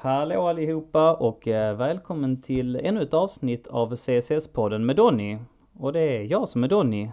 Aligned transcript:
Hallå 0.00 0.48
allihopa 0.48 1.14
och 1.14 1.48
eh, 1.48 1.76
välkommen 1.76 2.42
till 2.42 2.76
ännu 2.76 3.02
ett 3.02 3.14
avsnitt 3.14 3.66
av 3.66 3.94
CSS-podden 3.94 4.78
med 4.78 4.96
Donny. 4.96 5.38
Och 5.78 5.92
det 5.92 6.00
är 6.00 6.22
jag 6.22 6.48
som 6.48 6.64
är 6.64 6.68
Donny. 6.68 7.10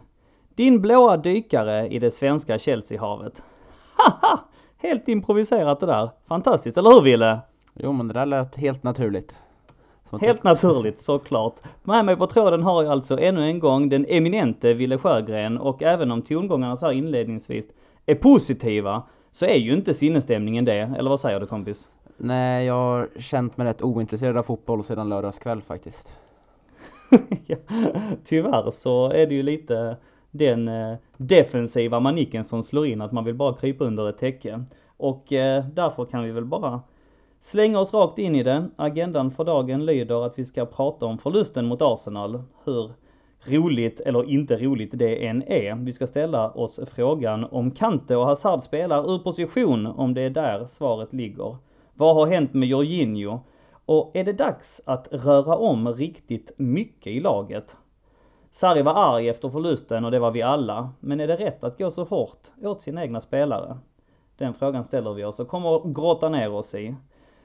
Din 0.56 0.82
blåa 0.82 1.18
dykare 1.18 1.88
i 1.88 2.00
det 2.00 2.12
svenska 2.12 2.60
Chelseahavet. 2.60 3.44
Haha! 3.94 4.40
Helt 4.78 5.08
improviserat 5.08 5.80
det 5.80 5.86
där. 5.86 6.10
Fantastiskt, 6.28 6.78
eller 6.78 6.90
hur 6.90 7.02
Ville? 7.02 7.40
Jo 7.74 7.92
men 7.92 8.08
det 8.08 8.14
där 8.14 8.26
lät 8.26 8.56
helt 8.56 8.84
naturligt. 8.84 9.42
Som 10.10 10.20
Helt 10.20 10.44
naturligt 10.44 11.00
såklart. 11.00 11.56
Med 11.84 12.06
mig 12.06 12.16
på 12.16 12.28
tråden 12.28 12.64
har 12.64 12.84
jag 12.84 12.92
alltså 12.92 13.20
ännu 13.20 13.42
en 13.42 13.60
gång 13.60 13.90
den 13.90 14.06
eminente 14.10 14.74
Ville 14.74 14.98
Sjögren 14.98 15.58
och 15.58 15.84
även 15.84 16.12
om 16.12 16.22
tongångarna 16.22 16.78
så 16.78 16.86
här 16.86 16.94
inledningsvis 16.94 17.66
är 18.06 18.16
positiva 18.16 19.04
så 19.32 19.46
är 19.46 19.58
ju 19.58 19.74
inte 19.74 19.94
sinnesstämningen 19.94 20.66
det, 20.66 20.94
eller 20.98 21.10
vad 21.10 21.20
säger 21.20 21.40
du 21.40 21.46
kompis? 21.46 21.88
Nej, 22.26 22.66
jag 22.66 22.74
har 22.74 23.10
känt 23.20 23.58
mig 23.58 23.68
rätt 23.68 23.82
ointresserad 23.82 24.38
av 24.38 24.44
fotboll 24.44 24.84
sedan 24.84 25.10
lördagskväll 25.10 25.62
faktiskt. 25.62 26.18
Ja, 27.46 27.56
Tyvärr 28.26 28.72
så 28.72 29.10
är 29.10 29.28
det 29.28 29.36
ju 29.36 29.44
lite 29.44 29.98
den 30.32 30.68
eh, 30.68 30.96
defensiva 31.18 32.00
manicken 32.00 32.44
som 32.44 32.64
slår 32.64 32.88
in 32.88 33.02
att 33.02 33.12
man 33.12 33.26
vill 33.26 33.36
bara 33.36 33.54
krypa 33.54 33.86
under 33.86 34.10
ett 34.10 34.18
täcke. 34.18 34.64
Och 34.98 35.34
eh, 35.34 35.66
därför 35.74 36.06
kan 36.06 36.24
vi 36.24 36.32
väl 36.32 36.46
bara 36.46 36.82
slänga 37.40 37.80
oss 37.80 37.94
rakt 37.94 38.20
in 38.20 38.36
i 38.36 38.44
det. 38.44 38.70
Agendan 38.76 39.32
för 39.32 39.44
dagen 39.44 39.86
lyder 39.86 40.26
att 40.26 40.40
vi 40.40 40.46
ska 40.46 40.66
prata 40.66 41.06
om 41.06 41.18
förlusten 41.18 41.66
mot 41.66 41.82
Arsenal. 41.82 42.44
Hur 42.64 42.92
roligt 43.46 44.00
eller 44.00 44.30
inte 44.30 44.58
roligt 44.58 44.92
det 44.94 45.26
än 45.28 45.44
är. 45.44 45.76
Vi 45.76 45.94
ska 45.94 46.08
ställa 46.08 46.50
oss 46.52 46.80
frågan 46.96 47.44
om 47.52 47.72
Kante 47.72 48.16
och 48.16 48.26
Hazard 48.26 48.62
spelar 48.62 49.14
ur 49.14 49.20
position, 49.20 49.86
om 49.86 50.14
det 50.14 50.22
är 50.22 50.30
där 50.30 50.66
svaret 50.66 51.14
ligger. 51.14 51.58
Vad 52.04 52.16
har 52.16 52.28
hänt 52.28 52.54
med 52.54 52.70
Jorginho? 52.70 53.40
Och 53.86 54.12
är 54.14 54.24
det 54.24 54.34
dags 54.34 54.82
att 54.86 55.08
röra 55.12 55.56
om 55.56 55.94
riktigt 55.94 56.52
mycket 56.58 57.08
i 57.08 57.20
laget? 57.20 57.76
Sarri 58.52 58.82
var 58.82 58.94
arg 58.94 59.30
efter 59.30 59.50
förlusten 59.50 60.06
och 60.06 60.12
det 60.12 60.20
var 60.20 60.32
vi 60.32 60.42
alla. 60.42 60.90
Men 61.00 61.20
är 61.20 61.28
det 61.28 61.36
rätt 61.36 61.64
att 61.64 61.78
gå 61.78 61.92
så 61.92 62.04
hårt 62.04 62.40
åt 62.62 62.82
sina 62.82 63.04
egna 63.04 63.22
spelare? 63.22 63.78
Den 64.38 64.54
frågan 64.54 64.84
ställer 64.84 65.14
vi 65.14 65.24
oss 65.24 65.40
och 65.40 65.48
kommer 65.48 65.76
att 65.76 65.84
grotta 65.96 66.30
ner 66.30 66.52
oss 66.52 66.76
i. 66.76 66.96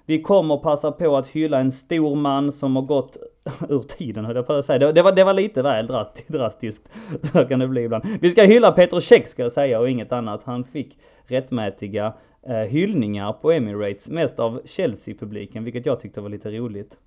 Vi 0.07 0.23
kommer 0.23 0.57
passa 0.57 0.93
på 0.93 1.17
att 1.17 1.27
hylla 1.27 1.59
en 1.59 1.73
stor 1.73 2.17
man 2.17 2.53
som 2.53 2.77
har 2.77 2.83
gått 2.83 3.17
ur 3.69 3.83
tiden 3.83 4.25
höll 4.25 4.37
jag 4.37 4.47
på 4.47 4.53
att 4.53 4.65
säga. 4.65 4.79
Det, 4.79 4.93
det, 4.93 5.03
var, 5.03 5.13
det 5.13 5.25
var 5.25 5.35
lite 5.35 5.63
väl 5.63 5.87
drastiskt. 6.27 6.89
Så 7.33 7.45
kan 7.45 7.59
det 7.59 7.69
bli 7.69 7.83
ibland. 7.83 8.05
Vi 8.21 8.31
ska 8.31 8.43
hylla 8.43 8.73
Petr 8.73 9.01
Cech 9.01 9.29
ska 9.29 9.43
jag 9.43 9.53
säga 9.53 9.81
och 9.81 9.91
inget 9.91 10.13
annat. 10.13 10.41
Han 10.45 10.65
fick 10.65 10.99
rättmätiga 11.27 12.13
Eh, 12.49 12.55
hyllningar 12.55 13.33
på 13.33 13.53
Emirates, 13.53 14.11
mest 14.11 14.39
av 14.39 14.61
Chelsea-publiken, 14.65 15.65
vilket 15.65 15.87
jag 15.87 16.01
tyckte 16.01 16.21
var 16.21 16.29
lite 16.29 16.51
roligt. 16.51 16.99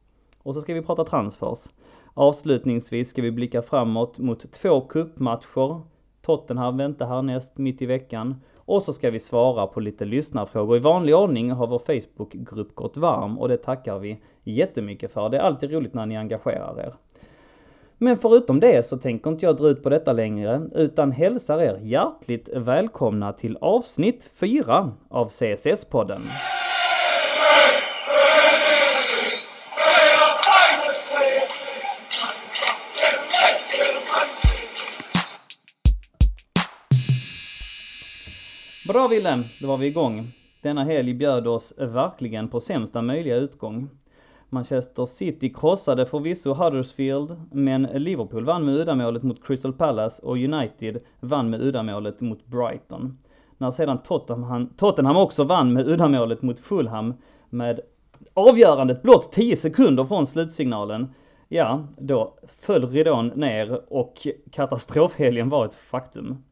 Och 0.44 0.56
så 0.56 0.61
ska 0.61 0.73
vi 0.73 0.81
prata 0.81 1.03
transfers. 1.03 1.70
Avslutningsvis 2.14 3.09
ska 3.09 3.22
vi 3.22 3.31
blicka 3.31 3.62
framåt 3.62 4.17
mot 4.17 4.52
två 4.52 4.81
cupmatcher. 4.81 5.81
Tottenham 6.22 6.78
väntar 6.78 7.08
härnäst 7.08 7.58
mitt 7.58 7.81
i 7.81 7.86
veckan. 7.86 8.42
Och 8.56 8.84
så 8.84 8.94
ska 8.94 9.12
vi 9.12 9.19
svara 9.19 9.67
på 9.67 9.80
lite 9.80 10.06
lyssnarfrågor. 10.06 10.78
I 10.78 10.80
vanlig 10.80 11.16
ordning 11.16 11.52
har 11.52 11.67
vår 11.67 11.80
Facebookgrupp 11.80 12.75
gått 12.75 12.97
varm 12.97 13.39
och 13.39 13.47
det 13.47 13.58
tackar 13.58 14.00
vi 14.00 14.22
jättemycket 14.44 15.14
för. 15.14 15.30
Det 15.30 15.38
är 15.38 15.42
alltid 15.42 15.72
roligt 15.72 15.94
när 15.94 16.06
ni 16.06 16.17
engagerar 16.17 16.80
er. 16.80 16.94
Men 18.03 18.17
förutom 18.17 18.59
det 18.59 18.85
så 18.85 18.97
tänker 18.97 19.30
inte 19.30 19.45
jag 19.45 19.57
dra 19.57 19.67
ut 19.67 19.83
på 19.83 19.89
detta 19.89 20.13
längre 20.13 20.61
utan 20.75 21.11
hälsar 21.11 21.61
er 21.61 21.80
hjärtligt 21.81 22.49
välkomna 22.55 23.33
till 23.33 23.57
avsnitt 23.61 24.30
4 24.33 24.91
av 25.09 25.30
CSS-podden. 25.30 26.22
Bra 38.88 39.07
Wilhelm, 39.07 39.44
då 39.62 39.68
var 39.68 39.78
vi 39.78 39.88
igång. 39.88 40.28
Denna 40.62 40.83
helg 40.83 41.13
bjöd 41.13 41.47
oss 41.47 41.73
verkligen 41.78 42.47
på 42.47 42.59
sämsta 42.59 43.01
möjliga 43.01 43.35
utgång. 43.35 43.89
Manchester 44.53 45.06
City 45.06 45.50
krossade 45.50 46.06
förvisso 46.06 46.53
Huddersfield, 46.53 47.41
men 47.51 47.84
Liverpool 47.84 48.45
vann 48.45 48.66
med 48.66 48.75
uddamålet 48.75 49.23
mot 49.23 49.44
Crystal 49.44 49.73
Palace 49.73 50.22
och 50.22 50.35
United 50.38 51.01
vann 51.19 51.50
med 51.50 51.62
uddamålet 51.62 52.22
mot 52.22 52.45
Brighton. 52.45 53.17
När 53.57 53.72
sedan 53.72 53.97
Tottenham, 53.97 54.69
Tottenham 54.78 55.17
också 55.17 55.44
vann 55.44 55.73
med 55.73 55.88
uddamålet 55.88 56.41
mot 56.41 56.59
Fulham 56.59 57.13
med 57.50 57.79
avgörandet 58.34 59.01
blott 59.01 59.31
10 59.31 59.57
sekunder 59.57 60.06
från 60.06 60.28
slutsignalen, 60.28 61.13
ja, 61.47 61.88
då 61.97 62.33
föll 62.59 62.89
ridån 62.89 63.28
ner 63.28 63.94
och 63.94 64.28
katastrofhelgen 64.51 65.50
var 65.50 65.66
ett 65.66 65.75
faktum. 65.75 66.44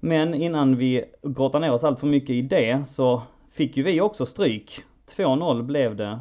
Men 0.00 0.34
innan 0.34 0.76
vi 0.76 1.04
grottar 1.22 1.60
ner 1.60 1.72
oss 1.72 1.84
allt 1.84 2.00
för 2.00 2.06
mycket 2.06 2.30
i 2.30 2.42
det 2.42 2.88
så 2.88 3.22
fick 3.50 3.76
ju 3.76 3.82
vi 3.82 4.00
också 4.00 4.26
stryk. 4.26 4.84
2-0 5.16 5.62
blev 5.62 5.96
det 5.96 6.18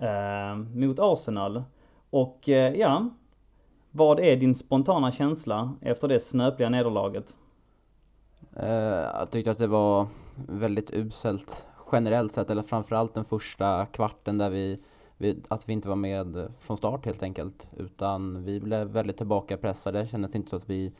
Eh, 0.00 0.56
mot 0.56 0.98
Arsenal. 0.98 1.62
Och 2.10 2.48
eh, 2.48 2.74
ja, 2.74 3.10
vad 3.90 4.20
är 4.20 4.36
din 4.36 4.54
spontana 4.54 5.12
känsla 5.12 5.72
efter 5.80 6.08
det 6.08 6.20
snöpliga 6.20 6.68
nederlaget? 6.68 7.34
Eh, 8.56 8.68
jag 8.68 9.30
tyckte 9.30 9.50
att 9.50 9.58
det 9.58 9.66
var 9.66 10.06
väldigt 10.48 10.90
uselt 10.90 11.66
generellt 11.92 12.32
sett, 12.32 12.50
eller 12.50 12.62
framförallt 12.62 13.14
den 13.14 13.24
första 13.24 13.86
kvarten 13.86 14.38
där 14.38 14.50
vi, 14.50 14.78
vi 15.16 15.42
att 15.48 15.68
vi 15.68 15.72
inte 15.72 15.88
var 15.88 15.96
med 15.96 16.48
från 16.60 16.76
start 16.76 17.06
helt 17.06 17.22
enkelt. 17.22 17.68
Utan 17.76 18.44
vi 18.44 18.60
blev 18.60 18.86
väldigt 18.86 19.16
tillbakapressade, 19.16 19.98
det 19.98 20.06
kändes 20.06 20.34
inte 20.34 20.50
så 20.50 20.56
att 20.56 20.70
vi 20.70 20.92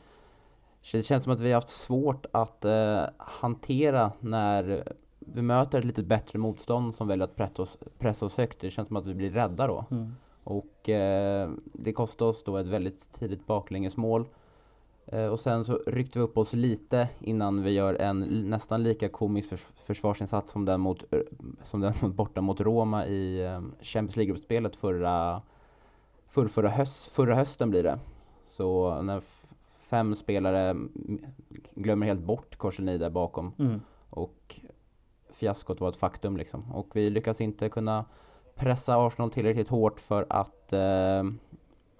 det 0.91 1.03
känns 1.03 1.23
som 1.23 1.33
att 1.33 1.39
vi 1.39 1.47
har 1.47 1.55
haft 1.55 1.67
svårt 1.67 2.25
att 2.31 2.65
eh, 2.65 3.03
hantera 3.17 4.11
när 4.19 4.93
vi 5.33 5.41
möter 5.41 5.79
ett 5.79 5.85
lite 5.85 6.03
bättre 6.03 6.39
motstånd 6.39 6.95
som 6.95 7.07
väljer 7.07 7.23
att 7.23 7.35
pressa 7.35 7.61
oss, 7.61 7.77
pressa 7.99 8.25
oss 8.25 8.37
högt. 8.37 8.59
Det 8.61 8.71
känns 8.71 8.87
som 8.87 8.97
att 8.97 9.05
vi 9.05 9.13
blir 9.13 9.31
rädda 9.31 9.67
då. 9.67 9.85
Mm. 9.91 10.15
Och 10.43 10.89
eh, 10.89 11.49
det 11.73 11.93
kostade 11.93 12.29
oss 12.29 12.43
då 12.43 12.57
ett 12.57 12.67
väldigt 12.67 13.13
tidigt 13.13 13.47
baklängesmål. 13.47 14.25
Eh, 15.05 15.25
och 15.25 15.39
sen 15.39 15.65
så 15.65 15.79
ryckte 15.87 16.19
vi 16.19 16.25
upp 16.25 16.37
oss 16.37 16.53
lite 16.53 17.09
innan 17.19 17.63
vi 17.63 17.71
gör 17.71 17.93
en 17.93 18.19
nästan 18.49 18.83
lika 18.83 19.09
komisk 19.09 19.49
förs 19.49 19.65
försvarsinsats 19.85 20.51
som 20.51 20.65
den, 20.65 20.81
mot, 20.81 21.03
som 21.63 21.79
den 21.79 21.93
borta 22.01 22.41
mot 22.41 22.61
Roma 22.61 23.05
i 23.05 23.45
eh, 23.45 23.61
Champions 23.81 24.15
League-gruppspelet 24.15 24.75
förra, 24.75 25.41
för, 26.27 26.47
förra, 26.47 26.69
höst, 26.69 27.07
förra 27.11 27.35
hösten 27.35 27.69
blir 27.69 27.83
det. 27.83 27.99
Så 28.47 29.01
när 29.01 29.21
fem 29.77 30.15
spelare 30.15 30.69
mm, 30.69 31.25
glömmer 31.75 32.07
helt 32.07 32.23
bort 32.23 32.55
Korselny 32.55 32.97
där 32.97 33.09
bakom 33.09 33.51
Mm. 33.59 33.81
och 34.09 34.59
fiaskot 35.37 35.81
var 35.81 35.89
ett 35.89 35.97
faktum 35.97 36.37
liksom. 36.37 36.71
Och 36.71 36.87
vi 36.93 37.09
lyckas 37.09 37.41
inte 37.41 37.69
kunna 37.69 38.05
pressa 38.55 39.05
Arsenal 39.05 39.31
tillräckligt 39.31 39.69
hårt 39.69 39.99
för 39.99 40.25
att 40.29 40.73
eh, 40.73 41.23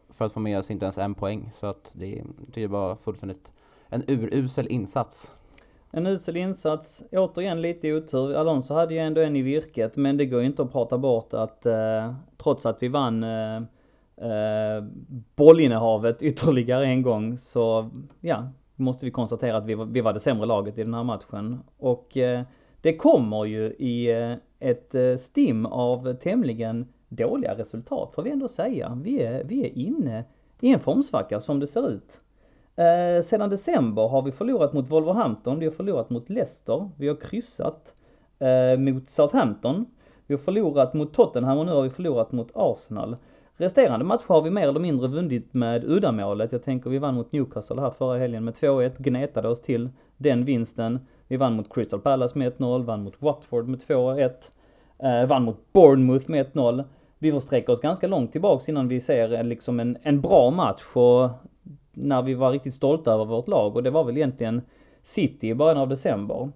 för 0.09 0.25
att 0.25 0.33
få 0.33 0.39
med 0.39 0.59
oss 0.59 0.71
inte 0.71 0.85
ens 0.85 0.97
en 0.97 1.13
poäng. 1.13 1.51
Så 1.53 1.67
att 1.67 1.91
det 1.93 2.23
tycker 2.45 2.61
jag 2.61 2.69
var 2.69 2.95
fullständigt 2.95 3.51
en 3.89 4.03
urusel 4.07 4.67
insats. 4.67 5.33
En 5.91 6.07
usel 6.07 6.37
insats, 6.37 7.03
återigen 7.11 7.61
lite 7.61 7.93
otur. 7.93 8.33
Alonso 8.33 8.73
hade 8.73 8.93
ju 8.93 8.99
ändå 8.99 9.21
en 9.21 9.35
i 9.35 9.41
virket 9.41 9.97
men 9.97 10.17
det 10.17 10.25
går 10.25 10.39
ju 10.39 10.45
inte 10.45 10.61
att 10.61 10.71
prata 10.71 10.97
bort 10.97 11.33
att 11.33 11.65
eh, 11.65 12.13
trots 12.37 12.65
att 12.65 12.83
vi 12.83 12.87
vann 12.87 13.23
eh, 13.23 13.57
eh, 14.17 14.83
bollinnehavet 15.35 16.23
ytterligare 16.23 16.85
en 16.85 17.01
gång 17.01 17.37
så 17.37 17.89
ja, 18.21 18.47
måste 18.75 19.05
vi 19.05 19.11
konstatera 19.11 19.57
att 19.57 19.65
vi 19.65 19.75
var, 19.75 19.85
vi 19.85 20.01
var 20.01 20.13
det 20.13 20.19
sämre 20.19 20.45
laget 20.45 20.77
i 20.77 20.83
den 20.83 20.93
här 20.93 21.03
matchen. 21.03 21.59
Och 21.77 22.17
eh, 22.17 22.43
det 22.87 22.97
kommer 22.97 23.45
ju 23.45 23.65
i 23.65 24.11
eh, 24.11 24.33
ett 24.59 24.95
eh, 24.95 25.17
stim 25.17 25.65
av 25.65 26.13
tämligen 26.13 26.88
dåliga 27.09 27.56
resultat 27.56 28.13
får 28.15 28.23
vi 28.23 28.29
ändå 28.29 28.47
säga. 28.47 29.00
Vi 29.03 29.21
är, 29.21 29.44
vi 29.44 29.65
är 29.65 29.77
inne 29.77 30.23
i 30.59 30.73
en 30.73 30.79
formsvacka 30.79 31.39
som 31.39 31.59
det 31.59 31.67
ser 31.67 31.89
ut. 31.89 32.21
Eh, 32.75 33.23
sedan 33.23 33.50
december 33.50 34.07
har 34.07 34.21
vi 34.21 34.31
förlorat 34.31 34.73
mot 34.73 34.91
Wolverhampton, 34.91 35.59
vi 35.59 35.65
har 35.65 35.73
förlorat 35.73 36.09
mot 36.09 36.29
Leicester, 36.29 36.89
vi 36.97 37.07
har 37.07 37.15
kryssat 37.15 37.94
eh, 38.39 38.79
mot 38.79 39.09
Southampton, 39.09 39.85
vi 40.27 40.33
har 40.33 40.39
förlorat 40.39 40.94
mot 40.94 41.13
Tottenham 41.13 41.57
och 41.57 41.65
nu 41.65 41.71
har 41.71 41.81
vi 41.81 41.89
förlorat 41.89 42.31
mot 42.31 42.51
Arsenal. 42.53 43.15
Resterande 43.57 44.06
matcher 44.06 44.27
har 44.27 44.41
vi 44.41 44.50
mer 44.50 44.67
eller 44.67 44.79
mindre 44.79 45.07
vunnit 45.07 45.53
med 45.53 45.83
uddamålet. 45.83 46.51
Jag 46.51 46.63
tänker 46.63 46.89
vi 46.89 46.97
vann 46.97 47.15
mot 47.15 47.31
Newcastle 47.31 47.81
här 47.81 47.89
förra 47.89 48.17
helgen 48.17 48.44
med 48.44 48.53
2-1, 48.53 48.91
gnetade 48.97 49.47
oss 49.47 49.62
till 49.62 49.89
den 50.17 50.45
vinsten. 50.45 51.00
Vi 51.27 51.38
vann 51.38 51.53
mot 51.53 51.74
Crystal 51.74 52.00
Palace 52.00 52.38
med 52.38 52.53
1-0, 52.53 52.83
vann 52.83 53.03
mot 53.03 53.21
Watford 53.21 53.68
med 53.68 53.79
2-1, 53.79 54.51
eh, 55.00 55.25
vann 55.25 55.44
mot 55.44 55.74
Bournemouth 55.74 56.29
med 56.29 56.45
1-0. 56.45 56.83
Vi 57.19 57.31
får 57.31 57.39
sträcka 57.39 57.71
oss 57.71 57.81
ganska 57.81 58.07
långt 58.07 58.31
tillbaks 58.31 58.69
innan 58.69 58.88
vi 58.88 59.01
ser 59.01 59.44
liksom 59.44 59.79
en, 59.79 59.97
en 60.01 60.21
bra 60.21 60.51
match 60.51 60.83
och 60.94 61.29
när 61.94 62.21
vi 62.21 62.33
var 62.33 62.51
riktigt 62.51 62.74
stolta 62.74 63.12
över 63.12 63.25
vårt 63.25 63.47
lag 63.47 63.75
och 63.75 63.83
det 63.83 63.89
var 63.89 64.03
väl 64.03 64.18
egentligen 64.18 64.62
City 65.03 65.50
i 65.50 65.56
början 65.56 65.77
av 65.77 65.89
december. 65.89 66.50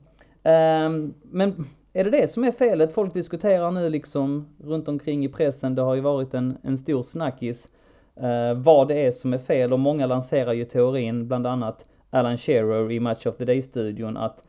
Ehm, 0.44 1.14
men 1.24 1.66
är 1.94 2.04
det 2.04 2.10
det 2.10 2.28
som 2.28 2.44
är 2.44 2.52
felet? 2.52 2.94
Folk 2.94 3.14
diskuterar 3.14 3.72
nu 3.72 3.90
liksom 3.90 4.48
runt 4.64 4.88
omkring 4.88 5.26
i 5.26 5.30
pressen. 5.30 5.76
Det 5.76 5.82
har 5.82 5.96
ju 5.96 6.02
varit 6.02 6.34
en, 6.34 6.58
en 6.64 6.78
stor 6.78 7.04
snackis. 7.04 7.68
Eh, 8.16 8.54
vad 8.54 8.88
det 8.88 9.06
är 9.06 9.12
som 9.12 9.34
är 9.34 9.38
fel 9.38 9.74
och 9.74 9.80
många 9.80 10.06
lanserar 10.06 10.54
ju 10.54 10.66
teorin, 10.66 11.28
bland 11.28 11.48
annat 11.48 11.86
Alan 12.10 12.38
Shearer 12.38 12.92
i 12.92 13.00
Match 13.00 13.26
of 13.26 13.36
the 13.36 13.46
Day-studion, 13.46 14.18
att 14.18 14.44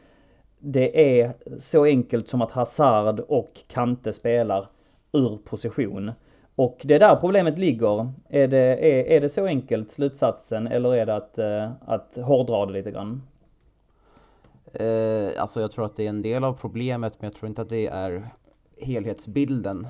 det 0.65 1.21
är 1.21 1.35
så 1.59 1.85
enkelt 1.85 2.29
som 2.29 2.43
att 2.43 2.51
Hazard 2.51 3.21
och 3.21 3.61
Kante 3.67 4.13
spelar 4.13 4.69
ur 5.13 5.39
position. 5.45 6.13
Och 6.55 6.81
det 6.85 6.95
är 6.95 6.99
där 6.99 7.17
problemet 7.17 7.59
ligger. 7.59 8.13
Är 8.29 8.49
det, 8.49 8.59
är, 8.59 9.05
är 9.05 9.21
det 9.21 9.29
så 9.29 9.47
enkelt 9.47 9.91
slutsatsen 9.91 10.67
eller 10.67 10.95
är 10.95 11.07
det 11.07 11.17
att, 11.17 11.39
eh, 11.39 11.71
att 11.87 12.17
hårdra 12.17 12.67
det 12.67 12.73
lite 12.73 12.91
grann? 12.91 13.23
Eh, 14.73 15.43
alltså 15.43 15.61
jag 15.61 15.73
tror 15.73 15.85
att 15.85 15.97
det 15.97 16.05
är 16.05 16.09
en 16.09 16.23
del 16.23 16.45
av 16.45 16.53
problemet 16.53 17.15
men 17.19 17.31
jag 17.31 17.35
tror 17.35 17.49
inte 17.49 17.63
att 17.63 17.69
det 17.69 17.87
är 17.87 18.29
helhetsbilden. 18.79 19.87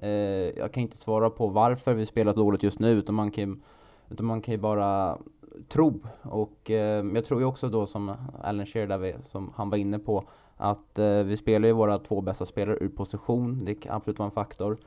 Eh, 0.00 0.10
jag 0.58 0.72
kan 0.72 0.82
inte 0.82 0.96
svara 0.96 1.30
på 1.30 1.46
varför 1.46 1.94
vi 1.94 2.06
spelar 2.06 2.34
dåligt 2.34 2.62
just 2.62 2.80
nu 2.80 2.90
utan 2.90 3.14
man 3.14 3.30
kan, 3.30 3.62
utan 4.10 4.26
man 4.26 4.42
kan 4.42 4.52
ju 4.52 4.58
bara 4.58 5.18
tro. 5.68 6.00
Och 6.22 6.70
eh, 6.70 7.04
jag 7.14 7.24
tror 7.24 7.40
ju 7.40 7.46
också 7.46 7.68
då 7.68 7.86
som 7.86 8.14
Alan 8.42 8.66
Shearer 8.66 8.86
där 8.86 8.98
vi, 8.98 9.14
som 9.26 9.52
han 9.56 9.70
var 9.70 9.78
inne 9.78 9.98
på 9.98 10.24
att 10.56 10.98
eh, 10.98 11.22
vi 11.22 11.36
spelar 11.36 11.68
ju 11.68 11.72
våra 11.72 11.98
två 11.98 12.20
bästa 12.20 12.46
spelare 12.46 12.78
ur 12.80 12.88
position. 12.88 13.64
Det 13.64 13.74
kan 13.74 13.96
absolut 13.96 14.18
vara 14.18 14.26
en 14.26 14.34
faktor. 14.34 14.78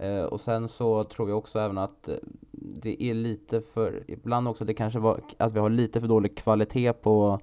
Eh, 0.00 0.22
och 0.22 0.40
sen 0.40 0.68
så 0.68 1.04
tror 1.04 1.28
jag 1.28 1.38
också 1.38 1.58
även 1.58 1.78
att 1.78 2.08
eh, 2.08 2.14
det 2.52 3.02
är 3.02 3.14
lite 3.14 3.60
för, 3.60 4.04
ibland 4.08 4.48
också 4.48 4.64
det 4.64 4.74
kanske 4.74 4.98
var 4.98 5.20
att 5.38 5.52
vi 5.52 5.60
har 5.60 5.70
lite 5.70 6.00
för 6.00 6.08
dålig 6.08 6.36
kvalitet 6.36 6.92
på 6.92 7.40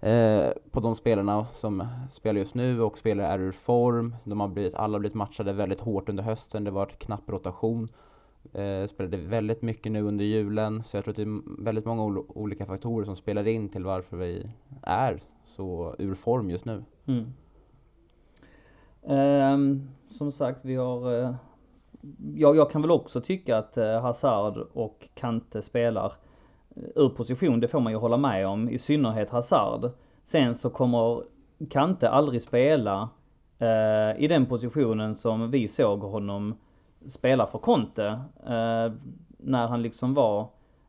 eh, 0.00 0.46
på 0.70 0.80
de 0.80 0.96
spelarna 0.96 1.46
som 1.52 1.86
spelar 2.12 2.38
just 2.38 2.54
nu 2.54 2.82
och 2.82 2.98
spelare 2.98 3.26
är 3.26 3.38
ur 3.38 3.52
form. 3.52 4.16
De 4.24 4.40
har 4.40 4.48
blivit, 4.48 4.74
alla 4.74 4.94
har 4.94 5.00
blivit 5.00 5.14
matchade 5.14 5.52
väldigt 5.52 5.80
hårt 5.80 6.08
under 6.08 6.22
hösten. 6.22 6.64
Det 6.64 6.70
har 6.70 6.74
varit 6.74 6.98
knapp 6.98 7.28
rotation. 7.30 7.88
Eh, 8.52 8.86
spelade 8.86 9.16
väldigt 9.16 9.62
mycket 9.62 9.92
nu 9.92 10.02
under 10.02 10.24
julen. 10.24 10.82
Så 10.82 10.96
jag 10.96 11.04
tror 11.04 11.12
att 11.12 11.16
det 11.16 11.22
är 11.22 11.62
väldigt 11.64 11.84
många 11.84 12.22
olika 12.28 12.66
faktorer 12.66 13.04
som 13.04 13.16
spelar 13.16 13.48
in 13.48 13.68
till 13.68 13.84
varför 13.84 14.16
vi 14.16 14.50
är 14.82 15.20
så 15.44 15.94
ur 15.98 16.14
form 16.14 16.50
just 16.50 16.64
nu. 16.64 16.84
Mm. 17.06 17.32
Eh, 19.02 19.82
som 20.10 20.32
sagt, 20.32 20.64
vi 20.64 20.74
har 20.74 21.22
eh, 21.22 21.34
jag, 22.34 22.56
jag 22.56 22.70
kan 22.70 22.82
väl 22.82 22.90
också 22.90 23.20
tycka 23.20 23.58
att 23.58 23.76
eh, 23.76 24.00
Hazard 24.00 24.56
och 24.72 25.08
Kante 25.14 25.62
spelar 25.62 26.12
eh, 26.76 26.82
ur 26.94 27.08
position, 27.08 27.60
det 27.60 27.68
får 27.68 27.80
man 27.80 27.92
ju 27.92 27.98
hålla 27.98 28.16
med 28.16 28.46
om, 28.46 28.68
i 28.68 28.78
synnerhet 28.78 29.30
Hazard. 29.30 29.90
Sen 30.24 30.54
så 30.54 30.70
kommer 30.70 31.22
Kante 31.70 32.08
aldrig 32.08 32.42
spela 32.42 33.08
eh, 33.58 34.22
i 34.22 34.26
den 34.28 34.46
positionen 34.46 35.14
som 35.14 35.50
vi 35.50 35.68
såg 35.68 36.00
honom 36.00 36.54
spela 37.08 37.46
för 37.46 37.58
Conte. 37.58 38.06
Eh, 38.46 38.92
när 39.38 39.66
han 39.66 39.82
liksom 39.82 40.14
var 40.14 40.48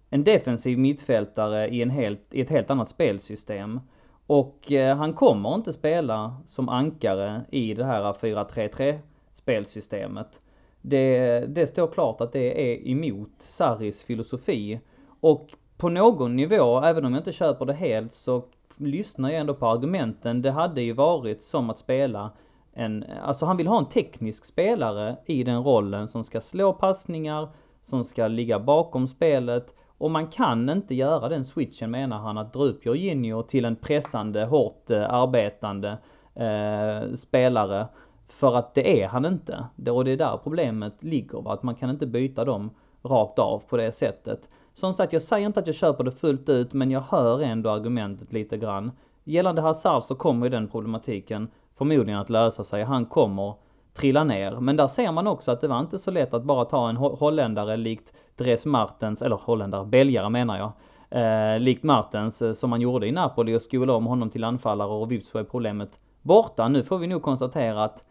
en 0.09 0.23
defensiv 0.23 0.79
mittfältare 0.79 1.67
i, 1.67 1.81
en 1.81 1.89
helt, 1.89 2.33
i 2.33 2.41
ett 2.41 2.49
helt 2.49 2.69
annat 2.69 2.89
spelsystem. 2.89 3.79
Och 4.27 4.71
eh, 4.71 4.97
han 4.97 5.13
kommer 5.13 5.55
inte 5.55 5.73
spela 5.73 6.35
som 6.47 6.69
ankare 6.69 7.41
i 7.51 7.73
det 7.73 7.85
här 7.85 8.13
4-3-3 8.13 8.99
spelsystemet. 9.31 10.41
Det, 10.81 11.39
det 11.47 11.67
står 11.67 11.87
klart 11.87 12.21
att 12.21 12.33
det 12.33 12.73
är 12.73 12.87
emot 12.87 13.31
Sarris 13.39 14.03
filosofi. 14.03 14.79
Och 15.19 15.49
på 15.77 15.89
någon 15.89 16.35
nivå, 16.35 16.81
även 16.81 17.05
om 17.05 17.13
jag 17.13 17.19
inte 17.19 17.31
köper 17.31 17.65
det 17.65 17.73
helt, 17.73 18.13
så 18.13 18.43
lyssnar 18.77 19.29
jag 19.29 19.39
ändå 19.39 19.53
på 19.53 19.67
argumenten. 19.67 20.41
Det 20.41 20.51
hade 20.51 20.81
ju 20.81 20.93
varit 20.93 21.43
som 21.43 21.69
att 21.69 21.79
spela 21.79 22.31
en, 22.79 23.05
alltså 23.23 23.45
han 23.45 23.57
vill 23.57 23.67
ha 23.67 23.77
en 23.77 23.89
teknisk 23.89 24.45
spelare 24.45 25.15
i 25.25 25.43
den 25.43 25.63
rollen 25.63 26.07
som 26.07 26.23
ska 26.23 26.41
slå 26.41 26.73
passningar, 26.73 27.49
som 27.81 28.03
ska 28.03 28.27
ligga 28.27 28.59
bakom 28.59 29.07
spelet 29.07 29.75
och 29.99 30.11
man 30.11 30.27
kan 30.27 30.69
inte 30.69 30.95
göra 30.95 31.29
den 31.29 31.45
switchen 31.45 31.91
menar 31.91 32.17
han 32.17 32.37
att 32.37 32.53
dra 32.53 32.63
upp 32.63 32.85
Jorginho 32.85 33.43
till 33.43 33.65
en 33.65 33.75
pressande, 33.75 34.45
hårt 34.45 34.89
eh, 34.89 35.13
arbetande 35.13 35.97
eh, 36.35 37.15
spelare. 37.15 37.87
För 38.27 38.55
att 38.55 38.73
det 38.73 39.01
är 39.03 39.07
han 39.07 39.25
inte. 39.25 39.65
Och 39.91 40.05
det 40.05 40.11
är 40.11 40.17
där 40.17 40.39
problemet 40.43 41.03
ligger, 41.03 41.41
va? 41.41 41.53
att 41.53 41.63
man 41.63 41.75
kan 41.75 41.89
inte 41.89 42.05
byta 42.05 42.45
dem 42.45 42.69
rakt 43.03 43.39
av 43.39 43.63
på 43.69 43.77
det 43.77 43.91
sättet. 43.91 44.49
Som 44.73 44.93
sagt, 44.93 45.13
jag 45.13 45.21
säger 45.21 45.47
inte 45.47 45.59
att 45.59 45.67
jag 45.67 45.75
köper 45.75 46.03
det 46.03 46.11
fullt 46.11 46.49
ut, 46.49 46.73
men 46.73 46.91
jag 46.91 47.01
hör 47.01 47.41
ändå 47.41 47.69
argumentet 47.69 48.33
lite 48.33 48.57
grann. 48.57 48.91
Gällande 49.23 49.61
Hazard 49.61 50.03
så 50.03 50.15
kommer 50.15 50.45
ju 50.45 50.49
den 50.49 50.67
problematiken 50.67 51.47
förmodligen 51.79 52.19
att 52.19 52.29
lösa 52.29 52.63
sig. 52.63 52.83
Han 52.83 53.05
kommer 53.05 53.53
trilla 53.93 54.23
ner. 54.23 54.51
Men 54.51 54.75
där 54.75 54.87
ser 54.87 55.11
man 55.11 55.27
också 55.27 55.51
att 55.51 55.61
det 55.61 55.67
var 55.67 55.79
inte 55.79 55.99
så 55.99 56.11
lätt 56.11 56.33
att 56.33 56.43
bara 56.43 56.65
ta 56.65 56.89
en 56.89 56.97
holländare 56.97 57.77
likt 57.77 58.13
Dres 58.35 58.65
Martens, 58.65 59.21
eller 59.21 59.35
holländare, 59.35 59.85
belgare 59.85 60.29
menar 60.29 60.57
jag. 60.57 60.71
Eh, 61.11 61.59
likt 61.59 61.83
Martens 61.83 62.41
eh, 62.41 62.53
som 62.53 62.69
man 62.69 62.81
gjorde 62.81 63.07
i 63.07 63.11
Napoli 63.11 63.55
och 63.55 63.61
skola 63.61 63.93
om 63.93 64.05
honom 64.05 64.29
till 64.29 64.43
anfallare 64.43 64.89
och 64.89 65.11
vips 65.11 65.33
var 65.33 65.43
problemet 65.43 65.99
borta. 66.21 66.67
Nu 66.67 66.83
får 66.83 66.97
vi 66.97 67.07
nog 67.07 67.21
konstatera 67.21 67.83
att 67.83 68.03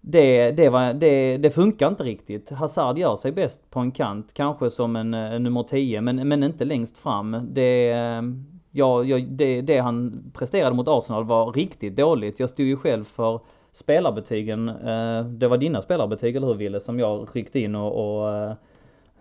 det, 0.00 0.50
det, 0.50 0.68
var, 0.68 0.92
det, 0.92 1.36
det 1.36 1.50
funkar 1.50 1.88
inte 1.88 2.04
riktigt. 2.04 2.50
Hazard 2.50 2.98
gör 2.98 3.16
sig 3.16 3.32
bäst 3.32 3.70
på 3.70 3.80
en 3.80 3.90
kant, 3.90 4.30
kanske 4.34 4.70
som 4.70 4.96
en, 4.96 5.14
en 5.14 5.42
nummer 5.42 5.62
10, 5.62 6.00
men, 6.00 6.28
men 6.28 6.42
inte 6.42 6.64
längst 6.64 6.98
fram. 6.98 7.48
Det, 7.50 7.90
eh, 7.90 8.22
ja, 8.70 9.04
ja, 9.04 9.18
det, 9.28 9.60
det 9.60 9.78
han 9.78 10.24
presterade 10.34 10.76
mot 10.76 10.88
Arsenal 10.88 11.24
var 11.24 11.52
riktigt 11.52 11.96
dåligt. 11.96 12.40
Jag 12.40 12.50
stod 12.50 12.66
ju 12.66 12.76
själv 12.76 13.04
för 13.04 13.40
spelarbetygen. 13.72 14.68
Eh, 14.68 15.24
det 15.24 15.48
var 15.48 15.56
dina 15.56 15.82
spelarbetyg, 15.82 16.36
eller 16.36 16.46
hur 16.46 16.54
Ville, 16.54 16.80
som 16.80 16.98
jag 16.98 17.28
ryckte 17.32 17.60
in 17.60 17.74
och, 17.74 18.20
och 18.22 18.48
uh, 18.48 18.52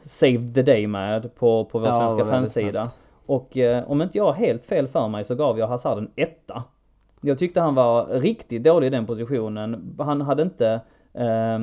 saved 0.04 0.56
the 0.56 0.62
day 0.62 0.88
med 0.88 1.36
på, 1.36 1.66
på 1.66 1.80
vår 1.80 1.88
ja, 1.88 2.00
svenska 2.00 2.32
fansida. 2.32 2.90
Och 3.26 3.58
uh, 3.58 3.92
om 3.92 4.02
inte 4.02 4.18
jag 4.18 4.26
har 4.26 4.34
helt 4.34 4.66
fel 4.66 4.88
för 4.88 5.08
mig 5.08 5.24
så 5.24 5.36
gav 5.36 5.60
jag 5.60 5.68
Hazard 5.68 5.98
en 5.98 6.12
etta. 6.16 6.64
Jag 7.22 7.40
tyckte 7.40 7.62
han 7.62 7.76
var 7.76 8.06
riktigt 8.06 8.64
dålig 8.64 8.88
i 8.88 8.90
den 8.90 9.06
positionen. 9.06 9.96
Han 10.00 10.22
hade 10.22 10.44
inte, 10.44 10.82
eh, 11.14 11.60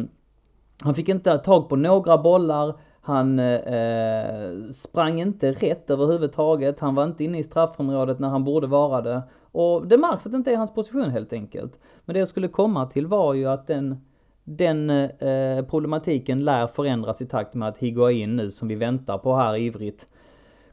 han 0.82 0.94
fick 0.94 1.08
inte 1.08 1.38
tag 1.38 1.68
på 1.68 1.76
några 1.76 2.18
bollar. 2.18 2.74
Han 3.06 3.38
eh, 3.38 3.54
eh, 3.54 4.70
sprang 4.70 5.20
inte 5.20 5.52
rätt 5.52 5.90
överhuvudtaget. 5.90 6.80
Han 6.80 6.94
var 6.94 7.04
inte 7.04 7.24
inne 7.24 7.38
i 7.38 7.44
straffområdet 7.44 8.18
när 8.18 8.28
han 8.28 8.44
borde 8.44 8.66
vara 8.66 9.00
det. 9.00 9.22
Och 9.52 9.86
det 9.86 9.96
märks 9.96 10.26
att 10.26 10.32
det 10.32 10.38
inte 10.38 10.52
är 10.52 10.56
hans 10.56 10.74
position 10.74 11.10
helt 11.10 11.32
enkelt. 11.32 11.78
Men 12.04 12.14
det 12.14 12.18
jag 12.18 12.28
skulle 12.28 12.48
komma 12.48 12.86
till 12.86 13.06
var 13.06 13.34
ju 13.34 13.46
att 13.46 13.66
den, 13.66 14.04
den 14.44 14.90
eh, 14.90 15.64
problematiken 15.64 16.44
lär 16.44 16.66
förändras 16.66 17.20
i 17.20 17.26
takt 17.26 17.54
med 17.54 17.68
att 17.68 17.78
Higuain 17.78 18.36
nu 18.36 18.50
som 18.50 18.68
vi 18.68 18.74
väntar 18.74 19.18
på 19.18 19.36
här 19.36 19.56
ivrigt 19.56 20.08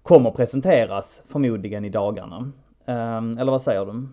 kommer 0.01 0.31
presenteras 0.31 1.21
förmodligen 1.27 1.85
i 1.85 1.89
dagarna. 1.89 2.51
Eh, 2.85 3.17
eller 3.17 3.51
vad 3.51 3.61
säger 3.61 3.85
du? 3.85 4.07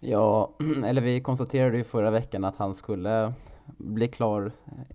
Ja, 0.00 0.50
eller 0.86 1.00
vi 1.00 1.20
konstaterade 1.20 1.76
ju 1.76 1.84
förra 1.84 2.10
veckan 2.10 2.44
att 2.44 2.56
han 2.56 2.74
skulle 2.74 3.32
bli 3.66 4.08
klar 4.08 4.52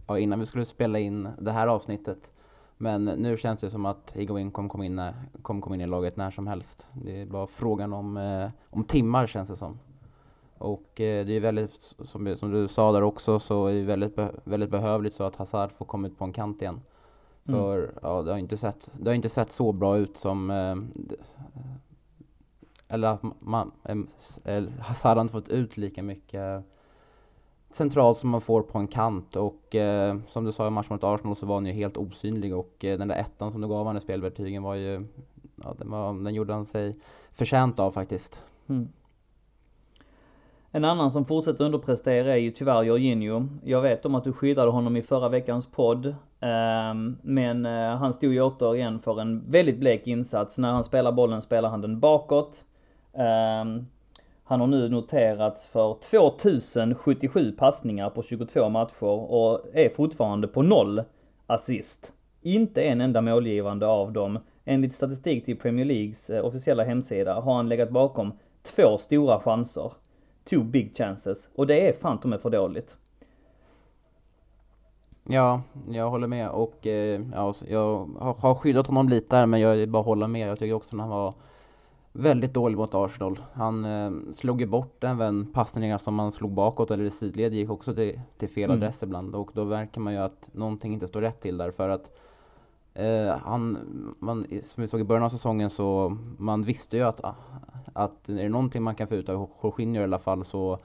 ja, 0.08 0.20
innan 0.20 0.40
vi 0.40 0.46
skulle 0.46 0.66
spela 0.66 1.00
in 1.00 1.30
det 1.40 1.52
här 1.52 1.68
avsnittet. 1.68 2.32
Men 2.78 3.06
nu 3.06 3.38
känns 3.38 3.60
det 3.60 3.72
som 3.72 3.86
att 3.86 4.12
Higuain 4.16 4.52
kommer 4.52 4.70
komma 4.70 4.86
in, 4.86 5.02
kommer 5.42 5.62
komma 5.62 5.76
in 5.76 5.82
i 5.82 5.88
laget 5.88 6.18
när 6.18 6.32
som 6.32 6.48
helst. 6.48 6.88
Det 6.94 7.22
är 7.22 7.26
bara 7.26 7.48
frågan 7.48 7.94
om, 7.94 8.18
eh, 8.18 8.50
om 8.70 8.84
timmar 8.84 9.28
känns 9.28 9.50
det 9.50 9.56
som. 9.56 9.80
Och 10.58 11.02
eh, 11.02 11.26
det 11.26 11.34
är 11.34 11.40
väldigt, 11.40 11.96
som, 12.00 12.36
som, 12.38 12.52
du 12.52 12.68
sa 12.68 12.92
där 12.92 13.04
också, 13.04 13.40
så 13.40 13.68
är 13.68 13.74
det 13.74 13.82
väldigt, 13.82 14.16
be, 14.16 14.32
väldigt 14.44 14.70
behövligt 14.70 15.14
så 15.14 15.24
att 15.24 15.36
Hazard 15.36 15.72
får 15.72 15.86
komma 15.86 16.08
ut 16.08 16.18
på 16.18 16.26
en 16.26 16.34
kant 16.34 16.62
igen. 16.62 16.82
Mm. 17.48 17.60
För 17.60 17.94
ja, 18.02 18.22
det 18.22 18.32
har 18.32 18.38
inte 18.38 18.58
sett, 18.58 18.92
det 19.00 19.10
har 19.10 19.16
inte 19.16 19.30
sett 19.30 19.52
så 19.52 19.72
bra 19.72 19.98
ut 19.98 20.18
som 20.18 20.50
eh, 20.50 20.76
eller 22.88 23.08
att 23.08 23.24
man, 23.40 23.72
Hazard 24.80 25.18
har 25.18 25.22
inte 25.22 25.32
fått 25.32 25.50
ut 25.50 25.78
lika 25.78 26.04
mycket 26.04 26.64
centralt 27.72 28.18
som 28.18 28.30
man 28.30 28.42
får 28.42 28.62
på 28.62 28.78
en 28.78 28.88
kant 28.88 29.36
och 29.36 29.76
eh, 29.76 30.18
som 30.28 30.46
du 30.46 30.52
sa 30.52 30.68
i 30.68 30.70
matchen 30.70 30.94
mot 30.94 31.04
Arsenal 31.04 31.36
så 31.36 31.46
var 31.46 31.56
han 31.56 31.66
ju 31.66 31.72
helt 31.72 31.98
osynlig 31.98 32.56
och 32.56 32.86
eh, 32.86 32.98
den 32.98 33.08
där 33.08 33.16
ettan 33.16 33.52
som 33.52 33.62
du 33.62 33.68
gav 33.68 33.78
honom 33.78 33.98
i 33.98 34.02
spelbetygen 34.02 34.64
var 34.64 34.76
ju, 34.76 35.06
ja 35.64 35.76
den, 35.78 35.92
var, 35.92 36.14
den 36.24 36.34
gjorde 36.34 36.54
han 36.54 36.66
sig 36.66 36.96
förtjänt 37.32 37.80
av 37.80 37.92
faktiskt. 37.92 38.44
Mm. 38.70 38.90
En 40.72 40.86
annan 40.86 41.12
som 41.12 41.26
fortsätter 41.26 41.66
underprestera 41.66 42.34
är 42.34 42.38
ju 42.38 42.52
tyvärr 42.52 42.84
Jorginho. 42.84 43.48
Jag 43.64 43.82
vet 43.82 44.06
om 44.06 44.16
att 44.16 44.24
du 44.24 44.34
skyddade 44.34 44.72
honom 44.72 44.98
i 44.98 45.02
förra 45.02 45.30
veckans 45.30 45.66
podd. 45.66 46.16
Ehm, 46.40 47.08
eh, 47.08 47.16
men 47.22 47.66
han 47.98 48.14
stod 48.14 48.34
ju 48.34 48.42
återigen 48.42 49.00
för 49.00 49.22
en 49.22 49.52
väldigt 49.52 49.78
blek 49.78 50.08
insats. 50.08 50.58
När 50.58 50.72
han 50.72 50.84
spelar 50.84 51.12
bollen 51.12 51.42
spelar 51.42 51.70
han 51.70 51.82
den 51.82 52.00
bakåt. 52.00 52.66
Ehm, 53.14 53.86
han 54.50 54.60
har 54.60 54.68
nu 54.68 54.90
noterats 54.90 55.66
för 55.66 55.98
2077 56.10 57.52
passningar 57.52 58.10
på 58.10 58.24
22 58.24 58.70
matcher 58.70 59.04
och 59.04 59.62
är 59.74 59.90
fortfarande 59.90 60.48
på 60.48 60.62
noll 60.62 61.04
assist. 61.48 62.12
Inte 62.42 62.82
en 62.82 63.02
enda 63.02 63.22
målgivande 63.22 63.88
av 63.88 64.12
dem. 64.12 64.40
Enligt 64.66 64.94
statistik 64.94 65.46
till 65.46 65.58
Premier 65.58 65.86
Leagues 65.86 66.30
eh, 66.30 66.46
officiella 66.46 66.84
hemsida 66.84 67.34
har 67.34 67.54
han 67.54 67.70
legat 67.70 67.90
bakom 67.90 68.34
två 68.64 68.98
stora 68.98 69.40
chanser. 69.40 69.92
two 70.50 70.64
big 70.64 70.98
chances. 70.98 71.50
Och 71.56 71.68
det 71.68 71.88
är 71.90 71.94
fan 71.94 72.20
de 72.22 72.34
är 72.34 72.38
för 72.38 72.50
dåligt. 72.50 72.96
Ja, 75.24 75.62
jag 75.90 76.10
håller 76.10 76.28
med 76.28 76.50
och 76.50 76.88
eh, 76.88 77.22
ja, 77.34 77.54
jag 77.68 78.10
har 78.38 78.56
skyddat 78.56 78.88
honom 78.88 79.10
lite 79.10 79.36
där 79.36 79.46
men 79.46 79.60
jag 79.60 79.90
bara 79.90 80.04
hålla 80.04 80.28
med. 80.28 80.50
Jag 80.50 80.60
tycker 80.60 80.74
också 80.74 80.96
att 80.96 81.00
han 81.00 81.10
var 81.10 81.34
väldigt 82.12 82.54
dålig 82.54 82.78
mot 82.78 82.94
Arsenal. 82.94 83.40
Han 83.54 83.86
eh, 83.86 84.12
slog 84.36 84.62
ju 84.62 84.68
bort 84.68 85.04
även 85.04 85.46
passningar 85.46 85.98
som 85.98 86.20
han 86.20 86.32
slog 86.32 86.52
bakåt 86.52 86.92
eller 86.92 87.04
i 87.04 87.12
sidled 87.12 87.54
gick 87.54 87.70
också 87.70 87.96
till, 87.96 88.22
till 88.38 88.50
fel 88.50 88.70
mm. 88.70 88.78
adress 88.78 89.04
ibland 89.04 89.36
och 89.36 89.52
då 89.54 89.64
verkar 89.64 90.02
man 90.02 90.14
ju 90.14 90.20
att 90.20 90.50
någonting 90.52 90.94
inte 90.94 91.08
står 91.08 91.22
rätt 91.22 91.42
till 91.42 91.58
där 91.58 91.72
för 91.72 91.90
att 91.90 92.12
eh, 92.94 93.38
han, 93.38 93.78
man, 94.20 94.46
som 94.66 94.82
vi 94.82 94.88
såg 94.88 95.00
i 95.00 95.04
början 95.04 95.24
av 95.24 95.30
säsongen 95.30 95.70
så 95.70 96.18
man 96.38 96.64
visste 96.64 96.98
ju 96.98 97.04
att, 97.04 97.22
att 97.94 98.30
är 98.30 98.44
det 98.44 98.50
någonting 98.50 98.84
man 98.84 98.96
kan 98.96 99.08
få 99.08 99.16
ut 99.16 99.30
av 99.30 99.50
Jorginho 99.64 100.02
i 100.02 100.04
alla 100.04 100.20
fall 100.20 100.46
så, 100.46 100.80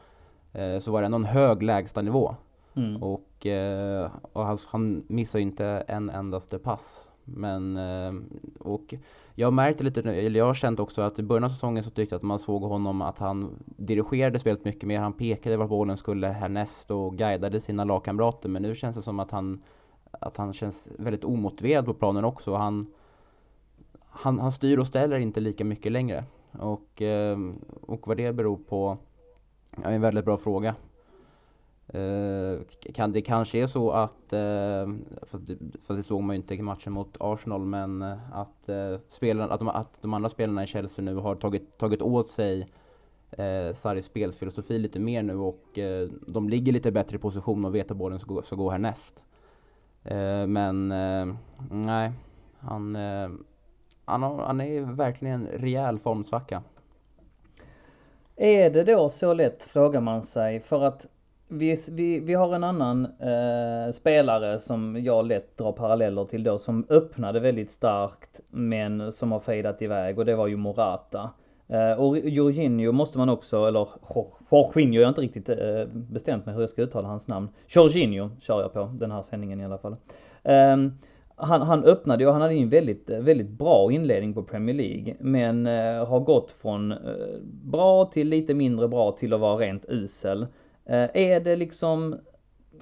eh, 0.53 0.79
så 0.79 0.93
var 0.93 1.01
det 1.01 1.07
ändå 1.07 1.17
en 1.17 1.25
hög 1.25 1.63
lägstanivå. 1.63 2.35
Mm. 2.77 3.03
Och, 3.03 3.47
eh, 3.47 4.11
och 4.33 4.45
han, 4.45 4.59
han 4.67 5.05
missar 5.07 5.39
ju 5.39 5.43
inte 5.43 5.67
en 5.67 6.11
endaste 6.11 6.59
pass. 6.59 7.09
Men, 7.25 7.77
eh, 7.77 8.13
och 8.59 8.95
jag 9.35 9.53
märkte 9.53 9.85
lite, 9.85 10.01
eller 10.01 10.39
jag 10.39 10.47
har 10.47 10.55
känt 10.55 10.81
också 10.81 11.03
att 11.03 11.19
i 11.19 11.23
början 11.23 11.45
av 11.45 11.49
säsongen 11.49 11.85
så 11.85 11.91
tyckte 11.91 12.15
jag 12.15 12.19
att 12.19 12.23
man 12.23 12.39
såg 12.39 12.63
honom 12.63 13.03
att 13.03 13.19
han 13.19 13.51
dirigerade 13.65 14.39
spelet 14.39 14.65
mycket 14.65 14.89
mer. 14.89 15.01
Han 15.01 15.13
pekade 15.13 15.57
var 15.57 15.67
bollen 15.67 15.97
skulle 15.97 16.27
härnäst 16.27 16.91
och 16.91 17.17
guidade 17.17 17.61
sina 17.61 17.85
lagkamrater. 17.85 18.49
Men 18.49 18.63
nu 18.63 18.75
känns 18.75 18.97
det 18.97 19.03
som 19.03 19.21
att 19.21 19.31
han, 19.31 19.63
att 20.11 20.37
han 20.37 20.53
känns 20.53 20.89
väldigt 20.99 21.25
omotiverad 21.25 21.85
på 21.85 21.95
planen 21.95 22.25
också. 22.25 22.55
Han, 22.55 22.87
han, 24.07 24.41
han 24.41 24.53
styr 24.53 24.79
och 24.79 24.87
ställer 24.87 25.19
inte 25.19 25.41
lika 25.41 25.65
mycket 25.65 25.93
längre. 25.93 26.25
Och, 26.53 27.03
eh, 27.03 27.39
och 27.81 28.09
vad 28.09 28.17
det 28.17 28.33
beror 28.33 28.57
på 28.57 28.99
är 29.83 29.93
en 29.93 30.01
väldigt 30.01 30.25
bra 30.25 30.37
fråga. 30.37 30.75
Eh, 31.89 32.59
kan 32.95 33.13
det 33.13 33.23
kanske 33.23 33.59
är 33.59 33.67
så 33.67 33.91
att, 33.91 34.33
eh, 34.33 34.95
fast 35.23 35.47
för, 35.87 35.95
det 35.95 36.03
såg 36.03 36.23
man 36.23 36.37
ju 36.37 36.43
inte 36.43 36.55
i 36.55 36.63
matchen 36.63 36.93
mot 36.93 37.17
Arsenal, 37.21 37.65
men 37.65 38.03
eh, 38.03 38.19
att, 38.33 38.69
uh, 38.69 38.99
spelarna, 39.09 39.55
att, 39.55 39.61
de, 39.61 39.69
att 39.69 40.03
de 40.03 40.15
andra 40.15 40.29
spelarna 40.29 40.65
i 40.65 40.67
Chelsea 40.67 41.05
nu 41.05 41.15
har 41.15 41.35
tagit, 41.35 41.79
tagit 41.79 42.03
åt 42.03 42.29
sig 42.29 42.69
eh, 43.31 43.75
Sarris 43.75 44.05
spelfilosofi 44.05 44.79
lite 44.79 44.99
mer 44.99 45.23
nu 45.23 45.37
och 45.37 45.79
de 46.27 46.49
ligger 46.49 46.73
lite 46.73 46.93
bättre 46.93 47.17
i 47.17 47.19
position 47.19 47.65
och 47.65 47.75
vet 47.75 47.91
att 47.91 47.97
bollen 47.97 48.21
ska 48.21 48.35
gå, 48.35 48.43
ska 48.43 48.57
gå 48.57 48.71
härnäst. 48.71 49.23
men 50.49 50.89
nej, 51.71 52.13
han, 52.59 52.97
han, 54.05 54.23
har, 54.23 54.43
han 54.43 54.61
är 54.61 54.81
verkligen 54.81 55.41
en 55.41 55.47
rejäl 55.47 55.99
formsvacka. 55.99 56.63
Är 58.37 58.71
det 58.71 58.85
då 58.85 59.09
så 59.09 59.35
lätt 59.35 59.65
frågar 59.65 60.01
man 60.01 60.23
sig 60.23 60.61
för 60.61 60.83
att 60.83 61.07
vi, 61.59 61.77
vi, 61.91 62.21
vi 62.21 62.35
har 62.35 62.55
en 62.55 62.65
annan 62.65 63.05
eh, 63.05 63.93
spelare 63.93 64.61
som 64.61 64.97
jag 65.05 65.27
lätt 65.27 65.57
drar 65.59 65.73
paralleller 65.73 66.25
till 66.25 66.45
då 66.45 66.59
som 66.59 66.87
öppnade 66.89 67.41
väldigt 67.41 67.71
starkt 67.71 68.41
men 68.49 69.13
som 69.13 69.33
har 69.33 69.41
fejdat 69.41 69.83
iväg 69.83 70.19
och 70.19 70.25
det 70.25 70.35
var 70.35 70.47
ju 70.47 70.57
Morata. 70.57 71.31
Eh, 71.69 71.93
och 71.93 72.19
Jorginho 72.19 72.93
måste 72.93 73.19
man 73.19 73.29
också, 73.29 73.67
eller 73.67 73.89
Jorginho, 74.51 74.95
jag 74.95 75.03
är 75.03 75.09
inte 75.09 75.21
riktigt 75.21 75.49
eh, 75.49 75.85
bestämt 75.93 76.47
med 76.47 76.55
hur 76.55 76.63
jag 76.63 76.71
ska 76.71 76.83
uttala 76.83 77.09
hans 77.09 77.29
namn. 77.29 77.49
Jorginho 77.69 78.31
kör 78.41 78.61
jag 78.61 78.73
på 78.73 78.91
den 78.93 79.11
här 79.11 79.23
sändningen 79.23 79.61
i 79.61 79.65
alla 79.65 79.79
fall. 79.79 79.97
Eh, 80.43 80.77
han, 81.37 81.63
han 81.63 81.85
öppnade 81.85 82.27
och 82.27 82.33
han 82.33 82.43
hade 82.43 82.55
ju 82.55 82.63
en 82.63 82.69
väldigt, 82.69 83.11
eh, 83.11 83.19
väldigt 83.19 83.51
bra 83.51 83.93
inledning 83.93 84.35
på 84.35 84.43
Premier 84.43 84.77
League. 84.77 85.17
Men 85.21 85.67
eh, 85.67 86.07
har 86.07 86.21
gått 86.21 86.51
från 86.51 86.93
eh, 86.93 86.99
bra 87.43 88.05
till 88.05 88.29
lite 88.29 88.55
mindre 88.55 88.89
bra 88.89 89.13
till 89.13 89.33
att 89.33 89.41
vara 89.41 89.57
rent 89.57 89.85
usel. 89.89 90.47
Eh, 90.87 91.09
är 91.15 91.41
det 91.41 91.57
liksom 91.57 92.17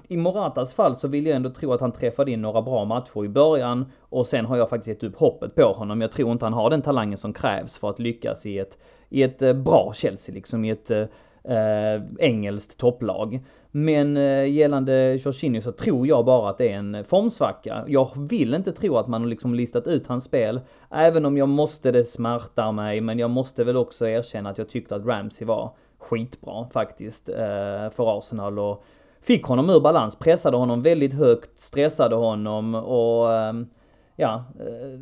i 0.07 0.17
Moratas 0.17 0.73
fall 0.73 0.95
så 0.95 1.07
vill 1.07 1.25
jag 1.25 1.35
ändå 1.35 1.49
tro 1.49 1.73
att 1.73 1.81
han 1.81 1.91
träffade 1.91 2.31
in 2.31 2.41
några 2.41 2.61
bra 2.61 2.85
matcher 2.85 3.25
i 3.25 3.29
början 3.29 3.85
och 3.99 4.27
sen 4.27 4.45
har 4.45 4.57
jag 4.57 4.69
faktiskt 4.69 4.87
gett 4.87 5.11
upp 5.11 5.19
hoppet 5.19 5.55
på 5.55 5.73
honom. 5.73 6.01
Jag 6.01 6.11
tror 6.11 6.31
inte 6.31 6.45
han 6.45 6.53
har 6.53 6.69
den 6.69 6.81
talangen 6.81 7.17
som 7.17 7.33
krävs 7.33 7.77
för 7.77 7.89
att 7.89 7.99
lyckas 7.99 8.45
i 8.45 8.59
ett, 8.59 8.77
i 9.09 9.23
ett 9.23 9.41
eh, 9.41 9.53
bra 9.53 9.93
Chelsea 9.95 10.35
liksom, 10.35 10.65
i 10.65 10.69
ett 10.69 10.91
äh, 10.91 12.01
engelskt 12.19 12.77
topplag. 12.77 13.39
Men 13.71 14.17
äh, 14.17 14.51
gällande 14.51 15.15
Jorginho 15.15 15.61
så 15.61 15.71
tror 15.71 16.07
jag 16.07 16.25
bara 16.25 16.49
att 16.49 16.57
det 16.57 16.69
är 16.69 16.77
en 16.77 17.03
formsvacka. 17.03 17.83
Jag 17.87 18.09
vill 18.29 18.53
inte 18.53 18.71
tro 18.71 18.97
att 18.97 19.07
man 19.07 19.21
har 19.21 19.29
liksom 19.29 19.55
listat 19.55 19.87
ut 19.87 20.07
hans 20.07 20.23
spel, 20.23 20.61
även 20.89 21.25
om 21.25 21.37
jag 21.37 21.49
måste, 21.49 21.91
det 21.91 22.05
smärtar 22.05 22.71
mig, 22.71 23.01
men 23.01 23.19
jag 23.19 23.29
måste 23.29 23.63
väl 23.63 23.77
också 23.77 24.07
erkänna 24.07 24.49
att 24.49 24.57
jag 24.57 24.69
tyckte 24.69 24.95
att 24.95 25.05
Ramsey 25.05 25.47
var 25.47 25.71
skitbra 26.03 26.67
faktiskt 26.73 27.29
eh, 27.29 27.89
för 27.89 28.17
Arsenal 28.17 28.59
och 28.59 28.83
fick 29.21 29.45
honom 29.45 29.69
ur 29.69 29.79
balans, 29.79 30.15
pressade 30.15 30.57
honom 30.57 30.81
väldigt 30.81 31.13
högt, 31.13 31.61
stressade 31.61 32.15
honom 32.15 32.75
och 32.75 33.33
ehm, 33.33 33.67
ja, 34.15 34.43
eh, 34.59 34.93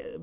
eh, 0.00 0.20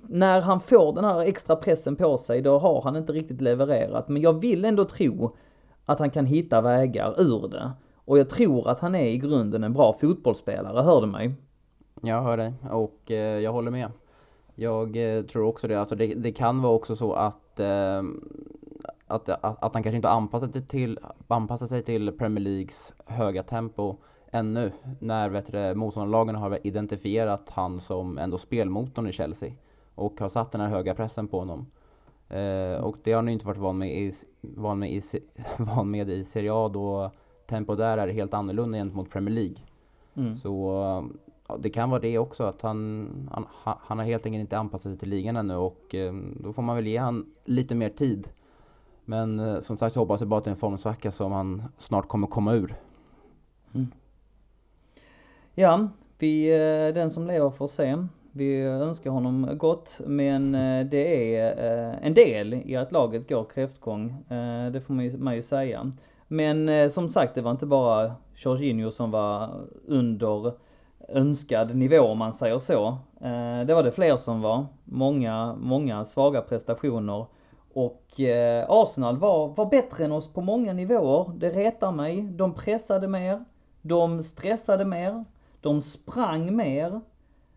när 0.00 0.40
han 0.40 0.60
får 0.60 0.92
den 0.92 1.04
här 1.04 1.20
extra 1.20 1.56
pressen 1.56 1.96
på 1.96 2.18
sig 2.18 2.42
då 2.42 2.58
har 2.58 2.82
han 2.82 2.96
inte 2.96 3.12
riktigt 3.12 3.40
levererat. 3.40 4.08
Men 4.08 4.22
jag 4.22 4.40
vill 4.40 4.64
ändå 4.64 4.84
tro 4.84 5.36
att 5.84 5.98
han 5.98 6.10
kan 6.10 6.26
hitta 6.26 6.60
vägar 6.60 7.20
ur 7.20 7.48
det. 7.48 7.70
Och 8.04 8.18
jag 8.18 8.30
tror 8.30 8.68
att 8.68 8.80
han 8.80 8.94
är 8.94 9.06
i 9.06 9.18
grunden 9.18 9.64
en 9.64 9.72
bra 9.72 9.96
fotbollsspelare, 10.00 10.82
hör 10.82 11.00
du 11.00 11.06
mig? 11.06 11.34
Jag 12.02 12.22
hör 12.22 12.36
dig 12.36 12.52
och 12.70 13.10
eh, 13.10 13.38
jag 13.38 13.52
håller 13.52 13.70
med. 13.70 13.92
Jag 14.54 14.96
eh, 14.96 15.22
tror 15.22 15.46
också 15.46 15.68
det, 15.68 15.80
alltså 15.80 15.94
det, 15.94 16.14
det 16.14 16.32
kan 16.32 16.62
vara 16.62 16.72
också 16.72 16.96
så 16.96 17.12
att 17.12 17.60
eh, 17.60 18.02
att, 19.10 19.28
att, 19.28 19.64
att 19.64 19.74
han 19.74 19.82
kanske 19.82 19.96
inte 19.96 20.08
har 20.08 20.16
anpassat 20.16 20.52
sig 20.52 20.66
till, 20.66 20.98
anpassat 21.28 21.68
sig 21.68 21.82
till 21.82 22.12
Premier 22.12 22.44
Leagues 22.44 22.94
höga 23.06 23.42
tempo 23.42 23.96
ännu 24.32 24.72
när 24.98 25.28
vet 25.28 25.52
du, 25.52 25.74
motståndarlagen 25.74 26.34
har 26.34 26.66
identifierat 26.66 27.50
han 27.50 27.80
som 27.80 28.18
ändå 28.18 28.38
spelmotorn 28.38 29.06
i 29.06 29.12
Chelsea 29.12 29.52
och 29.94 30.20
har 30.20 30.28
satt 30.28 30.52
den 30.52 30.60
här 30.60 30.68
höga 30.68 30.94
pressen 30.94 31.28
på 31.28 31.38
honom. 31.38 31.66
Eh, 32.28 32.80
och 32.80 32.96
det 33.02 33.12
har 33.12 33.16
han 33.16 33.28
inte 33.28 33.46
varit 33.46 33.58
van 33.58 33.78
med 33.78 33.98
i, 33.98 34.12
van 34.40 34.78
med 34.78 34.92
i, 34.92 35.02
van 35.56 35.90
med 35.90 36.10
i 36.10 36.24
Serie 36.24 36.52
A 36.54 36.68
då 36.68 37.10
tempo 37.46 37.74
där 37.74 37.98
är 37.98 38.08
helt 38.08 38.34
annorlunda 38.34 38.78
gentemot 38.78 39.10
Premier 39.10 39.34
League. 39.34 39.56
Mm. 40.14 40.36
Så 40.36 40.74
ja, 41.48 41.56
det 41.56 41.70
kan 41.70 41.90
vara 41.90 42.00
det 42.00 42.18
också 42.18 42.44
att 42.44 42.62
han, 42.62 43.08
han, 43.32 43.46
han 43.62 43.98
har 43.98 44.04
helt 44.04 44.26
enkelt 44.26 44.40
inte 44.40 44.58
anpassat 44.58 44.92
sig 44.92 44.98
till 44.98 45.08
ligan 45.08 45.36
ännu 45.36 45.56
och 45.56 45.94
eh, 45.94 46.14
då 46.36 46.52
får 46.52 46.62
man 46.62 46.76
väl 46.76 46.86
ge 46.86 46.96
han 46.96 47.26
lite 47.44 47.74
mer 47.74 47.88
tid 47.88 48.28
men 49.10 49.40
eh, 49.40 49.60
som 49.60 49.78
sagt 49.78 49.94
så 49.94 50.00
hoppas 50.00 50.20
jag 50.20 50.28
bara 50.28 50.38
att 50.38 50.44
det 50.44 50.48
är 50.48 50.52
en 50.52 50.56
formsvacka 50.56 51.10
som 51.10 51.32
han 51.32 51.62
snart 51.78 52.08
kommer 52.08 52.26
komma 52.26 52.52
ur. 52.52 52.74
Mm. 53.74 53.86
Ja, 55.54 55.88
vi, 56.18 56.52
eh, 56.52 56.94
den 56.94 57.10
som 57.10 57.26
lever 57.26 57.50
får 57.50 57.66
se. 57.66 57.96
Vi 58.32 58.62
önskar 58.62 59.10
honom 59.10 59.48
gott, 59.58 60.00
men 60.06 60.54
eh, 60.54 60.86
det 60.86 61.36
är 61.36 61.48
eh, 61.48 62.06
en 62.06 62.14
del 62.14 62.54
i 62.54 62.76
att 62.76 62.92
laget 62.92 63.28
går 63.28 63.44
kräftgång. 63.44 64.10
Eh, 64.28 64.72
det 64.72 64.80
får 64.80 64.94
man 64.94 65.04
ju, 65.04 65.18
man 65.18 65.36
ju 65.36 65.42
säga. 65.42 65.92
Men 66.28 66.68
eh, 66.68 66.88
som 66.88 67.08
sagt, 67.08 67.34
det 67.34 67.42
var 67.42 67.50
inte 67.50 67.66
bara 67.66 68.14
Jorginho 68.36 68.90
som 68.90 69.10
var 69.10 69.50
under 69.86 70.52
önskad 71.08 71.76
nivå 71.76 72.00
om 72.00 72.18
man 72.18 72.32
säger 72.32 72.58
så. 72.58 72.98
Det 73.66 73.74
var 73.74 73.82
det 73.82 73.92
fler 73.92 74.16
som 74.16 74.40
var. 74.40 74.66
Många, 74.84 75.54
många 75.60 76.04
svaga 76.04 76.42
prestationer. 76.42 77.26
Och 77.72 78.20
eh, 78.20 78.66
Arsenal 78.68 79.16
var, 79.16 79.48
var 79.48 79.66
bättre 79.66 80.04
än 80.04 80.12
oss 80.12 80.32
på 80.32 80.40
många 80.40 80.72
nivåer. 80.72 81.32
Det 81.36 81.50
retar 81.50 81.92
mig. 81.92 82.22
De 82.22 82.54
pressade 82.54 83.08
mer. 83.08 83.44
De 83.82 84.22
stressade 84.22 84.84
mer. 84.84 85.24
De 85.60 85.80
sprang 85.80 86.56
mer. 86.56 87.00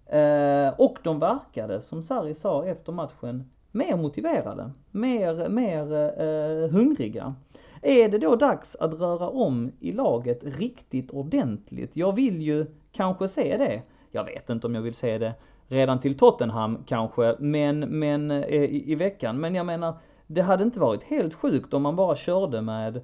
Eh, 0.06 0.74
och 0.78 0.98
de 1.04 1.20
verkade, 1.20 1.82
som 1.82 2.04
Sarri 2.04 2.34
sa 2.34 2.66
efter 2.66 2.92
matchen, 2.92 3.50
mer 3.72 3.98
motiverade. 3.98 4.72
Mer, 4.92 5.50
mer 5.50 5.94
eh, 6.22 6.70
hungriga. 6.70 7.36
Är 7.82 8.10
det 8.10 8.18
då 8.18 8.36
dags 8.36 8.76
att 8.76 8.94
röra 8.94 9.30
om 9.30 9.72
i 9.80 9.92
laget 9.92 10.40
riktigt 10.44 11.12
ordentligt? 11.12 11.96
Jag 11.96 12.16
vill 12.16 12.42
ju 12.42 12.66
kanske 12.92 13.28
se 13.28 13.58
det. 13.58 13.82
Jag 14.12 14.24
vet 14.24 14.50
inte 14.50 14.68
om 14.68 14.76
jag 14.76 14.82
vill 14.82 14.94
se 14.94 15.18
det 15.18 15.34
redan 15.74 16.00
till 16.00 16.18
Tottenham 16.18 16.84
kanske, 16.88 17.36
men, 17.40 17.80
men 17.80 18.32
eh, 18.32 18.64
i, 18.64 18.92
i 18.92 18.96
veckan. 18.96 19.40
Men 19.40 19.56
jag 19.56 19.66
menar, 19.66 19.94
det 20.28 20.42
hade 20.42 20.64
inte 20.64 20.80
varit 20.80 21.04
helt 21.04 21.34
sjukt 21.34 21.74
om 21.74 21.82
man 21.82 21.96
bara 21.96 22.16
körde 22.16 22.62
med 22.62 23.02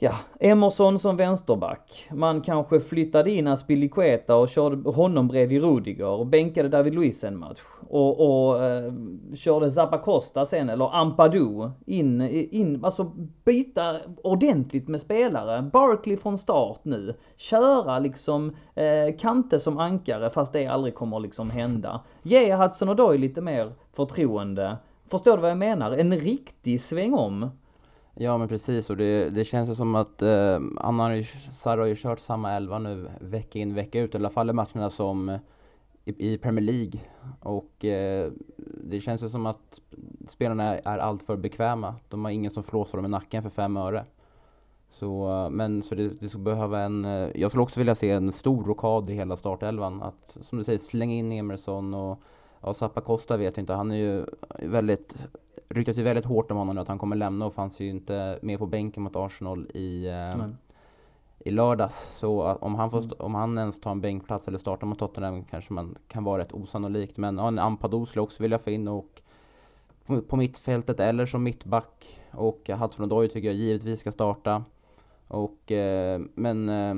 Ja, 0.00 0.14
Emerson 0.40 0.98
som 0.98 1.16
vänsterback. 1.16 2.08
Man 2.10 2.40
kanske 2.40 2.80
flyttade 2.80 3.30
in 3.30 3.46
Aspilicueta 3.46 4.36
och 4.36 4.48
körde 4.48 4.90
honom 4.90 5.28
bredvid 5.28 5.62
Rudiger 5.62 6.06
och 6.06 6.26
bänkade 6.26 6.68
David 6.68 6.94
Luiz 6.94 7.24
en 7.24 7.38
match. 7.38 7.58
Och, 7.88 8.20
och 8.20 8.64
eh, 8.64 8.92
körde 9.36 9.70
Zappacosta 9.70 10.46
sen, 10.46 10.68
eller 10.68 10.96
Ampadu, 10.96 11.70
in, 11.86 12.20
in, 12.30 12.84
alltså 12.84 13.12
byta 13.44 13.96
ordentligt 14.22 14.88
med 14.88 15.00
spelare. 15.00 15.62
Barkley 15.72 16.16
från 16.16 16.38
start 16.38 16.80
nu. 16.82 17.14
Köra 17.36 17.98
liksom 17.98 18.56
eh, 18.74 19.16
Kante 19.18 19.60
som 19.60 19.78
ankare 19.78 20.30
fast 20.30 20.52
det 20.52 20.66
aldrig 20.66 20.94
kommer 20.94 21.20
liksom 21.20 21.50
hända. 21.50 22.00
Ge 22.22 22.54
Hudson 22.54 22.88
Odoi 22.88 23.18
lite 23.18 23.40
mer 23.40 23.72
förtroende. 23.92 24.76
Förstår 25.10 25.36
du 25.36 25.42
vad 25.42 25.50
jag 25.50 25.58
menar? 25.58 25.92
En 25.92 26.20
riktig 26.20 26.80
sväng 26.80 27.14
om. 27.14 27.50
Ja 28.20 28.38
men 28.38 28.48
precis 28.48 28.90
och 28.90 28.96
det, 28.96 29.30
det 29.30 29.44
känns 29.44 29.70
ju 29.70 29.74
som 29.74 29.94
att 29.94 30.22
eh, 30.22 30.60
han 30.76 30.98
har 30.98 31.10
ju, 31.10 31.24
Sarri 31.52 31.80
har 31.80 31.86
ju 31.86 31.96
kört 31.96 32.20
samma 32.20 32.52
elva 32.52 32.78
nu 32.78 33.08
vecka 33.20 33.58
in 33.58 33.74
vecka 33.74 34.00
ut, 34.00 34.14
i 34.14 34.18
alla 34.18 34.30
fall 34.30 34.50
i 34.50 34.52
matcherna 34.52 34.90
som 34.90 35.38
i, 36.04 36.32
i 36.32 36.38
Premier 36.38 36.64
League. 36.64 37.00
Och 37.40 37.84
eh, 37.84 38.32
det 38.84 39.00
känns 39.00 39.22
ju 39.22 39.28
som 39.28 39.46
att 39.46 39.80
spelarna 40.28 40.64
är, 40.64 40.80
är 40.84 40.98
alltför 40.98 41.36
bekväma. 41.36 41.94
De 42.08 42.24
har 42.24 42.32
ingen 42.32 42.50
som 42.50 42.62
flåsar 42.62 42.98
dem 42.98 43.04
i 43.04 43.08
nacken 43.08 43.42
för 43.42 43.50
fem 43.50 43.76
öre. 43.76 44.04
Så, 44.90 45.30
eh, 45.30 45.50
men 45.50 45.82
så 45.82 45.94
det, 45.94 46.20
det 46.20 46.28
skulle 46.28 46.44
behöva 46.44 46.80
en, 46.80 47.04
eh, 47.04 47.28
jag 47.34 47.50
skulle 47.50 47.62
också 47.62 47.80
vilja 47.80 47.94
se 47.94 48.10
en 48.10 48.32
stor 48.32 48.64
rokad 48.64 49.10
i 49.10 49.14
hela 49.14 49.36
startelvan. 49.36 50.02
Att 50.02 50.38
som 50.42 50.58
du 50.58 50.64
säger 50.64 50.78
slänga 50.78 51.14
in 51.14 51.32
Emerson 51.32 51.94
och 51.94 52.18
ja, 52.60 52.74
Zappa 52.74 53.00
Costa 53.00 53.36
vet 53.36 53.56
jag 53.56 53.62
inte, 53.62 53.72
han 53.72 53.90
är 53.90 53.96
ju 53.96 54.26
väldigt 54.58 55.14
ryktas 55.68 55.98
ju 55.98 56.02
väldigt 56.02 56.24
hårt 56.24 56.50
om 56.50 56.56
honom 56.56 56.74
nu 56.74 56.80
att 56.80 56.88
han 56.88 56.98
kommer 56.98 57.16
lämna 57.16 57.46
och 57.46 57.54
fanns 57.54 57.80
ju 57.80 57.88
inte 57.88 58.38
med 58.42 58.58
på 58.58 58.66
bänken 58.66 59.02
mot 59.02 59.16
Arsenal 59.16 59.70
i, 59.74 60.06
eh, 60.06 60.46
i 61.38 61.50
lördags. 61.50 62.08
Så 62.14 62.42
om 62.42 62.74
han, 62.74 62.90
får, 62.90 62.98
mm. 62.98 63.12
om 63.18 63.34
han 63.34 63.58
ens 63.58 63.80
tar 63.80 63.90
en 63.90 64.00
bänkplats 64.00 64.48
eller 64.48 64.58
startar 64.58 64.86
mot 64.86 64.98
Tottenham 64.98 65.44
kanske 65.44 65.72
man 65.72 65.94
kan 66.08 66.24
vara 66.24 66.42
rätt 66.42 66.52
osannolikt. 66.52 67.16
Men 67.16 67.38
ja, 67.38 67.48
en 67.48 67.58
Ampadu 67.58 68.06
skulle 68.06 68.22
också 68.22 68.42
vilja 68.42 68.58
få 68.58 68.70
in 68.70 68.88
och 68.88 69.22
på, 70.06 70.20
på 70.22 70.36
mittfältet 70.36 71.00
eller 71.00 71.26
som 71.26 71.42
mittback. 71.42 72.20
Och 72.30 72.60
Hudson-Odoi 72.68 73.28
tycker 73.28 73.48
jag 73.48 73.56
givetvis 73.56 74.00
ska 74.00 74.12
starta. 74.12 74.64
Och, 75.28 75.72
eh, 75.72 76.20
men 76.34 76.68
eh, 76.68 76.94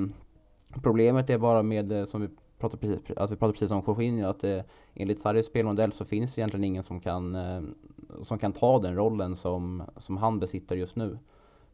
problemet 0.81 1.29
är 1.29 1.37
bara 1.37 1.63
med, 1.63 1.91
eh, 1.91 2.05
som 2.05 2.21
vi 2.21 2.27
pratade 2.61 2.81
precis, 2.81 3.17
att 3.17 3.31
vi 3.31 3.35
pratade 3.35 3.53
precis 3.53 3.71
om 3.71 3.83
Jorginho, 3.87 4.29
att 4.29 4.39
det, 4.39 4.63
enligt 4.93 5.19
Sarris 5.19 5.45
spelmodell 5.45 5.91
så 5.91 6.05
finns 6.05 6.33
det 6.33 6.39
egentligen 6.41 6.63
ingen 6.63 6.83
som 6.83 6.99
kan, 6.99 7.35
eh, 7.35 7.61
som 8.23 8.39
kan 8.39 8.53
ta 8.53 8.79
den 8.79 8.95
rollen 8.95 9.35
som, 9.35 9.83
som 9.97 10.17
han 10.17 10.39
besitter 10.39 10.75
just 10.75 10.95
nu. 10.95 11.17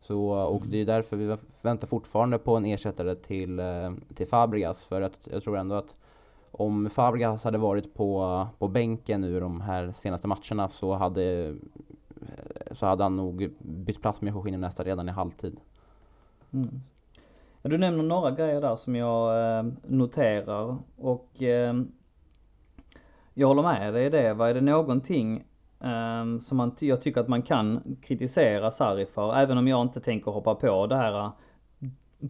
Så, 0.01 0.29
och 0.29 0.61
mm. 0.61 0.71
det 0.71 0.77
är 0.77 0.85
därför 0.85 1.17
vi 1.17 1.37
väntar 1.61 1.87
fortfarande 1.87 2.37
på 2.37 2.55
en 2.55 2.65
ersättare 2.65 3.15
till, 3.15 3.59
eh, 3.59 3.93
till 4.15 4.27
Fabregas. 4.27 4.85
För 4.85 5.01
att 5.01 5.17
jag 5.23 5.43
tror 5.43 5.57
ändå 5.57 5.75
att 5.75 5.95
om 6.51 6.89
Fabregas 6.89 7.43
hade 7.43 7.57
varit 7.57 7.93
på, 7.93 8.47
på 8.57 8.67
bänken 8.67 9.21
nu 9.21 9.39
de 9.39 9.61
här 9.61 9.91
senaste 9.91 10.27
matcherna 10.27 10.69
så 10.69 10.93
hade, 10.93 11.55
så 12.71 12.85
hade 12.85 13.03
han 13.03 13.15
nog 13.15 13.49
bytt 13.59 14.01
plats 14.01 14.21
med 14.21 14.33
Jorginho 14.33 14.59
nästa 14.59 14.83
redan 14.83 15.09
i 15.09 15.11
halvtid. 15.11 15.59
Mm. 16.51 16.81
Du 17.69 17.77
nämner 17.77 18.03
några 18.03 18.31
grejer 18.31 18.61
där 18.61 18.75
som 18.75 18.95
jag 18.95 19.57
eh, 19.57 19.65
noterar 19.87 20.77
och 20.97 21.43
eh, 21.43 21.73
jag 23.33 23.47
håller 23.47 23.63
med 23.63 23.93
dig 23.93 24.05
i 24.05 24.09
det. 24.09 24.33
Vad 24.33 24.49
är 24.49 24.53
det 24.53 24.61
någonting 24.61 25.43
eh, 25.83 26.39
som 26.41 26.57
man, 26.57 26.75
jag 26.79 27.01
tycker 27.01 27.21
att 27.21 27.27
man 27.27 27.41
kan 27.41 27.97
kritisera 28.01 28.71
Sarri 28.71 29.05
för, 29.05 29.35
även 29.35 29.57
om 29.57 29.67
jag 29.67 29.81
inte 29.81 29.99
tänker 29.99 30.31
hoppa 30.31 30.55
på 30.55 30.87
det 30.87 30.95
här 30.95 31.31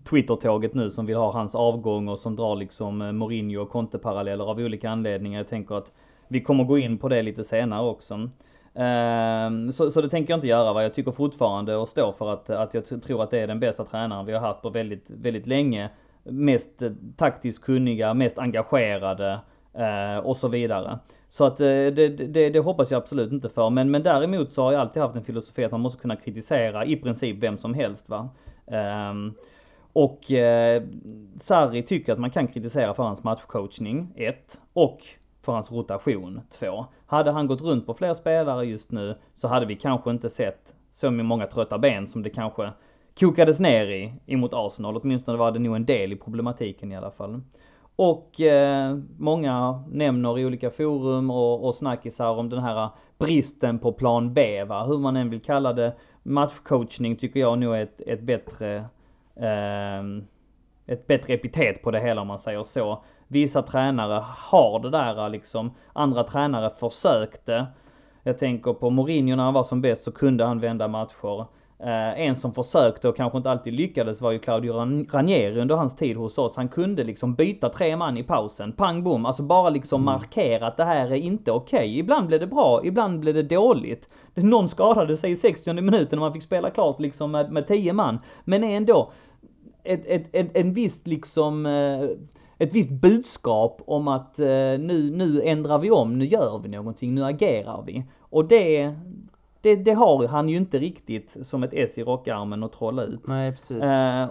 Twitter-tåget 0.10 0.74
nu 0.74 0.90
som 0.90 1.06
vill 1.06 1.16
ha 1.16 1.32
hans 1.32 1.56
avgång 1.56 2.08
och 2.08 2.20
som 2.20 2.36
drar 2.36 2.56
liksom 2.56 2.98
Mourinho 2.98 3.62
och 3.62 3.70
Conte-paralleller 3.70 4.46
av 4.46 4.58
olika 4.58 4.90
anledningar. 4.90 5.40
Jag 5.40 5.50
tänker 5.50 5.76
att 5.76 5.92
vi 6.28 6.42
kommer 6.42 6.64
gå 6.64 6.78
in 6.78 6.98
på 6.98 7.10
det 7.10 7.22
lite 7.22 7.44
senare 7.44 7.88
också. 7.88 8.30
Ehm, 8.80 9.72
så, 9.72 9.92
så 9.92 10.02
det 10.02 10.10
tänker 10.10 10.34
jag 10.34 10.38
inte 10.38 10.48
göra 10.48 10.74
va. 10.74 10.84
Jag 10.84 10.94
tycker 10.94 11.12
fortfarande 11.12 11.76
och 11.76 11.88
står 11.88 12.12
för 12.12 12.34
att, 12.34 12.50
att 12.50 12.74
jag 12.74 13.04
tror 13.04 13.24
att 13.24 13.32
det 13.32 13.40
är 13.40 13.48
den 13.48 13.60
bästa 13.60 13.86
tränaren 13.86 14.26
vi 14.26 14.34
har 14.34 14.40
haft 14.40 14.62
på 14.62 14.70
väldigt, 14.70 15.06
väldigt 15.08 15.48
länge. 15.48 15.90
Mest 16.24 16.82
eh, 16.82 16.92
taktiskt 17.18 17.64
kunniga, 17.64 18.14
mest 18.14 18.38
engagerade 18.38 19.40
eh, 19.74 20.18
och 20.18 20.38
så 20.38 20.48
vidare. 20.48 21.00
Så 21.30 21.46
att 21.46 21.62
eh, 21.62 21.66
det, 21.66 22.08
det, 22.08 22.50
det, 22.50 22.60
hoppas 22.60 22.92
jag 22.92 22.98
absolut 22.98 23.32
inte 23.32 23.50
för. 23.50 23.70
Men, 23.70 23.92
men 23.92 24.04
däremot 24.04 24.52
så 24.52 24.64
har 24.64 24.72
jag 24.72 24.82
alltid 24.82 25.02
haft 25.02 25.16
en 25.16 25.24
filosofi 25.24 25.64
att 25.64 25.72
man 25.72 25.82
måste 25.82 26.02
kunna 26.02 26.16
kritisera 26.16 26.86
i 26.86 26.96
princip 26.96 27.44
vem 27.44 27.58
som 27.58 27.74
helst 27.74 28.10
va. 28.10 28.30
Ehm, 28.68 29.34
och 29.94 30.32
eh, 30.32 30.84
Sarri 31.40 31.84
tycker 31.84 32.14
att 32.14 32.20
man 32.20 32.32
kan 32.32 32.48
kritisera 32.48 32.94
för 32.94 33.04
hans 33.04 33.24
matchcoachning, 33.24 34.14
ett. 34.16 34.60
Och 34.74 35.00
för 35.48 35.54
hans 35.54 35.72
rotation, 35.72 36.42
två. 36.50 36.86
Hade 37.06 37.32
han 37.32 37.48
gått 37.48 37.62
runt 37.62 37.86
på 37.86 37.94
fler 37.94 38.14
spelare 38.14 38.66
just 38.66 38.92
nu 38.92 39.16
så 39.34 39.48
hade 39.48 39.66
vi 39.66 39.76
kanske 39.76 40.10
inte 40.10 40.30
sett 40.30 40.74
så 40.92 41.12
många 41.12 41.48
trötta 41.48 41.78
ben 41.78 42.08
som 42.08 42.24
det 42.24 42.30
kanske 42.30 42.72
kokades 43.20 43.60
ner 43.60 43.86
i, 43.86 44.14
emot 44.26 44.52
Arsenal. 44.54 44.98
Åtminstone 44.98 45.38
var 45.38 45.52
det 45.52 45.60
nog 45.60 45.76
en 45.76 45.86
del 45.86 46.14
i 46.14 46.16
problematiken 46.16 46.92
i 46.92 46.98
alla 46.98 47.12
fall. 47.12 47.42
Och 47.96 48.42
eh, 48.42 48.98
många 49.18 49.84
nämner 49.92 50.40
i 50.40 50.46
olika 50.46 50.70
forum 50.70 51.32
och, 51.32 51.66
och 51.66 51.76
snackisar 51.76 52.30
om 52.30 52.50
den 52.50 52.64
här 52.64 52.90
bristen 53.18 53.80
på 53.80 53.94
plan 53.94 54.34
B 54.34 54.64
va, 54.64 54.86
hur 54.86 54.98
man 54.98 55.18
än 55.18 55.30
vill 55.30 55.42
kalla 55.42 55.74
det. 55.74 55.94
Matchcoachning 56.24 57.16
tycker 57.16 57.40
jag 57.40 57.60
nog 57.60 57.76
är 57.76 57.84
ett, 57.84 58.02
ett 58.02 58.22
bättre 58.22 58.76
eh, 59.36 60.04
ett 60.88 61.08
bättre 61.08 61.34
epitet 61.34 61.82
på 61.82 61.92
det 61.92 62.00
hela 62.00 62.22
om 62.22 62.28
man 62.28 62.40
säger 62.40 62.64
så. 62.64 63.04
Vissa 63.28 63.62
tränare 63.62 64.24
har 64.38 64.80
det 64.80 64.90
där 64.90 65.30
liksom, 65.30 65.72
andra 65.94 66.24
tränare 66.24 66.70
försökte. 66.70 67.66
Jag 68.24 68.40
tänker 68.40 68.74
på 68.74 68.90
Mourinho 68.90 69.36
när 69.36 69.44
han 69.44 69.54
var 69.54 69.64
som 69.64 69.82
bäst 69.82 70.04
så 70.04 70.12
kunde 70.12 70.46
han 70.46 70.60
vända 70.60 70.88
matcher. 70.88 71.46
Eh, 71.80 72.20
en 72.22 72.36
som 72.36 72.54
försökte 72.54 73.10
och 73.10 73.16
kanske 73.16 73.38
inte 73.38 73.52
alltid 73.52 73.74
lyckades 73.74 74.22
var 74.22 74.32
ju 74.32 74.40
Claudio 74.40 74.74
Ranieri 75.14 75.62
under 75.62 75.76
hans 75.76 75.96
tid 75.96 76.18
hos 76.18 76.38
oss. 76.38 76.56
Han 76.56 76.68
kunde 76.68 77.04
liksom 77.04 77.36
byta 77.36 77.70
tre 77.70 77.98
man 77.98 78.18
i 78.18 78.24
pausen, 78.24 78.72
pang 78.72 79.04
bom, 79.04 79.26
alltså 79.26 79.44
bara 79.44 79.70
liksom 79.70 80.02
mm. 80.02 80.14
markera 80.14 80.68
att 80.68 80.78
det 80.78 80.84
här 80.84 81.12
är 81.12 81.16
inte 81.16 81.52
okej. 81.52 81.78
Okay. 81.78 82.00
Ibland 82.00 82.28
blev 82.28 82.40
det 82.40 82.48
bra, 82.48 82.82
ibland 82.84 83.20
blev 83.20 83.34
det 83.36 83.44
dåligt. 83.44 84.10
Någon 84.34 84.70
skadade 84.70 85.18
sig 85.18 85.32
i 85.32 85.36
60 85.36 85.74
minuten 85.74 86.20
och 86.20 86.24
man 86.24 86.34
fick 86.34 86.44
spela 86.44 86.70
klart 86.70 87.00
liksom 87.00 87.32
med, 87.32 87.52
med 87.52 87.68
10 87.68 87.94
man. 87.94 88.20
Men 88.44 88.64
ändå, 88.64 89.12
ett, 89.84 90.06
ett, 90.06 90.28
ett, 90.32 90.58
en 90.58 90.74
viss 90.74 91.08
liksom 91.08 91.66
eh, 91.66 92.10
ett 92.58 92.74
visst 92.74 92.90
budskap 92.90 93.82
om 93.86 94.08
att 94.08 94.40
eh, 94.40 94.46
nu, 94.80 95.12
nu 95.14 95.42
ändrar 95.42 95.78
vi 95.78 95.92
om, 95.92 96.18
nu 96.18 96.26
gör 96.26 96.60
vi 96.60 96.70
någonting, 96.70 97.16
nu 97.16 97.26
agerar 97.26 97.84
vi. 97.86 98.04
Och 98.20 98.46
det, 98.46 98.96
det, 99.62 99.76
det 99.76 99.94
har 99.94 100.28
han 100.28 100.50
ju 100.50 100.58
inte 100.58 100.80
riktigt 100.80 101.38
som 101.42 101.64
ett 101.64 101.74
S 101.74 101.98
i 101.98 102.04
rockarmen 102.04 102.64
att 102.64 102.74
trolla 102.74 103.04
ut. 103.04 103.28
Nej, 103.28 103.52
precis. 103.52 103.78
Eh, 103.78 104.24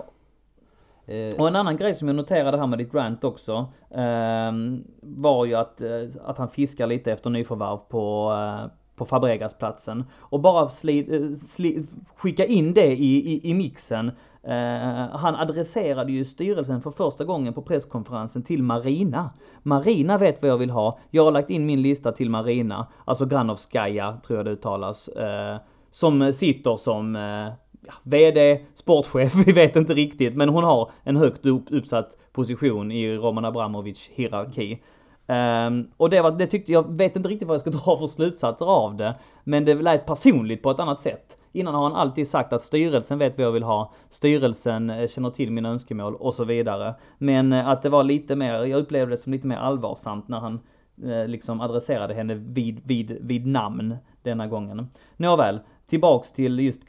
eh. 1.07 1.35
och 1.39 1.49
en 1.49 1.57
annan 1.57 1.77
grej 1.77 1.95
som 1.95 2.09
jag 2.09 2.17
noterade 2.17 2.59
här 2.59 2.67
med 2.67 2.79
ditt 2.79 2.95
rant 2.95 3.25
också, 3.25 3.67
eh, 3.91 4.53
var 5.01 5.45
ju 5.45 5.55
att, 5.55 5.81
eh, 5.81 6.03
att 6.25 6.39
han 6.39 6.49
fiskar 6.49 6.87
lite 6.87 7.13
efter 7.13 7.31
nyförvärv 7.31 7.79
på, 7.89 8.33
eh, 8.33 8.71
på 8.97 9.05
Fabregas-platsen. 9.05 10.05
Och 10.15 10.41
bara 10.41 10.69
sli, 10.69 11.37
sli, 11.49 11.87
skicka 12.17 12.45
in 12.45 12.75
det 12.75 12.97
i, 12.97 13.33
i, 13.33 13.51
i 13.51 13.55
mixen 13.55 14.11
Eh, 14.47 15.17
han 15.17 15.35
adresserade 15.35 16.13
ju 16.13 16.25
styrelsen 16.25 16.83
för 16.83 16.91
första 16.91 17.25
gången 17.25 17.55
på 17.55 17.63
presskonferensen 17.63 18.43
till 18.43 18.63
Marina. 18.63 19.31
Marina 19.63 20.19
vet 20.19 20.43
vad 20.43 20.51
jag 20.51 20.59
vill 20.59 20.71
ha. 20.71 20.99
Jag 21.11 21.25
har 21.25 21.33
lagt 21.33 21.51
in 21.51 21.67
min 21.67 21.83
lista 21.83 22.13
till 22.13 22.31
Marina, 22.31 22.87
alltså 23.05 23.27
Granovskaja 23.27 24.19
tror 24.27 24.39
jag 24.39 24.47
det 24.47 24.51
uttalas. 24.51 25.09
Uh, 25.09 25.57
som 25.91 26.33
sitter 26.33 26.77
som 26.77 27.17
uh, 27.17 27.53
ja, 27.87 27.93
VD, 28.03 28.61
sportchef, 28.75 29.35
vi 29.47 29.53
vet 29.53 29.77
inte 29.77 29.95
riktigt, 29.95 30.37
men 30.37 30.49
hon 30.49 30.65
har 30.65 30.91
en 31.03 31.17
högt 31.17 31.47
upp, 31.47 31.65
uppsatt 31.71 32.19
position 32.33 32.93
i 32.93 33.17
Roman 33.17 33.45
Abramovic 33.45 34.11
hierarki. 34.13 34.83
Um, 35.27 35.91
och 35.97 36.11
det, 36.11 36.21
var, 36.21 36.31
det 36.31 36.47
tyckte 36.47 36.73
jag, 36.73 36.97
vet 36.97 37.17
inte 37.17 37.29
riktigt 37.29 37.49
vad 37.49 37.55
jag 37.55 37.61
ska 37.61 37.71
dra 37.85 37.99
för 37.99 38.07
slutsatser 38.07 38.67
av 38.67 38.97
det, 38.97 39.15
men 39.45 39.65
det 39.65 39.75
lät 39.75 40.07
personligt 40.07 40.63
på 40.63 40.71
ett 40.71 40.81
annat 40.81 41.01
sätt. 41.01 41.36
Innan 41.57 41.75
har 41.75 41.83
han 41.83 41.97
alltid 41.97 42.29
sagt 42.29 42.53
att 42.53 42.63
styrelsen 42.63 43.19
vet 43.19 43.39
vad 43.39 43.47
jag 43.47 43.53
vill 43.53 43.63
ha, 43.63 43.93
styrelsen 44.11 44.91
eh, 44.91 45.09
känner 45.09 45.31
till 45.31 45.51
mina 45.51 45.69
önskemål 45.69 46.15
och 46.15 46.35
så 46.35 46.45
vidare. 46.45 46.95
Men 47.19 47.53
eh, 47.53 47.69
att 47.69 47.83
det 47.83 47.89
var 47.89 48.05
lite 48.05 48.37
mer, 48.37 48.65
jag 48.65 48.81
upplevde 48.81 49.15
det 49.15 49.19
som 49.19 49.33
lite 49.33 49.47
mer 49.47 49.57
allvarsamt 49.57 50.29
när 50.29 50.39
han 50.39 50.61
eh, 51.05 51.29
liksom 51.29 51.61
adresserade 51.61 52.15
henne 52.15 52.35
vid, 52.35 52.81
vid, 52.85 53.19
vid 53.21 53.47
namn 53.47 53.97
denna 54.23 54.47
gången. 54.47 54.89
Nåväl, 55.17 55.61
tillbaks 55.87 56.33
till 56.33 56.61
just 56.61 56.83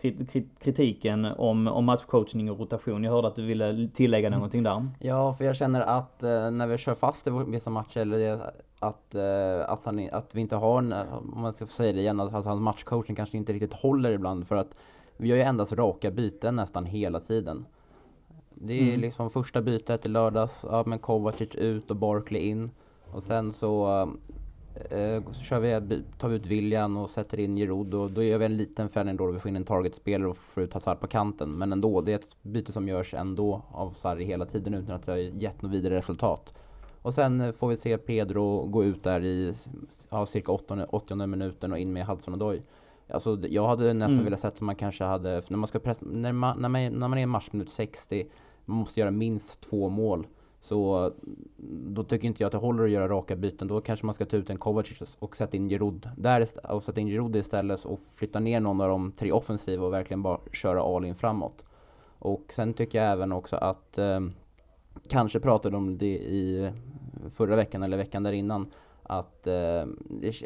kritiken 0.60 1.26
om, 1.26 1.68
om 1.68 1.86
matchcoachning 1.86 2.52
och 2.52 2.60
rotation. 2.60 3.04
Jag 3.04 3.12
hörde 3.12 3.28
att 3.28 3.36
du 3.36 3.46
ville 3.46 3.88
tillägga 3.88 4.30
någonting 4.30 4.64
där. 4.64 4.88
Ja, 5.00 5.34
för 5.34 5.46
jag 5.46 5.56
känner 5.56 5.82
att 5.82 6.24
eh, 6.24 6.52
när 6.52 6.68
vi 6.68 6.78
kör 6.78 6.96
fast 6.96 7.28
i 7.28 7.32
vissa 7.48 7.70
matcher, 7.70 8.00
eller 8.00 8.52
att, 8.80 9.16
eh, 9.16 9.70
att, 9.70 9.86
han, 9.86 10.10
att 10.12 10.36
vi 10.36 10.42
inte 10.42 10.56
har, 10.56 10.78
en, 10.78 10.94
om 10.94 11.42
man 11.42 11.54
ska 11.54 11.66
säga 11.66 11.94
det 11.94 12.00
igen, 12.00 12.20
att 12.20 12.46
hans 12.46 12.62
matchcoaching 12.62 13.16
kanske 13.16 13.38
inte 13.38 13.54
riktigt 13.54 13.74
håller 13.74 14.12
ibland 14.12 14.48
för 14.48 14.56
att 14.56 14.76
vi 15.18 15.28
gör 15.28 15.36
ju 15.36 15.42
endast 15.42 15.74
raka 15.74 16.12
byten 16.12 16.56
nästan 16.56 16.86
hela 16.86 17.20
tiden. 17.20 17.66
Det 18.50 18.74
är 18.74 18.88
mm. 18.88 19.00
liksom 19.00 19.30
första 19.30 19.62
bytet 19.62 20.06
i 20.06 20.10
lördags, 20.10 20.60
ja 20.64 20.84
men 20.86 21.00
Kovacic 21.00 21.56
ut 21.56 21.92
och 21.92 21.98
Barkley 21.98 22.42
in. 22.42 22.72
Och 23.12 23.24
sen 23.24 23.54
så 23.54 24.02
eh, 24.90 25.24
så 25.32 25.42
kör 25.42 25.60
vi, 25.60 26.04
tar 26.18 26.30
vi 26.30 26.36
ut 26.36 26.46
William 26.46 26.98
och 26.98 27.10
sätter 27.10 27.40
in 27.40 27.56
Giroud 27.56 27.94
och 27.94 28.12
då 28.12 28.24
gör 28.24 28.38
vi 28.38 28.46
en 28.46 28.58
liten 28.58 28.90
förändring 28.90 29.18
då 29.18 29.32
vi 29.32 29.40
får 29.40 29.50
in 29.50 29.56
en 29.56 29.64
targetspelare 29.64 30.30
och 30.30 30.38
får 30.38 30.64
ut 30.64 30.74
Hazard 30.74 31.00
på 31.00 31.08
kanten. 31.08 31.52
Men 31.52 31.72
ändå, 31.72 32.02
det 32.02 32.12
är 32.12 32.16
ett 32.16 32.38
byte 32.42 32.72
som 32.72 32.88
görs 32.88 33.14
ändå 33.14 33.62
av 33.72 33.92
Sarri 33.92 34.26
hela 34.26 34.46
tiden 34.46 34.74
utan 34.74 34.96
att 34.96 35.06
det 35.06 35.12
har 35.12 35.18
gett 35.18 35.62
något 35.62 35.72
vidare 35.72 35.98
resultat. 35.98 36.54
Och 37.08 37.14
sen 37.14 37.42
eh, 37.42 37.52
får 37.52 37.68
vi 37.68 37.76
se 37.78 37.98
Pedro 37.98 38.66
gå 38.66 38.84
ut 38.84 39.04
där 39.04 39.24
i 39.26 39.54
ja, 40.10 40.26
cirka 40.26 40.52
80, 40.52 40.86
80 40.90 41.16
minuten 41.28 41.72
och 41.72 41.80
in 41.80 41.94
med 41.94 42.06
Hudson 42.06 42.34
och 42.34 42.40
Doy. 42.40 42.62
Alltså 43.10 43.40
jag 43.50 43.68
hade 43.68 43.94
nästan 43.94 44.14
Mm. 44.14 44.26
velat 44.26 44.40
sett 44.40 44.54
att 44.54 44.62
man 44.62 44.76
kanske 44.76 45.04
hade, 45.04 45.42
när 45.48 45.58
man 45.58 45.68
ska 45.68 45.80
pressa, 45.80 46.06
när 46.06 46.32
man, 46.34 46.62
när 46.62 46.70
man, 46.70 46.94
när 46.94 47.08
man 47.08 47.18
är 47.18 47.22
i 47.22 47.26
matchminut 47.26 47.70
60 47.70 48.28
Man 48.66 48.78
måste 48.78 49.00
göra 49.00 49.12
minst 49.12 49.62
två 49.62 49.90
mål 49.90 50.28
Så 50.62 51.12
då 51.96 52.04
tycker 52.04 52.28
inte 52.28 52.44
jag 52.44 52.48
att 52.48 52.52
det 52.52 52.58
håller 52.58 52.84
att 52.84 52.90
göra 52.90 53.08
raka 53.08 53.36
byten, 53.36 53.68
då 53.68 53.82
kanske 53.82 54.06
man 54.06 54.16
ska 54.16 54.26
ta 54.26 54.38
ut 54.38 54.50
en 54.50 54.58
Kovacic 54.58 55.16
och 55.20 55.36
sätta 55.36 55.58
in 55.58 55.70
Giroud 55.70 56.10
där 56.18 56.48
och 56.70 56.84
sätta 56.84 57.02
in 57.02 57.08
Giroud 57.08 57.36
istället 57.36 57.86
och 57.86 58.00
flytta 58.16 58.40
ner 58.40 58.60
någon 58.60 58.82
av 58.82 58.90
de 58.90 59.12
tre 59.12 59.32
offensiva 59.32 59.86
och 59.86 59.94
verkligen 59.94 60.22
bara 60.22 60.40
köra 60.54 60.82
all 60.96 61.06
in 61.06 61.16
framåt 61.16 61.64
Och 62.20 62.44
sen 62.56 62.74
tycker 62.74 62.98
jag 63.04 63.12
även 63.12 63.32
också 63.32 63.56
att 63.56 63.98
eh, 63.98 64.20
Kanske 65.08 65.40
pratade 65.40 65.78
om 65.78 65.98
det 65.98 66.18
i 66.18 66.72
förra 67.30 67.56
veckan 67.56 67.84
eller 67.84 67.98
veckan 67.98 68.24
där 68.24 68.32
innan 68.32 68.68
att 69.04 69.48
eh, 69.48 69.86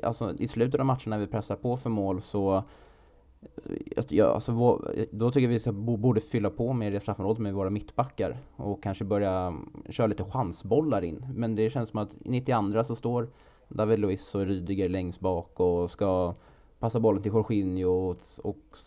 alltså, 0.04 0.34
i 0.40 0.48
slutet 0.48 0.80
av 0.80 0.86
matchen 0.86 1.10
när 1.10 1.18
vi 1.18 1.28
pressar 1.28 1.56
på 1.56 1.78
för 1.78 1.90
mål 1.90 2.22
så 2.22 2.56
eh, 2.56 4.04
Ja, 4.10 4.26
alltså, 4.26 4.52
vår, 4.52 4.92
då 5.12 5.32
tycker 5.32 5.48
jag 5.48 5.50
vi 5.50 5.60
ska, 5.60 5.72
borde 5.72 6.22
fylla 6.22 6.50
på 6.50 6.74
med 6.74 6.94
det 6.94 7.00
straffområdet 7.00 7.42
med 7.42 7.54
våra 7.54 7.70
mittbackar 7.70 8.38
och 8.56 8.84
kanske 8.84 9.04
börja 9.06 9.32
mm, 9.32 9.70
köra 9.90 10.08
lite 10.08 10.24
chansbollar 10.24 11.02
in. 11.02 11.26
Men 11.36 11.56
det 11.56 11.70
känns 11.70 11.90
som 11.90 12.00
att 12.00 12.14
i 12.14 12.30
92 12.30 12.84
så 12.84 12.96
står 12.96 13.28
David 13.68 14.00
Luiz 14.00 14.36
och 14.36 14.46
Rydiger 14.46 14.90
längst 14.90 15.20
bak 15.20 15.60
och 15.60 15.92
ska 15.92 16.34
passa 16.80 17.00
bollen 17.00 17.24
till 17.24 17.32
Jorginho 17.32 17.90
och, 17.90 18.18
och, 18.44 18.78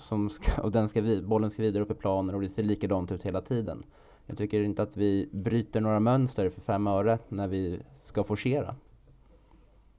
som 0.00 0.30
ska, 0.30 0.62
och 0.62 0.72
den 0.72 0.88
ska 0.88 1.02
bollen 1.22 1.50
ska 1.50 1.62
vidare 1.62 1.82
upp 1.82 1.90
i 1.90 1.94
planen 1.94 2.34
och 2.34 2.40
det 2.40 2.48
ser 2.48 2.62
likadant 2.62 3.12
ut 3.12 3.22
hela 3.22 3.40
tiden. 3.40 3.84
Jag 4.32 4.38
tycker 4.38 4.62
inte 4.62 4.82
att 4.82 4.96
vi 4.96 5.28
bryter 5.32 5.80
några 5.80 6.00
mönster 6.00 6.50
för 6.50 6.60
fem 6.60 6.86
öre 6.86 7.18
när 7.28 7.48
vi 7.48 7.80
ska 8.04 8.24
forcera. 8.24 8.74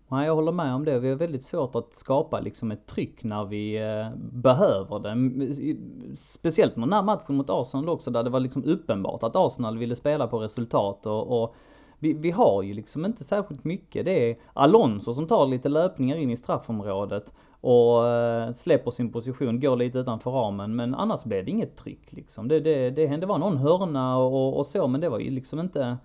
Nej, 0.08 0.26
jag 0.26 0.36
håller 0.36 0.52
med 0.52 0.76
om 0.76 0.86
det. 0.86 1.00
Vi 1.00 1.10
har 1.10 1.15
väldigt 1.15 1.43
svårt 1.43 1.76
att 1.76 1.93
skapa 1.93 2.39
liksom 2.39 2.72
ett 2.72 2.86
tryck 2.88 3.24
när 3.24 3.46
vi 3.46 3.76
eh, 3.76 4.17
behöver 4.17 5.00
det. 5.00 6.15
Speciellt 6.17 6.76
med 6.76 6.88
den 6.88 6.93
här 6.93 7.04
matchen 7.04 7.36
mot 7.36 7.50
Arsenal 7.50 7.89
också, 7.89 8.12
där 8.12 8.24
det 8.24 8.30
var 8.30 8.39
liksom 8.39 8.63
uppenbart 8.63 9.24
att 9.24 9.36
Arsenal 9.36 9.78
ville 9.78 9.96
spela 9.96 10.28
på 10.28 10.39
resultat 10.39 11.06
och, 11.06 11.43
och 11.43 11.56
vi, 12.00 12.13
vi 12.13 12.32
har 12.32 12.63
ju 12.63 12.74
liksom 12.74 13.06
inte 13.06 13.24
särskilt 13.24 13.63
mycket. 13.63 14.06
Det 14.06 14.30
är 14.30 14.38
Alonso 14.54 15.13
som 15.13 15.28
tar 15.28 15.46
lite 15.46 15.69
löpningar 15.69 16.17
in 16.17 16.32
i 16.32 16.38
straffområdet 16.38 17.34
och 17.63 18.08
eh, 18.08 18.54
släpper 18.54 18.91
sin 18.91 19.12
position, 19.12 19.60
går 19.60 19.76
lite 19.76 19.97
utanför 19.97 20.32
ramen. 20.32 20.76
Men 20.76 20.95
annars 20.95 21.23
blev 21.23 21.45
det 21.45 21.52
inget 21.52 21.76
tryck 21.78 22.13
liksom. 22.13 22.47
Det, 22.47 22.60
det, 22.60 22.89
det 22.89 23.08
hände 23.08 23.26
var 23.26 23.38
någon 23.38 23.58
hörna 23.58 24.17
och, 24.17 24.58
och 24.58 24.65
så, 24.65 24.88
men 24.88 25.02
det 25.02 25.10
var 25.10 25.19
ju 25.19 25.30
liksom 25.30 25.60
inte 25.60 25.97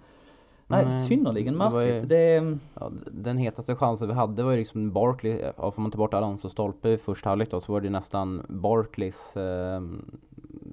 Nej, 0.71 0.85
Nej, 0.87 1.07
synnerligen 1.09 1.59
det 1.59 1.69
var 1.69 1.81
ju- 1.81 1.93
märkligt. 1.93 2.09
Det, 2.09 2.59
Ja, 2.81 2.91
den 3.13 3.37
hetaste 3.39 3.75
chansen 3.77 4.09
vi 4.09 4.15
hade 4.15 4.43
var 4.43 4.51
ju 4.51 4.57
liksom 4.59 4.93
Barkley, 4.93 5.41
ja, 5.57 5.71
får 5.71 5.83
man 5.83 5.91
ta 5.91 5.99
bort 5.99 6.15
Alonso 6.15 6.49
stolpe 6.49 6.89
i 6.89 6.99
första 6.99 7.29
halvlek 7.29 7.51
då 7.51 7.61
så 7.61 7.73
var 7.73 7.81
det 7.81 7.91
nästan 7.91 8.43
Barkleys 8.49 9.37
eh, 9.37 9.81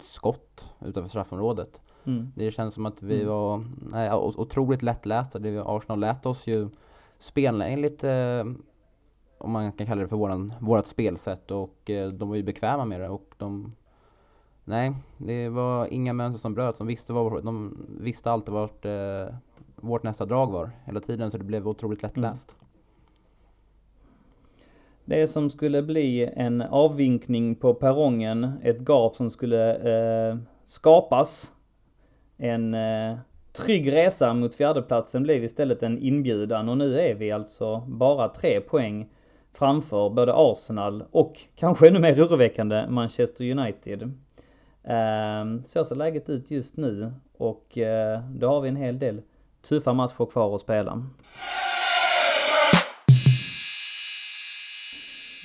skott 0.03 0.73
utanför 0.85 1.09
straffområdet. 1.09 1.81
mm. 2.05 2.31
Det 2.35 2.51
känns 2.51 2.73
som 2.73 2.85
att 2.85 3.01
vi 3.01 3.15
Mm. 3.15 3.27
var 3.27 3.65
nej, 3.91 4.11
otroligt 4.13 4.83
lättlästa. 4.83 5.39
Det, 5.39 5.63
Arsenal 5.65 5.99
lät 5.99 6.25
oss 6.25 6.47
ju 6.47 6.69
spela 7.19 7.67
enligt, 7.67 8.03
eh, 8.03 8.43
om 9.37 9.51
man 9.51 9.71
kan 9.71 9.87
kalla 9.87 10.01
det 10.01 10.07
för 10.07 10.15
våran, 10.15 10.53
vårat 10.59 10.87
spelsätt 10.87 11.51
och 11.51 11.89
eh, 11.89 12.09
de 12.09 12.29
var 12.29 12.35
ju 12.35 12.43
bekväma 12.43 12.85
med 12.85 12.99
det 12.99 13.09
och 13.09 13.33
de 13.37 13.75
Nej, 14.67 14.93
det 15.17 15.49
var 15.49 15.87
inga 15.93 16.13
mönster 16.13 16.41
som 16.41 16.53
bröts. 16.53 16.77
De 16.77 16.87
visste, 16.87 17.13
vad, 17.13 17.45
de 17.45 17.77
visste 17.99 18.31
alltid 18.31 18.53
vart 18.53 18.85
eh, 18.85 19.35
vårt 19.75 20.03
nästa 20.03 20.25
drag 20.25 20.51
var 20.51 20.71
hela 20.85 20.99
tiden 20.99 21.31
så 21.31 21.37
det 21.37 21.43
blev 21.43 21.67
otroligt 21.67 22.03
lättläst. 22.03 22.55
Det 25.05 25.27
som 25.27 25.49
skulle 25.49 25.81
bli 25.81 26.29
en 26.35 26.61
avvinkning 26.61 27.55
på 27.55 27.73
perrongen, 27.73 28.51
ett 28.63 28.79
gap 28.79 29.15
som 29.15 29.29
skulle 29.31 29.75
eh, 29.75 30.37
skapas. 30.65 31.51
En 32.37 32.73
eh, 32.73 33.17
trygg 33.53 33.91
resa 33.91 34.33
mot 34.33 34.55
fjärdeplatsen 34.55 35.23
blev 35.23 35.43
istället 35.43 35.83
en 35.83 35.97
inbjudan 35.97 36.69
och 36.69 36.77
nu 36.77 36.99
är 36.99 37.15
vi 37.15 37.31
alltså 37.31 37.79
bara 37.79 38.29
tre 38.29 38.61
poäng 38.61 39.09
framför 39.57 40.09
både 40.09 40.33
Arsenal 40.35 41.03
och 41.11 41.39
kanske 41.55 41.87
ännu 41.87 41.99
mer 41.99 42.23
oroväckande 42.23 42.85
Manchester 42.89 43.51
United. 43.51 44.11
Ehm, 44.83 45.63
så 45.63 45.85
ser 45.85 45.95
läget 45.95 46.29
ut 46.29 46.51
just 46.51 46.77
nu 46.77 47.13
och 47.37 47.77
eh, 47.77 48.19
då 48.29 48.47
har 48.47 48.61
vi 48.61 48.69
en 48.69 48.75
hel 48.75 48.99
del 48.99 49.21
tuffa 49.67 49.93
matcher 49.93 50.25
kvar 50.25 50.55
att 50.55 50.61
spela. 50.61 51.03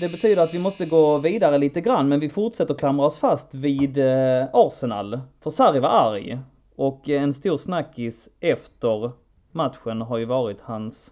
Det 0.00 0.12
betyder 0.12 0.42
att 0.42 0.54
vi 0.54 0.58
måste 0.58 0.86
gå 0.86 1.18
vidare 1.18 1.58
lite 1.58 1.80
grann 1.80 2.08
men 2.08 2.20
vi 2.20 2.28
fortsätter 2.28 2.74
klamra 2.74 3.06
oss 3.06 3.18
fast 3.18 3.54
vid 3.54 3.98
eh, 3.98 4.48
Arsenal. 4.52 5.20
För 5.40 5.50
Sarri 5.50 5.80
var 5.80 5.88
arg. 5.88 6.38
Och 6.76 7.08
en 7.08 7.34
stor 7.34 7.56
snackis 7.56 8.28
efter 8.40 9.10
matchen 9.52 10.00
har 10.00 10.18
ju 10.18 10.24
varit 10.24 10.60
hans 10.60 11.10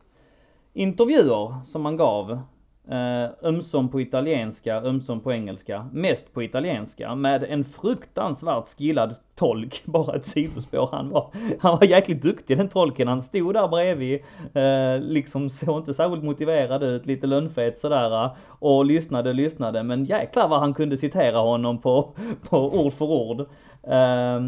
intervjuer 0.73 1.55
som 1.65 1.85
han 1.85 1.97
gav. 1.97 2.41
Eh, 2.90 3.31
ömsom 3.42 3.88
på 3.88 4.01
italienska, 4.01 4.77
ömsom 4.83 5.20
på 5.20 5.33
engelska. 5.33 5.88
Mest 5.92 6.35
på 6.35 6.42
italienska 6.42 7.14
med 7.14 7.44
en 7.44 7.64
fruktansvärt 7.64 8.68
skillad 8.79 9.14
tolk. 9.35 9.83
Bara 9.85 10.16
ett 10.16 10.27
sidospår. 10.27 10.88
Han 10.92 11.11
var, 11.11 11.31
han 11.61 11.79
var 11.79 11.85
jäkligt 11.85 12.22
duktig 12.22 12.57
den 12.57 12.68
tolken. 12.68 13.09
Han 13.09 13.22
stod 13.22 13.55
där 13.55 13.68
bredvid. 13.68 14.20
Eh, 14.55 15.01
liksom 15.01 15.51
såg 15.51 15.79
inte 15.79 15.94
särskilt 15.94 16.24
motiverad 16.24 16.83
ut. 16.83 17.07
Lite 17.07 17.27
lönnfet 17.27 17.79
sådär. 17.79 18.24
Eh, 18.24 18.33
och 18.48 18.85
lyssnade, 18.85 19.33
lyssnade. 19.33 19.83
Men 19.83 20.05
jäklar 20.05 20.48
vad 20.48 20.61
han 20.61 20.74
kunde 20.74 20.96
citera 20.96 21.38
honom 21.38 21.79
på, 21.81 22.14
på 22.48 22.59
ord 22.59 22.92
för 22.92 23.05
ord. 23.05 23.40
Eh, 23.83 24.40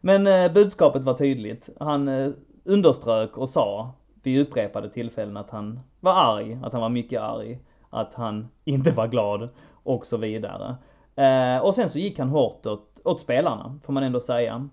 men 0.00 0.26
eh, 0.26 0.52
budskapet 0.52 1.02
var 1.02 1.14
tydligt. 1.14 1.68
Han 1.80 2.08
eh, 2.08 2.30
underströk 2.64 3.38
och 3.38 3.48
sa 3.48 3.94
vid 4.22 4.40
upprepade 4.40 4.90
tillfällen 4.90 5.36
att 5.36 5.50
han 5.50 5.80
var 6.00 6.12
arg, 6.12 6.58
att 6.62 6.72
han 6.72 6.82
var 6.82 6.88
mycket 6.88 7.20
arg, 7.20 7.58
att 7.92 8.14
han 8.14 8.48
inte 8.64 8.90
var 8.90 9.06
glad 9.06 9.48
och 9.72 10.06
så 10.06 10.16
vidare. 10.16 10.76
Eh, 11.16 11.64
och 11.64 11.74
sen 11.74 11.90
så 11.90 11.98
gick 11.98 12.18
han 12.18 12.28
hårt 12.28 12.66
åt, 12.66 13.00
åt 13.04 13.20
spelarna, 13.20 13.78
får 13.84 13.92
man 13.92 14.02
ändå 14.02 14.20
säga. 14.20 14.68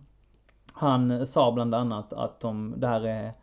Han 0.73 1.27
sa 1.27 1.51
bland 1.51 1.75
annat 1.75 2.13
att 2.13 2.39
de, 2.39 2.73
det 2.77 2.88
här 2.88 3.05
är 3.05 3.34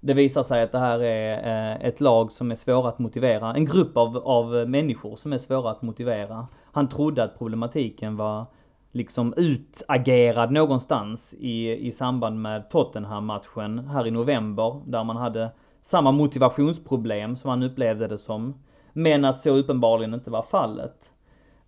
det 0.00 0.14
visar 0.14 0.42
sig 0.42 0.62
att 0.62 0.72
det 0.72 0.78
här 0.78 1.02
är 1.02 1.72
eh, 1.72 1.86
ett 1.88 2.00
lag 2.00 2.32
som 2.32 2.50
är 2.50 2.54
svåra 2.54 2.88
att 2.88 2.98
motivera, 2.98 3.54
en 3.54 3.64
grupp 3.64 3.96
av, 3.96 4.16
av 4.16 4.68
människor 4.68 5.16
som 5.16 5.32
är 5.32 5.38
svåra 5.38 5.70
att 5.70 5.82
motivera. 5.82 6.46
Han 6.72 6.88
trodde 6.88 7.24
att 7.24 7.38
problematiken 7.38 8.16
var 8.16 8.46
liksom 8.92 9.34
utagerad 9.36 10.52
någonstans 10.52 11.34
i, 11.38 11.86
i 11.86 11.92
samband 11.92 12.42
med 12.42 12.70
Tottenham-matchen 12.70 13.78
här 13.78 14.06
i 14.06 14.10
november, 14.10 14.80
där 14.86 15.04
man 15.04 15.16
hade 15.16 15.50
samma 15.82 16.12
motivationsproblem 16.12 17.36
som 17.36 17.50
han 17.50 17.62
upplevde 17.62 18.06
det 18.06 18.18
som. 18.18 18.54
Men 18.98 19.24
att 19.24 19.38
så 19.38 19.50
uppenbarligen 19.50 20.14
inte 20.14 20.30
var 20.30 20.42
fallet. 20.42 21.12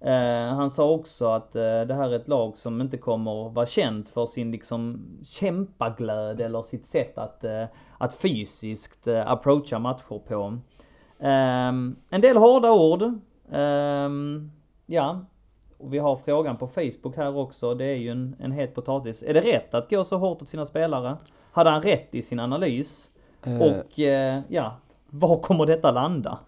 Eh, 0.01 0.55
han 0.55 0.71
sa 0.71 0.91
också 0.91 1.27
att 1.27 1.57
eh, 1.57 1.81
det 1.81 1.95
här 1.95 2.11
är 2.11 2.17
ett 2.17 2.29
lag 2.29 2.57
som 2.57 2.81
inte 2.81 2.99
kommer 2.99 3.49
vara 3.49 3.67
känt 3.67 4.09
för 4.09 4.27
sin 4.27 4.51
liksom 4.51 5.07
kämpaglöd 5.25 6.41
eller 6.41 6.63
sitt 6.63 6.87
sätt 6.87 7.19
att, 7.19 7.45
eh, 7.45 7.65
att 7.99 8.15
fysiskt 8.15 9.09
approacha 9.09 9.79
matcher 9.79 10.19
på. 10.29 10.59
Ehm, 11.19 11.97
en 12.11 12.21
del 12.21 12.37
hårda 12.37 12.73
ord. 12.73 13.03
Ehm, 13.53 14.51
ja, 14.87 15.21
och 15.79 15.95
vi 15.95 15.99
har 15.99 16.17
frågan 16.17 16.57
på 16.57 16.67
Facebook 16.67 17.17
här 17.17 17.37
också. 17.37 17.75
Det 17.75 17.85
är 17.85 17.97
ju 17.97 18.11
en, 18.11 18.37
en 18.41 18.53
het 18.53 18.75
potatis. 18.75 19.23
Är 19.23 19.35
det 19.35 19.41
rätt 19.41 19.75
att 19.75 19.91
gå 19.91 20.05
så 20.05 20.17
hårt 20.17 20.43
åt 20.43 20.49
sina 20.49 20.67
spelare? 20.67 21.17
Hade 21.53 21.71
han 21.71 21.83
rätt 21.83 22.15
i 22.15 22.23
sin 22.23 22.41
analys? 22.41 23.11
Och 23.61 23.99
ja, 24.49 24.77
var 25.11 25.39
kommer 25.39 25.67
detta 25.67 25.91
landa? 25.91 26.39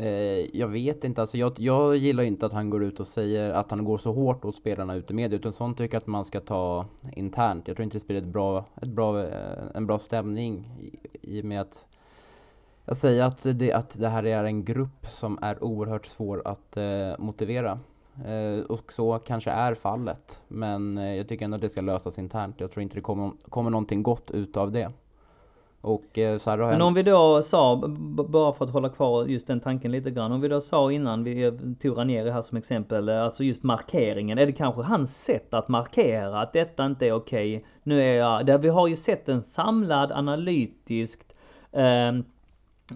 Eh, 0.00 0.56
jag 0.56 0.68
vet 0.68 1.04
inte, 1.04 1.20
alltså 1.20 1.38
jag, 1.38 1.52
jag 1.58 1.96
gillar 1.96 2.22
inte 2.22 2.46
att 2.46 2.52
han 2.52 2.70
går 2.70 2.84
ut 2.84 3.00
och 3.00 3.06
säger 3.06 3.50
att 3.50 3.70
han 3.70 3.84
går 3.84 3.98
så 3.98 4.12
hårt 4.12 4.44
åt 4.44 4.54
spelarna 4.54 4.94
ute 4.94 5.12
i 5.12 5.16
media 5.16 5.38
utan 5.38 5.52
sånt 5.52 5.78
tycker 5.78 5.94
jag 5.94 6.00
att 6.00 6.06
man 6.06 6.24
ska 6.24 6.40
ta 6.40 6.86
internt. 7.12 7.68
Jag 7.68 7.76
tror 7.76 7.84
inte 7.84 7.96
det 7.96 8.00
spelar 8.00 8.20
ett 8.20 8.26
bra, 8.26 8.64
ett 8.82 8.88
bra, 8.88 9.24
eh, 9.24 9.64
en 9.74 9.86
bra 9.86 9.98
stämning 9.98 10.68
i, 10.80 10.98
i 11.36 11.40
och 11.40 11.44
med 11.44 11.60
att 11.60 11.86
jag 12.84 12.96
säger 12.96 13.24
att 13.24 13.42
det, 13.42 13.72
att 13.72 13.98
det 13.98 14.08
här 14.08 14.26
är 14.26 14.44
en 14.44 14.64
grupp 14.64 15.06
som 15.10 15.38
är 15.42 15.64
oerhört 15.64 16.06
svår 16.06 16.42
att 16.44 16.76
eh, 16.76 17.18
motivera. 17.18 17.78
Eh, 18.26 18.64
och 18.64 18.92
så 18.92 19.18
kanske 19.18 19.50
är 19.50 19.74
fallet. 19.74 20.40
Men 20.48 20.98
eh, 20.98 21.14
jag 21.14 21.28
tycker 21.28 21.44
ändå 21.44 21.54
att 21.54 21.60
det 21.60 21.70
ska 21.70 21.80
lösas 21.80 22.18
internt. 22.18 22.60
Jag 22.60 22.70
tror 22.70 22.82
inte 22.82 22.94
det 22.94 23.00
kommer, 23.00 23.30
kommer 23.48 23.70
någonting 23.70 24.02
gott 24.02 24.30
utav 24.30 24.72
det. 24.72 24.92
Och 25.82 26.18
eh, 26.18 26.38
så 26.38 26.50
har 26.50 26.56
Men 26.56 26.82
om 26.82 26.94
vi 26.94 27.02
då 27.02 27.42
sa, 27.42 27.76
bara 28.28 28.52
för 28.52 28.64
att 28.64 28.70
hålla 28.70 28.88
kvar 28.88 29.24
just 29.24 29.46
den 29.46 29.60
tanken 29.60 29.92
lite 29.92 30.10
grann. 30.10 30.32
Om 30.32 30.40
vi 30.40 30.48
då 30.48 30.60
sa 30.60 30.92
innan, 30.92 31.24
vi 31.24 31.52
tog 31.82 31.98
Ranieri 31.98 32.30
här 32.30 32.42
som 32.42 32.58
exempel, 32.58 33.08
eh, 33.08 33.22
alltså 33.22 33.44
just 33.44 33.62
markeringen. 33.62 34.38
Är 34.38 34.46
det 34.46 34.52
kanske 34.52 34.82
hans 34.82 35.24
sätt 35.24 35.54
att 35.54 35.68
markera 35.68 36.40
att 36.40 36.52
detta 36.52 36.86
inte 36.86 37.06
är 37.06 37.12
okej? 37.12 37.64
Nu 37.82 38.02
är 38.02 38.14
jag, 38.14 38.46
där 38.46 38.58
vi 38.58 38.68
har 38.68 38.88
ju 38.88 38.96
sett 38.96 39.28
en 39.28 39.42
samlad 39.42 40.12
analytiskt 40.12 41.34
eh, 41.72 42.08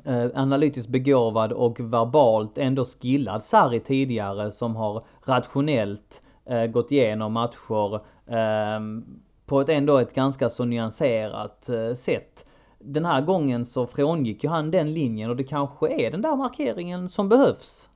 eh, 0.04 0.30
analytiskt 0.34 0.88
begåvad 0.88 1.52
och 1.52 1.80
verbalt 1.80 2.58
ändå 2.58 2.84
skillad 2.84 3.44
Sarri 3.44 3.80
tidigare 3.80 4.50
som 4.50 4.76
har 4.76 5.04
rationellt 5.24 6.22
eh, 6.46 6.66
gått 6.66 6.92
igenom 6.92 7.32
matcher 7.32 7.94
eh, 8.26 8.80
på 9.46 9.60
ett 9.60 9.68
ändå 9.68 9.98
ett 9.98 10.14
ganska 10.14 10.48
så 10.48 10.64
nyanserat 10.64 11.68
eh, 11.68 11.94
sätt. 11.94 12.46
Den 12.86 13.04
här 13.04 13.20
gången 13.20 13.66
så 13.66 13.86
frångick 13.86 14.44
ju 14.44 14.50
han 14.50 14.70
den 14.70 14.92
linjen 14.94 15.30
och 15.30 15.36
det 15.36 15.44
kanske 15.44 16.06
är 16.06 16.10
den 16.10 16.22
där 16.22 16.36
markeringen 16.36 17.08
som 17.08 17.28
behövs. 17.28 17.88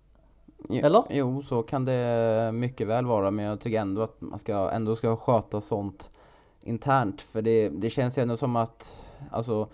Eller? 0.71 1.05
Jo, 1.11 1.43
så 1.43 1.63
kan 1.63 1.85
det 1.85 2.51
mycket 2.55 2.87
väl 2.87 3.07
vara 3.07 3.31
men 3.31 3.45
jag 3.45 3.61
tycker 3.61 3.81
ändå 3.81 4.03
att 4.03 4.21
man 4.21 4.39
ska, 4.39 4.71
ändå 4.71 4.97
ska 4.97 5.17
sköta 5.17 5.61
sånt 5.61 6.11
internt 6.63 7.21
för 7.21 7.43
det, 7.43 7.69
det 7.69 7.91
känns 7.91 8.19
ju 8.19 8.23
ändå 8.23 8.37
som 8.37 8.57
att, 8.57 9.07
alltså 9.31 9.69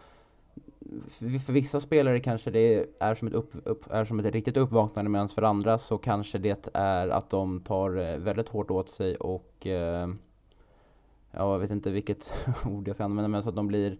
för, 1.11 1.38
för 1.38 1.53
vissa 1.53 1.81
spelare 1.81 2.20
kanske 2.20 2.50
det 2.50 2.87
är 2.98 3.14
som 3.14 3.29
ett, 3.29 3.35
upp, 3.35 3.53
upp, 3.64 3.90
är 3.90 4.05
som 4.05 4.20
ett 4.20 4.33
riktigt 4.35 4.57
uppvaknande 4.57 5.11
medan 5.11 5.29
för 5.29 5.42
andra 5.42 5.79
så 5.79 5.98
kanske 5.98 6.38
det 6.38 6.68
är 6.74 7.09
att 7.09 7.31
de 7.31 7.61
tar 7.61 7.96
eh, 7.96 8.16
väldigt 8.16 8.48
hårt 8.48 8.70
åt 8.70 8.90
sig 8.90 9.16
och 9.16 9.66
eh, 9.66 10.09
jag 11.31 11.59
vet 11.59 11.70
inte 11.70 11.90
vilket 11.90 12.31
ord 12.66 12.88
jag 12.88 12.96
ska 12.96 13.05
använda 13.05 13.29
men 13.29 13.42
så 13.42 13.48
att 13.48 13.57
de 13.57 13.66
blir 13.66 13.98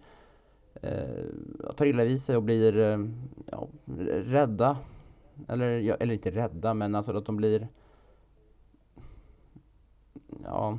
tar 1.77 1.85
illa 1.87 2.05
vid 2.05 2.23
sig 2.23 2.37
och 2.37 2.43
blir 2.43 2.79
eh, 2.79 2.99
ja, 3.51 3.69
rädda 4.09 4.77
eller, 5.49 5.67
ja, 5.79 5.95
eller 6.01 6.15
inte 6.15 6.31
rädda 6.31 6.75
men 6.75 6.95
alltså 6.95 7.17
att 7.17 7.27
de 7.27 7.37
blir 7.37 7.69
ja 10.45 10.79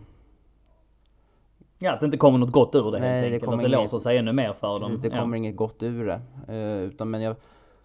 Ja, 1.80 1.94
att 1.94 2.00
det 2.00 2.06
inte 2.06 2.18
kommer 2.18 2.38
något 2.40 2.52
gott 2.52 2.76
ur 2.76 2.92
det 2.92 3.00
Nej, 3.00 3.10
helt 3.10 3.22
det 3.22 3.26
enkelt. 3.26 3.44
kommer 3.46 3.58
att 3.64 3.72
det 3.72 3.78
inget- 3.78 3.92
låser 3.92 4.04
sig 4.04 4.18
ännu 4.18 4.34
mer 4.34 4.54
för 4.54 4.80
dem. 4.80 5.00
Det 5.02 5.10
kommer 5.10 5.36
ja. 5.36 5.38
inget 5.38 5.56
gott 5.56 5.84
ur 5.84 6.06
det. 6.06 6.22
Eh, 6.54 6.82
utan 6.84 7.10
men 7.12 7.22
jag 7.22 7.36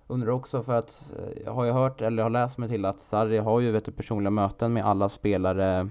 undrar 0.07 0.31
också 0.33 0.63
för 0.63 0.73
att 0.79 1.13
eh, 1.19 1.43
jag 1.45 1.53
har 1.53 1.65
ju 1.65 1.71
hört 1.71 2.01
eller 2.01 2.23
har 2.23 2.31
läst 2.31 2.59
mig 2.59 2.69
till 2.69 2.85
att 2.85 3.01
Sarri 3.01 3.39
har 3.39 3.61
ju 3.61 3.71
vet 3.71 3.85
du, 3.85 3.93
personliga 3.93 4.31
möten 4.31 4.73
med 4.73 4.85
alla 4.85 5.09
spelare 5.09 5.89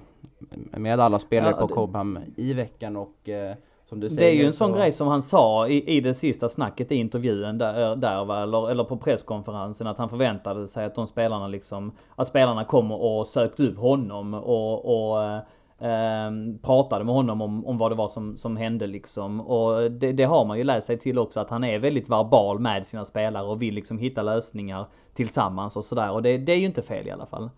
med 0.78 1.00
alla 1.00 1.20
spelare 1.20 1.52
Ja, 1.52 1.58
på 1.62 1.68
det- 1.68 1.74
Cobham 1.74 2.20
i 2.36 2.54
veckan 2.54 2.98
och 2.98 3.30
eh, 3.30 3.56
som 3.90 4.00
du 4.00 4.10
säger 4.10 4.22
Det 4.22 4.28
är 4.28 4.34
ju 4.34 4.46
en 4.46 4.54
sån 4.54 4.72
så- 4.72 4.78
grej 4.78 4.92
som 4.92 5.08
han 5.08 5.22
sa 5.22 5.68
i, 5.68 5.98
i 5.98 6.02
det 6.02 6.14
sista 6.14 6.50
snacket 6.50 6.92
i 6.92 6.96
intervjun 6.96 7.58
där, 7.58 7.96
där 7.96 8.26
va, 8.26 8.44
eller, 8.44 8.72
eller 8.72 8.84
på 8.84 8.98
presskonferensen 8.98 9.88
att 9.88 9.98
han 9.98 10.10
förväntade 10.10 10.68
sig 10.68 10.86
att 10.86 10.96
de 10.96 11.08
spelarna 11.08 11.48
liksom, 11.48 11.92
att 12.16 12.28
spelarna 12.28 12.66
kommer 12.66 13.02
och 13.02 13.28
sökte 13.28 13.64
upp 13.64 13.78
honom 13.78 14.34
och, 14.34 15.12
och 15.12 15.24
eh, 15.24 15.40
ehm, 15.80 16.60
pratade 16.60 17.06
med 17.06 17.16
honom 17.16 17.42
om, 17.42 17.66
om 17.66 17.78
vad 17.78 17.92
det 17.92 17.96
var 17.96 18.08
som, 18.08 18.38
som 18.38 18.58
hände 18.58 18.88
liksom. 18.88 19.42
Och 19.42 19.92
det, 19.92 20.12
det 20.12 20.24
har 20.24 20.46
man 20.46 20.58
ju 20.58 20.64
läst 20.64 20.88
sig 20.88 20.98
till 20.98 21.20
också 21.20 21.40
att 21.40 21.50
han 21.50 21.64
är 21.64 21.80
väldigt 21.80 22.10
verbal 22.10 22.60
med 22.60 22.88
sina 22.88 23.06
spelare 23.06 23.48
och 23.48 23.62
vill 23.62 23.76
liksom 23.76 23.98
hitta 23.98 24.22
lösningar 24.22 24.86
tillsammans 25.14 25.78
och 25.78 25.86
sådär. 25.86 26.12
Och 26.12 26.22
det, 26.22 26.38
det 26.38 26.52
är 26.52 26.58
ju 26.58 26.66
inte 26.66 26.82
fel 26.82 27.08
i 27.08 27.12
alla 27.12 27.26
fall. 27.26 27.50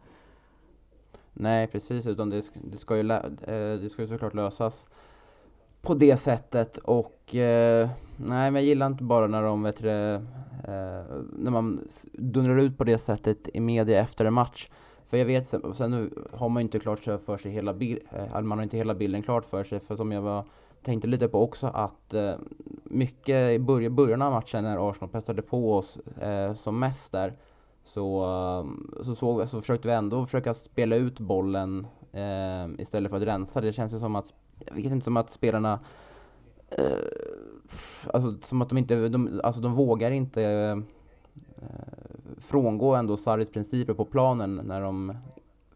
Nej 1.33 1.67
precis, 1.67 2.07
utan 2.07 2.29
det, 2.29 2.43
det, 2.53 2.77
ska 2.77 2.97
ju 2.97 3.11
eh, 3.11 3.21
det 3.81 3.89
ska 3.91 4.01
ju 4.01 4.07
såklart 4.07 4.33
lösas 4.33 4.85
på 5.81 5.93
det 5.93 6.17
sättet 6.17 6.77
och 6.77 7.35
eh, 7.35 7.89
nej 8.17 8.51
men 8.51 8.55
jag 8.55 8.63
gillar 8.63 8.87
inte 8.87 9.03
bara 9.03 9.27
när 9.27 9.43
de 9.43 9.63
vet 9.63 9.77
du, 9.77 9.89
eh, 9.89 10.21
när 11.33 11.51
man 11.51 11.87
dundrar 12.13 12.57
ut 12.57 12.77
på 12.77 12.83
det 12.83 12.97
sättet 12.97 13.49
i 13.53 13.59
media 13.59 13.99
efter 13.99 14.25
en 14.25 14.33
match. 14.33 14.69
För 15.09 15.17
jag 15.17 15.25
vet, 15.25 15.47
sen, 15.47 15.73
sen 15.73 15.91
nu 15.91 16.09
har 16.33 16.49
man 16.49 16.61
ju 16.61 16.65
inte 16.65 16.79
klart 16.79 16.99
för 16.99 17.37
sig 17.37 17.51
hela 17.51 17.73
bilden, 17.73 18.05
eh, 18.11 18.41
man 18.41 18.57
har 18.57 18.63
inte 18.63 18.77
hela 18.77 18.93
bilden 18.93 19.23
klart 19.23 19.45
för 19.45 19.63
sig 19.63 19.79
för 19.79 19.95
som 19.95 20.11
jag 20.11 20.21
var, 20.21 20.43
tänkte 20.83 21.07
lite 21.07 21.27
på 21.27 21.43
också 21.43 21.67
att 21.67 22.13
eh, 22.13 22.33
mycket 22.83 23.51
i 23.51 23.59
början, 23.59 23.95
början 23.95 24.21
av 24.21 24.31
matchen 24.31 24.63
när 24.63 24.89
Arsenal 24.89 25.09
pressade 25.09 25.41
på 25.41 25.77
oss 25.77 25.97
eh, 26.21 26.53
som 26.53 26.79
mest 26.79 27.11
där 27.11 27.33
så, 27.83 28.23
eh, 28.23 29.03
så, 29.03 29.15
såg, 29.15 29.49
så 29.49 29.61
försökte 29.61 29.87
vi 29.87 29.93
ändå 29.93 30.25
försöka 30.25 30.53
spela 30.53 30.95
ut 30.95 31.19
bollen 31.19 31.87
eh, 32.11 32.81
istället 32.81 33.09
för 33.09 33.17
att 33.17 33.27
rensa. 33.27 33.61
Det 33.61 33.73
känns 33.73 33.93
ju 33.93 33.99
som 33.99 34.15
att, 34.15 34.33
jag 34.67 34.75
vet 34.75 34.85
inte 34.85 35.03
som 35.03 35.17
att 35.17 35.29
spelarna 35.29 35.79
eh, 36.69 36.85
Alltså 38.13 38.35
som 38.41 38.61
att 38.61 38.69
de 38.69 38.77
inte, 38.77 39.09
de, 39.09 39.41
alltså 39.43 39.61
de 39.61 39.73
vågar 39.73 40.11
inte 40.11 40.43
eh, 40.43 40.77
frångå 42.37 42.95
ändå 42.95 43.17
Sarris 43.17 43.49
principer 43.51 43.93
på 43.93 44.05
planen 44.05 44.55
när 44.55 44.81
de 44.81 45.17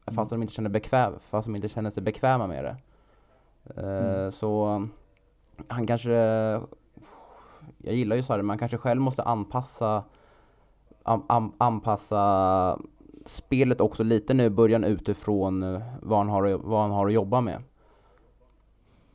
Fast 0.07 0.29
de 0.29 0.41
inte 0.41 0.53
känner 0.53 0.69
bekväm, 0.69 1.13
fast 1.29 1.45
de 1.45 1.55
inte 1.55 1.69
känner 1.69 1.89
sig 1.89 2.03
bekväma 2.03 2.47
med 2.47 2.63
det. 2.63 2.75
Eh, 3.81 4.15
Mm. 4.15 4.31
Så 4.31 4.87
han 5.67 5.87
kanske 5.87 6.11
Jag 7.77 7.95
gillar 7.95 8.15
ju 8.15 8.23
Sarri, 8.23 8.41
men 8.41 8.49
han 8.49 8.57
kanske 8.57 8.77
själv 8.77 9.01
måste 9.01 9.23
anpassa 9.23 10.03
an, 11.03 11.23
an, 11.27 11.51
anpassa 11.57 12.79
spelet 13.25 13.81
också 13.81 14.03
lite 14.03 14.33
nu 14.33 14.43
i 14.43 14.49
början 14.49 14.83
utifrån 14.83 15.63
eh, 15.63 15.81
vad 16.01 16.17
han 16.17 16.29
har, 16.29 16.59
vad 16.63 16.81
han 16.81 16.91
har 16.91 17.07
att 17.07 17.13
jobba 17.13 17.41
med. 17.41 17.61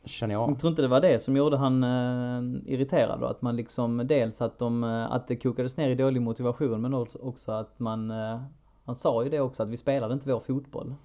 Känner 0.03 0.35
jag. 0.35 0.49
Jag 0.49 0.59
tror 0.59 0.69
inte 0.69 0.81
det 0.81 0.87
var 0.87 1.01
det 1.01 1.19
som 1.19 1.37
gjorde 1.37 1.57
han 1.57 1.83
eh, 1.83 2.73
irriterad 2.73 3.19
då? 3.19 3.25
Att 3.25 3.41
man 3.41 3.55
liksom 3.55 4.07
dels 4.07 4.41
att 4.41 4.59
de, 4.59 4.83
eh, 4.83 5.11
att 5.11 5.27
det 5.27 5.35
kokades 5.35 5.77
ner 5.77 5.89
i 5.89 5.95
dålig 5.95 6.21
motivation 6.21 6.81
men 6.81 6.93
också, 6.93 7.51
att 7.51 7.79
man, 7.79 8.11
eh, 8.11 8.41
han 8.85 8.95
sa 8.95 9.23
ju 9.23 9.29
det 9.29 9.39
också 9.39 9.63
att 9.63 9.69
vi 9.69 9.77
spelade 9.77 10.13
inte 10.13 10.31
vår 10.31 10.39
fotboll. 10.39 10.95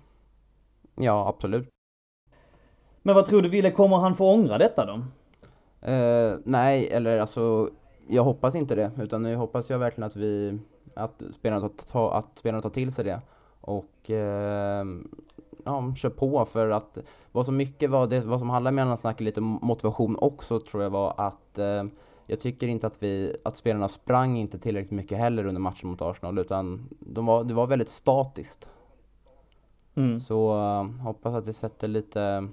Ja, 0.94 1.28
absolut. 1.28 1.68
Men 3.02 3.14
vad 3.14 3.26
tror 3.26 3.42
du 3.42 3.48
Wille, 3.48 3.70
kommer 3.70 3.96
han 3.96 4.16
få 4.16 4.32
ångra 4.32 4.58
detta 4.58 4.84
då? 4.86 5.02
Eh, 5.90 6.38
nej, 6.44 6.88
eller 6.88 7.18
alltså 7.18 7.70
jag 8.08 8.24
hoppas 8.24 8.54
inte 8.54 8.74
det, 8.74 8.90
utan 8.98 9.22
nu 9.22 9.36
hoppas 9.36 9.70
jag 9.70 9.78
verkligen 9.78 10.06
att 10.06 10.16
vi 10.16 10.58
att 10.94 11.22
spelarna 11.34 11.60
tar, 11.60 11.92
ta, 11.92 12.14
att 12.14 12.38
spelarna 12.38 12.62
tar 12.62 12.70
till 12.70 12.92
sig 12.94 13.04
det 13.04 13.20
och 13.60 14.10
eh, 14.10 14.84
ja, 15.66 15.94
kör 15.96 16.10
på 16.10 16.44
för 16.44 16.70
att 16.70 16.98
vad 17.32 17.46
som 17.46 17.56
mycket 17.56 17.90
var 17.90 18.06
det, 18.06 18.20
vad 18.20 18.38
som 18.38 18.50
handlar 18.50 18.70
med 18.70 18.92
att 18.92 19.00
snacka 19.00 19.24
lite 19.24 19.40
motivation 19.40 20.16
också 20.20 20.60
tror 20.60 20.82
jag 20.82 20.90
var 20.90 21.14
att 21.16 21.58
eh, 21.58 21.84
jag 22.26 22.40
tycker 22.40 22.68
inte 22.68 22.86
att 22.86 23.02
vi, 23.02 23.36
att 23.44 23.56
spelarna 23.56 23.88
sprang 23.88 24.38
inte 24.38 24.58
tillräckligt 24.58 24.90
mycket 24.90 25.18
heller 25.18 25.46
under 25.46 25.60
matchen 25.60 25.90
mot 25.90 26.02
Arsenal 26.02 26.38
utan 26.38 26.88
de 27.00 27.26
var, 27.26 27.44
det 27.44 27.54
var 27.54 27.66
väldigt 27.66 27.88
statiskt. 27.88 28.70
Mm. 29.94 30.20
Så 30.20 30.58
eh, 30.58 31.02
hoppas 31.04 31.34
att 31.34 31.46
det 31.46 31.52
sätter 31.52 31.88
lite, 31.88 32.48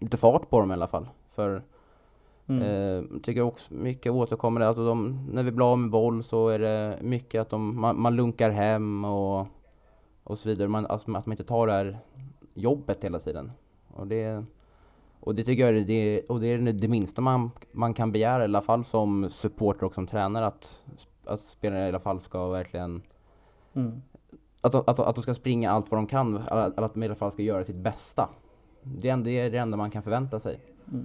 lite 0.00 0.16
fart 0.16 0.50
på 0.50 0.60
dem 0.60 0.70
i 0.70 0.74
alla 0.74 0.88
fall. 0.88 1.08
För 1.30 1.62
Mm. 2.50 2.62
Eh, 2.62 3.20
tycker 3.22 3.42
också 3.42 3.74
mycket 3.74 4.12
återkommer 4.12 4.60
det, 4.60 4.68
alltså 4.68 4.84
de, 4.86 5.26
när 5.32 5.42
vi 5.42 5.50
blir 5.50 5.72
av 5.72 5.78
med 5.78 5.90
boll 5.90 6.22
så 6.22 6.48
är 6.48 6.58
det 6.58 6.98
mycket 7.02 7.40
att 7.40 7.50
de, 7.50 7.80
man, 7.80 8.00
man 8.00 8.16
lunkar 8.16 8.50
hem 8.50 9.04
och, 9.04 9.46
och 10.28 10.38
så 10.38 10.48
vidare. 10.48 10.68
Man, 10.68 10.86
alltså, 10.86 11.12
att 11.12 11.26
man 11.26 11.32
inte 11.32 11.44
tar 11.44 11.66
det 11.66 11.72
här 11.72 11.98
jobbet 12.54 13.04
hela 13.04 13.18
tiden. 13.18 13.52
Och 13.94 14.06
det, 14.06 14.44
och 15.20 15.34
det 15.34 15.44
tycker 15.44 15.66
jag 15.66 15.76
är 15.76 15.84
det, 15.84 16.22
och 16.28 16.40
det, 16.40 16.46
är 16.46 16.58
det 16.72 16.88
minsta 16.88 17.20
man, 17.20 17.50
man 17.72 17.94
kan 17.94 18.12
begära 18.12 18.42
i 18.42 18.44
alla 18.44 18.62
fall 18.62 18.84
som 18.84 19.30
supporter 19.30 19.86
och 19.86 19.94
som 19.94 20.06
tränare 20.06 20.46
att, 20.46 20.84
att 21.24 21.40
spelarna 21.40 21.84
i 21.84 21.88
alla 21.88 22.00
fall 22.00 22.20
ska 22.20 22.48
verkligen 22.48 23.02
Mm. 23.72 24.02
att, 24.60 24.74
att, 24.74 24.98
att 24.98 25.14
de 25.14 25.22
ska 25.22 25.34
springa 25.34 25.70
allt 25.70 25.90
vad 25.90 25.98
de 25.98 26.06
kan, 26.06 26.36
eller 26.36 26.82
att 26.82 26.94
de 26.94 27.02
i 27.02 27.06
alla 27.06 27.14
fall 27.14 27.32
ska 27.32 27.42
göra 27.42 27.64
sitt 27.64 27.76
bästa. 27.76 28.28
Det 28.82 29.08
är 29.08 29.16
det, 29.16 29.30
är 29.30 29.50
det 29.50 29.58
enda 29.58 29.76
man 29.76 29.90
kan 29.90 30.02
förvänta 30.02 30.40
sig. 30.40 30.60
Ja, 30.84 30.98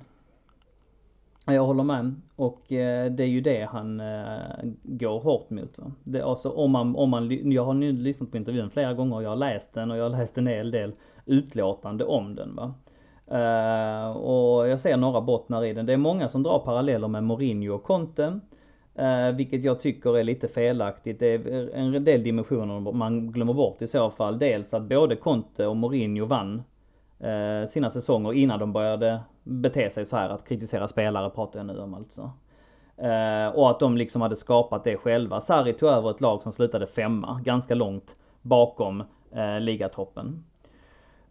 jag 1.45 1.65
håller 1.65 1.83
med. 1.83 2.15
Och 2.35 2.71
eh, 2.71 3.11
det 3.11 3.23
är 3.23 3.27
ju 3.27 3.41
det 3.41 3.69
han 3.71 3.99
eh, 3.99 4.37
går 4.83 5.19
hårt 5.19 5.49
mot. 5.49 5.77
Va? 5.77 5.91
Det, 6.03 6.21
alltså, 6.21 6.49
om 6.49 6.71
man, 6.71 6.95
om 6.95 7.09
man, 7.09 7.51
jag 7.51 7.65
har 7.65 7.73
nu 7.73 7.91
lyssnat 7.91 8.31
på 8.31 8.37
intervjun 8.37 8.69
flera 8.69 8.93
gånger 8.93 9.15
och 9.15 9.23
jag 9.23 9.29
har 9.29 9.35
läst 9.35 9.73
den 9.73 9.91
och 9.91 9.97
jag 9.97 10.09
har 10.09 10.17
läst 10.17 10.37
en 10.37 10.47
hel 10.47 10.71
del 10.71 10.91
utlåtande 11.25 12.05
om 12.05 12.35
den. 12.35 12.55
Va? 12.55 12.73
Eh, 13.27 14.11
och 14.11 14.67
jag 14.67 14.79
ser 14.79 14.97
några 14.97 15.21
bottnar 15.21 15.65
i 15.65 15.73
den. 15.73 15.85
Det 15.85 15.93
är 15.93 15.97
många 15.97 16.29
som 16.29 16.43
drar 16.43 16.59
paralleller 16.59 17.07
med 17.07 17.23
Mourinho 17.23 17.73
och 17.73 17.83
Conte. 17.83 18.39
Eh, 18.95 19.31
vilket 19.31 19.63
jag 19.63 19.79
tycker 19.79 20.17
är 20.17 20.23
lite 20.23 20.47
felaktigt. 20.47 21.19
Det 21.19 21.27
är 21.27 21.75
en 21.75 22.03
del 22.03 22.23
dimensioner 22.23 22.91
man 22.91 23.31
glömmer 23.31 23.53
bort 23.53 23.81
i 23.81 23.87
så 23.87 24.09
fall. 24.09 24.39
Dels 24.39 24.73
att 24.73 24.83
både 24.83 25.15
Conte 25.15 25.67
och 25.67 25.77
Mourinho 25.77 26.25
vann 26.25 26.61
Eh, 27.23 27.67
sina 27.67 27.89
säsonger 27.89 28.33
innan 28.33 28.59
de 28.59 28.73
började 28.73 29.19
bete 29.43 29.89
sig 29.89 30.05
så 30.05 30.15
här 30.15 30.29
att 30.29 30.47
kritisera 30.47 30.87
spelare 30.87 31.29
pratar 31.29 31.59
jag 31.59 31.65
nu 31.65 31.79
om 31.79 31.93
alltså. 31.93 32.31
Eh, 32.97 33.47
och 33.47 33.69
att 33.69 33.79
de 33.79 33.97
liksom 33.97 34.21
hade 34.21 34.35
skapat 34.35 34.83
det 34.83 34.97
själva. 34.97 35.41
Sarri 35.41 35.73
tog 35.73 35.89
över 35.89 36.11
ett 36.11 36.21
lag 36.21 36.41
som 36.41 36.51
slutade 36.51 36.87
femma, 36.87 37.41
ganska 37.43 37.75
långt 37.75 38.15
bakom 38.41 39.03
eh, 39.31 39.59
ligatoppen. 39.59 40.43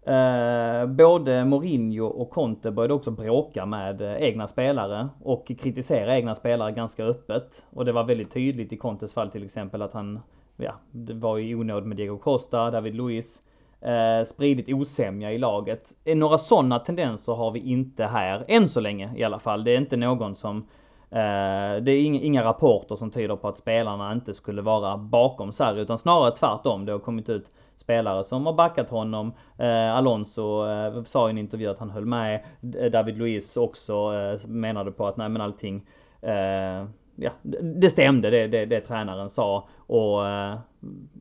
Eh, 0.03 0.87
både 0.87 1.45
Mourinho 1.45 2.07
och 2.07 2.31
Conte 2.31 2.71
började 2.71 2.95
också 2.95 3.11
bråka 3.11 3.67
med 3.67 4.01
eh, 4.01 4.23
egna 4.23 4.47
spelare 4.47 5.09
och 5.23 5.47
kritisera 5.47 6.17
egna 6.17 6.35
spelare 6.35 6.73
ganska 6.73 7.05
öppet. 7.05 7.67
Och 7.71 7.85
det 7.85 7.93
var 7.93 8.05
väldigt 8.05 8.33
tydligt 8.33 8.73
i 8.73 8.77
Contes 8.77 9.15
fall 9.15 9.31
till 9.31 9.45
exempel 9.45 9.83
att 9.83 9.93
han, 9.93 10.21
ja, 10.57 10.73
det 10.91 11.15
var 11.15 11.39
i 11.39 11.55
onåd 11.55 11.87
med 11.87 11.97
Diego 11.97 12.19
Costa, 12.19 12.71
David 12.71 12.95
Luiz, 12.95 13.43
eh, 13.85 14.25
spridit 14.25 14.69
osämja 14.69 15.33
i 15.33 15.39
laget. 15.39 15.93
Eh, 16.05 16.17
några 16.17 16.39
sådana 16.39 16.79
tendenser 16.79 17.33
har 17.33 17.51
vi 17.51 17.61
inte 17.61 18.05
här, 18.05 18.45
än 18.49 18.69
så 18.69 18.81
länge 18.81 19.13
i 19.17 19.25
alla 19.25 19.39
fall. 19.39 19.65
Det 19.65 19.71
är 19.71 19.79
inte 19.79 19.97
någon 19.97 20.37
som 20.37 20.67
Eh, 21.13 21.83
det 21.83 21.93
är 21.93 22.05
inga 22.05 22.45
rapporter 22.45 22.97
som 22.97 23.11
tyder 23.11 23.37
på 23.37 23.49
att 23.49 23.59
spelarna 23.59 24.13
inte 24.13 24.35
skulle 24.35 24.63
vara 24.63 24.97
bakom 24.97 25.53
Sarri 25.53 25.81
utan 25.81 25.99
snarare 25.99 26.37
tvärtom. 26.37 26.85
Det 26.85 26.93
har 26.93 26.99
kommit 26.99 27.29
ut 27.29 27.51
spelare 27.77 28.25
som 28.25 28.47
har 28.47 28.53
backat 28.53 28.91
honom. 28.91 29.33
Eh, 29.59 29.97
Alonso 29.97 30.67
eh, 30.69 31.03
sa 31.03 31.29
i 31.29 31.31
en 31.31 31.39
intervju 31.39 31.69
att 31.69 31.79
han 31.79 31.91
höll 31.91 32.07
med. 32.07 32.45
Eh, 32.79 32.91
David 32.91 33.19
Luiz 33.19 33.57
också 33.57 33.93
eh, 33.93 34.49
menade 34.49 34.93
på 34.93 35.07
att 35.07 35.17
nej 35.17 35.29
men 35.29 35.43
allting 35.43 35.87
eh, 36.21 36.87
ja, 37.17 37.31
det 37.63 37.91
stämde 37.91 38.31
det, 38.31 38.47
det, 38.47 38.67
det 38.67 38.81
tränaren 38.81 39.31
sa 39.31 39.69
och 39.87 40.21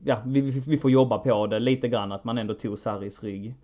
ja, 0.04 0.16
vi, 0.26 0.40
vi 0.40 0.78
får 0.78 0.90
jobba 0.90 1.18
på 1.18 1.46
det 1.46 1.58
lite 1.58 1.88
grann 1.88 2.12
att 2.12 2.24
man 2.24 2.38
ändå 2.38 2.54
tog 2.54 2.78
Sarris 2.78 3.22
rygg. 3.22 3.54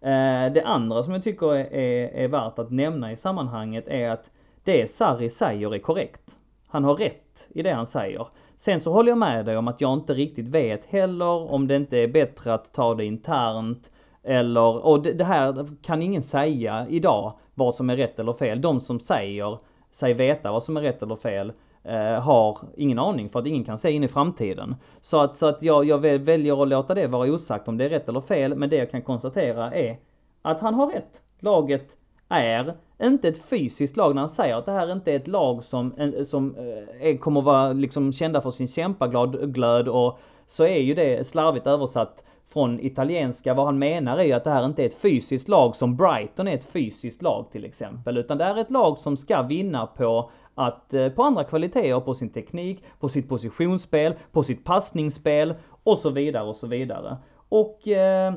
Eh, 0.00 0.52
det 0.52 0.62
andra 0.64 1.02
som 1.02 1.12
jag 1.12 1.24
tycker 1.24 1.54
är, 1.54 1.74
är, 1.74 2.08
är 2.08 2.28
värt 2.28 2.58
att 2.58 2.70
nämna 2.70 3.12
i 3.12 3.16
sammanhanget 3.16 3.88
är 3.88 4.10
att 4.10 4.30
det 4.64 4.90
Sarri 4.90 5.30
säger 5.30 5.74
är 5.74 5.78
korrekt. 5.78 6.38
Han 6.68 6.84
har 6.84 6.96
rätt 6.96 7.46
i 7.48 7.62
det 7.62 7.72
han 7.72 7.86
säger. 7.86 8.26
Sen 8.56 8.80
så 8.80 8.92
håller 8.92 9.08
jag 9.08 9.18
med 9.18 9.46
dig 9.46 9.56
om 9.56 9.68
att 9.68 9.80
jag 9.80 9.94
inte 9.94 10.14
riktigt 10.14 10.48
vet 10.48 10.84
heller 10.84 11.52
om 11.52 11.68
det 11.68 11.76
inte 11.76 11.98
är 11.98 12.08
bättre 12.08 12.54
att 12.54 12.72
ta 12.72 12.94
det 12.94 13.04
internt 13.04 13.90
eller, 14.22 14.86
och 14.86 15.02
det, 15.02 15.12
det 15.12 15.24
här 15.24 15.68
kan 15.82 16.02
ingen 16.02 16.22
säga 16.22 16.86
idag 16.88 17.32
vad 17.54 17.74
som 17.74 17.90
är 17.90 17.96
rätt 17.96 18.18
eller 18.18 18.32
fel. 18.32 18.60
De 18.60 18.80
som 18.80 19.00
säger 19.00 19.58
sig 19.90 20.14
veta 20.14 20.52
vad 20.52 20.62
som 20.62 20.76
är 20.76 20.80
rätt 20.80 21.02
eller 21.02 21.16
fel 21.16 21.52
eh, 21.84 22.20
har 22.22 22.58
ingen 22.76 22.98
aning 22.98 23.28
för 23.28 23.38
att 23.38 23.46
ingen 23.46 23.64
kan 23.64 23.78
se 23.78 23.90
in 23.90 24.04
i 24.04 24.08
framtiden. 24.08 24.76
Så 25.00 25.20
att, 25.20 25.36
så 25.36 25.46
att 25.46 25.62
jag, 25.62 25.84
jag 25.84 25.98
väljer 25.98 26.62
att 26.62 26.68
låta 26.68 26.94
det 26.94 27.06
vara 27.06 27.32
osagt 27.32 27.68
om 27.68 27.78
det 27.78 27.84
är 27.84 27.88
rätt 27.88 28.08
eller 28.08 28.20
fel. 28.20 28.54
Men 28.54 28.68
det 28.68 28.76
jag 28.76 28.90
kan 28.90 29.02
konstatera 29.02 29.72
är 29.72 29.98
att 30.42 30.60
han 30.60 30.74
har 30.74 30.86
rätt. 30.86 31.20
Laget 31.40 31.96
är 32.28 32.74
inte 33.02 33.28
ett 33.28 33.44
fysiskt 33.44 33.96
lag 33.96 34.14
när 34.14 34.22
han 34.22 34.28
säger 34.28 34.56
att 34.56 34.66
det 34.66 34.72
här 34.72 34.92
inte 34.92 35.12
är 35.12 35.16
ett 35.16 35.28
lag 35.28 35.64
som, 35.64 36.12
som 36.26 36.56
eh, 36.56 37.06
är, 37.08 37.16
kommer 37.16 37.40
vara 37.40 37.72
liksom 37.72 38.12
kända 38.12 38.40
för 38.40 38.50
sin 38.50 38.68
kämpaglöd 38.68 39.88
och 39.88 40.18
så 40.46 40.64
är 40.64 40.78
ju 40.78 40.94
det 40.94 41.26
slarvigt 41.26 41.66
översatt 41.66 42.24
från 42.52 42.80
italienska. 42.80 43.54
Vad 43.54 43.66
han 43.66 43.78
menar 43.78 44.18
är 44.18 44.24
ju 44.24 44.32
att 44.32 44.44
det 44.44 44.50
här 44.50 44.64
inte 44.64 44.82
är 44.82 44.86
ett 44.86 45.00
fysiskt 45.00 45.48
lag 45.48 45.76
som 45.76 45.96
Brighton 45.96 46.48
är 46.48 46.54
ett 46.54 46.64
fysiskt 46.64 47.22
lag 47.22 47.46
till 47.52 47.64
exempel. 47.64 48.18
Utan 48.18 48.38
det 48.38 48.44
är 48.44 48.58
ett 48.58 48.70
lag 48.70 48.98
som 48.98 49.16
ska 49.16 49.42
vinna 49.42 49.86
på 49.86 50.30
att 50.54 50.94
eh, 50.94 51.08
på 51.08 51.22
andra 51.22 51.44
kvaliteter, 51.44 52.00
på 52.00 52.14
sin 52.14 52.32
teknik, 52.32 52.84
på 53.00 53.08
sitt 53.08 53.28
positionsspel, 53.28 54.14
på 54.32 54.42
sitt 54.42 54.64
passningsspel 54.64 55.54
och 55.84 55.98
så 55.98 56.10
vidare 56.10 56.44
och 56.48 56.56
så 56.56 56.66
vidare. 56.66 57.16
Och 57.48 57.88
eh, 57.88 58.34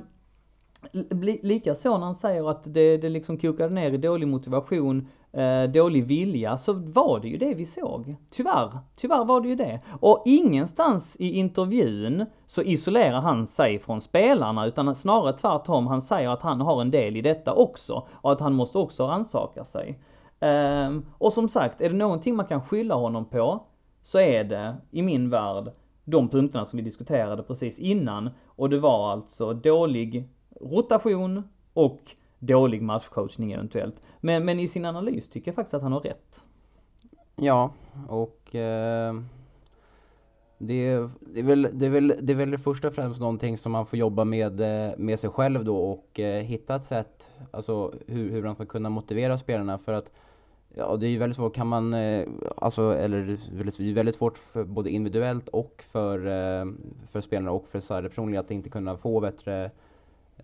Likaså 1.42 1.98
när 1.98 2.06
han 2.06 2.16
säger 2.16 2.50
att 2.50 2.62
det, 2.64 2.98
det 2.98 3.10
liksom 3.10 3.38
kokade 3.38 3.74
ner 3.74 3.92
i 3.92 3.98
dålig 3.98 4.28
motivation, 4.28 5.08
eh, 5.32 5.64
dålig 5.64 6.06
vilja, 6.06 6.58
så 6.58 6.74
var 6.74 7.20
det 7.20 7.28
ju 7.28 7.38
det 7.38 7.54
vi 7.54 7.66
såg. 7.66 8.16
Tyvärr, 8.30 8.80
tyvärr 8.96 9.26
var 9.26 9.42
det 9.42 9.48
ju 9.48 9.56
det. 9.56 9.82
Och 10.00 10.24
ingenstans 10.26 11.16
i 11.20 11.32
intervjun 11.32 12.26
så 12.46 12.62
isolerar 12.62 13.22
han 13.22 13.48
sig 13.48 13.80
från 13.80 14.02
spelarna, 14.02 14.66
utan 14.66 14.96
snarare 14.96 15.34
tvärtom. 15.34 15.88
Han 15.88 16.02
säger 16.02 16.30
att 16.30 16.42
han 16.42 16.62
har 16.62 16.82
en 16.82 16.92
del 16.92 17.18
i 17.18 17.22
detta 17.22 17.54
också 17.54 18.08
och 18.12 18.32
att 18.32 18.40
han 18.40 18.54
måste 18.54 18.78
också 18.78 19.08
rannsaka 19.08 19.66
sig. 19.66 20.00
Um, 20.40 21.06
och 21.18 21.34
som 21.34 21.50
sagt, 21.50 21.82
är 21.82 21.90
det 21.90 21.96
någonting 21.96 22.36
man 22.36 22.46
kan 22.46 22.62
skylla 22.62 22.96
honom 22.96 23.26
på 23.26 23.64
så 24.04 24.20
är 24.20 24.44
det, 24.44 24.76
i 24.92 25.02
min 25.02 25.30
värld, 25.30 25.72
de 26.04 26.30
punkterna 26.30 26.66
som 26.66 26.78
vi 26.78 26.84
diskuterade 26.84 27.44
precis 27.44 27.80
innan. 27.80 28.30
Och 28.46 28.70
det 28.70 28.80
var 28.80 29.12
alltså 29.12 29.54
dålig 29.54 30.30
rotation 30.62 31.44
och 31.74 32.00
dålig 32.40 32.82
matchcoachning 32.82 33.52
eventuellt. 33.52 33.96
Men, 34.20 34.46
men 34.46 34.60
i 34.60 34.68
sin 34.68 34.86
analys 34.86 35.30
tycker 35.30 35.48
jag 35.48 35.56
faktiskt 35.56 35.74
att 35.74 35.82
han 35.82 35.94
har 35.94 36.00
rätt. 36.00 36.44
Ja, 37.36 37.72
och 38.08 38.56
eh, 38.56 39.14
det, 40.58 41.10
det, 41.20 41.40
är 41.40 41.44
väl, 41.44 41.70
det, 41.74 41.86
är 41.86 41.90
väl, 41.90 42.16
det 42.22 42.34
är 42.34 42.38
väl 42.38 42.58
först 42.58 42.86
och 42.86 42.94
främst 42.94 43.20
någonting 43.20 43.58
som 43.58 43.72
man 43.72 43.86
får 43.86 44.00
jobba 44.00 44.24
med, 44.26 44.62
eh, 44.62 44.98
med 44.98 45.20
sig 45.20 45.30
själv 45.30 45.66
då 45.66 45.78
och 45.78 46.20
eh, 46.20 46.44
hitta 46.44 46.76
ett 46.76 46.86
sätt, 46.86 47.30
alltså 47.52 47.94
hur, 48.08 48.32
hur 48.32 48.44
man 48.44 48.56
ska 48.56 48.66
kunna 48.66 48.90
motivera 48.90 49.38
spelarna 49.38 49.78
för 49.78 49.94
att 49.94 50.12
Ja, 50.78 50.98
det 50.98 51.08
är 51.08 51.10
ju 51.10 51.18
väldigt 51.18 51.36
svårt, 51.36 51.56
kan 51.56 51.68
man, 51.68 51.94
eh, 51.94 52.28
alltså, 52.58 52.82
eller 52.82 53.38
det 53.52 53.90
är 53.90 53.94
väldigt 53.94 54.16
svårt 54.16 54.38
för 54.38 54.64
både 54.64 54.90
individuellt 54.90 55.50
och 55.50 55.84
för, 55.92 56.20
eh, 56.20 56.66
för 57.12 57.22
spelarna 57.22 57.52
och 57.52 57.68
för 57.68 57.80
Sarri 57.80 58.10
personligen 58.10 58.46
att 58.46 58.52
inte 58.52 58.70
kunna 58.70 58.98
få 58.98 59.20
bättre 59.20 59.72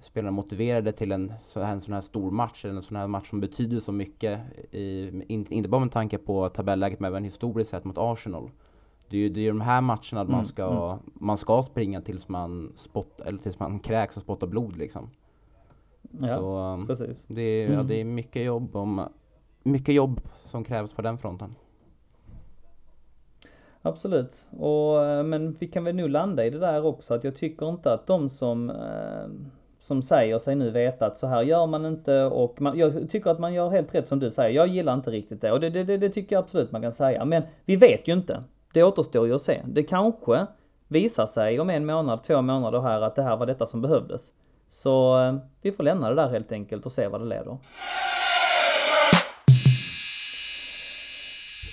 spelarna 0.01 0.31
motiverade 0.31 0.91
till 0.91 1.11
en, 1.11 1.33
en 1.55 1.81
sån 1.81 1.93
här 1.93 2.01
stor 2.01 2.31
match, 2.31 2.65
en 2.65 2.83
sån 2.83 2.97
här 2.97 3.07
match 3.07 3.29
som 3.29 3.39
betyder 3.39 3.79
så 3.79 3.91
mycket, 3.91 4.39
i, 4.71 5.11
inte 5.27 5.69
bara 5.69 5.81
med 5.81 5.91
tanke 5.91 6.17
på 6.17 6.49
tabelläget 6.49 6.99
men 6.99 7.11
även 7.11 7.23
historiskt 7.23 7.69
sett 7.69 7.83
mot 7.83 7.97
Arsenal. 7.97 8.51
Det 9.09 9.17
är 9.17 9.21
ju 9.21 9.29
det 9.29 9.41
är 9.41 9.47
de 9.47 9.61
här 9.61 9.81
matcherna 9.81 10.21
mm, 10.21 10.31
man, 10.31 10.45
ska, 10.45 10.91
mm. 10.91 10.99
man 11.13 11.37
ska 11.37 11.63
springa 11.63 12.01
tills 12.01 12.29
man, 12.29 12.73
spott, 12.75 13.19
eller 13.19 13.39
tills 13.39 13.59
man 13.59 13.79
kräks 13.79 14.17
och 14.17 14.23
spottar 14.23 14.47
blod 14.47 14.77
liksom. 14.77 15.09
Ja, 16.19 16.37
så, 16.37 16.83
precis. 16.87 17.25
Det 17.27 17.41
är, 17.41 17.65
mm. 17.65 17.77
ja, 17.77 17.83
det 17.83 18.01
är 18.01 18.05
mycket 18.05 18.45
jobb, 18.45 18.75
om, 18.75 19.07
mycket 19.63 19.95
jobb 19.95 20.21
som 20.43 20.63
krävs 20.63 20.93
på 20.93 21.01
den 21.01 21.17
fronten. 21.17 21.55
Absolut. 23.81 24.45
Och, 24.59 25.05
eh, 25.05 25.23
men 25.23 25.55
vi 25.59 25.67
kan 25.67 25.83
väl 25.83 25.95
nu 25.95 26.07
landa 26.07 26.45
i 26.45 26.49
det 26.49 26.59
där 26.59 26.85
också 26.85 27.13
att 27.13 27.23
jag 27.23 27.35
tycker 27.35 27.69
inte 27.69 27.93
att 27.93 28.07
de 28.07 28.29
som 28.29 28.69
eh, 28.69 29.27
som 29.83 30.01
säger 30.01 30.39
sig 30.39 30.55
nu 30.55 30.69
veta 30.69 31.05
att 31.05 31.17
så 31.17 31.27
här 31.27 31.41
gör 31.41 31.67
man 31.67 31.85
inte 31.85 32.23
och 32.23 32.61
man, 32.61 32.77
jag 32.77 33.09
tycker 33.09 33.29
att 33.29 33.39
man 33.39 33.53
gör 33.53 33.69
helt 33.69 33.95
rätt 33.95 34.07
som 34.07 34.19
du 34.19 34.31
säger. 34.31 34.55
Jag 34.55 34.67
gillar 34.67 34.93
inte 34.93 35.11
riktigt 35.11 35.41
det 35.41 35.51
och 35.51 35.59
det, 35.59 35.69
det, 35.69 35.97
det, 35.97 36.09
tycker 36.09 36.35
jag 36.35 36.43
absolut 36.43 36.71
man 36.71 36.81
kan 36.81 36.93
säga. 36.93 37.25
Men 37.25 37.43
vi 37.65 37.75
vet 37.75 38.07
ju 38.07 38.13
inte. 38.13 38.43
Det 38.73 38.83
återstår 38.83 39.27
ju 39.27 39.35
att 39.35 39.41
se. 39.41 39.61
Det 39.65 39.83
kanske 39.83 40.47
visar 40.87 41.25
sig 41.25 41.59
om 41.59 41.69
en 41.69 41.85
månad, 41.85 42.23
två 42.23 42.41
månader 42.41 42.81
här 42.81 43.01
att 43.01 43.15
det 43.15 43.23
här 43.23 43.37
var 43.37 43.45
detta 43.45 43.65
som 43.65 43.81
behövdes. 43.81 44.31
Så 44.67 45.19
eh, 45.19 45.35
vi 45.61 45.71
får 45.71 45.83
lämna 45.83 46.09
det 46.09 46.15
där 46.15 46.29
helt 46.29 46.51
enkelt 46.51 46.85
och 46.85 46.91
se 46.91 47.07
vad 47.07 47.21
det 47.21 47.25
leder. 47.25 47.57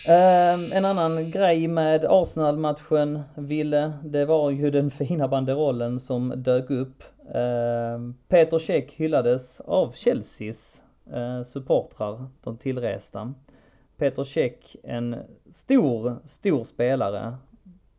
Ehm, 0.09 0.73
en 0.73 0.85
annan 0.85 1.31
grej 1.31 1.69
med 1.69 2.05
Arsenal-matchen, 2.05 3.23
Ville, 3.35 3.93
det 4.05 4.25
var 4.25 4.51
ju 4.51 4.71
den 4.71 4.91
fina 4.91 5.29
banderollen 5.29 6.01
som 6.01 6.33
dök 6.37 6.71
upp. 6.71 7.03
Ehm, 7.35 8.15
Peter 8.29 8.59
Cech 8.59 8.91
hyllades 8.97 9.61
av 9.61 9.93
Chelseas 9.93 10.83
eh, 11.13 11.43
supportrar, 11.43 12.27
de 12.43 12.57
tillresta. 12.57 13.35
Peter 13.97 14.25
Cech, 14.25 14.77
en 14.83 15.17
stor, 15.53 16.17
stor 16.25 16.65
spelare. 16.65 17.37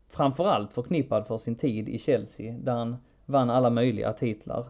Framförallt 0.09 0.73
förknippad 0.73 1.27
för 1.27 1.37
sin 1.37 1.55
tid 1.55 1.89
i 1.89 1.99
Chelsea, 1.99 2.53
där 2.53 2.73
han 2.73 2.97
vann 3.25 3.49
alla 3.49 3.69
möjliga 3.69 4.13
titlar. 4.13 4.65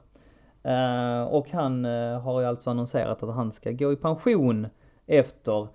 Uh, 0.65 1.23
och 1.23 1.51
han 1.51 1.85
uh, 1.85 2.19
har 2.19 2.41
ju 2.41 2.47
alltså 2.47 2.69
annonserat 2.69 3.23
att 3.23 3.35
han 3.35 3.51
ska 3.51 3.71
gå 3.71 3.93
i 3.93 3.95
pension 3.95 4.67
efter 5.07 5.67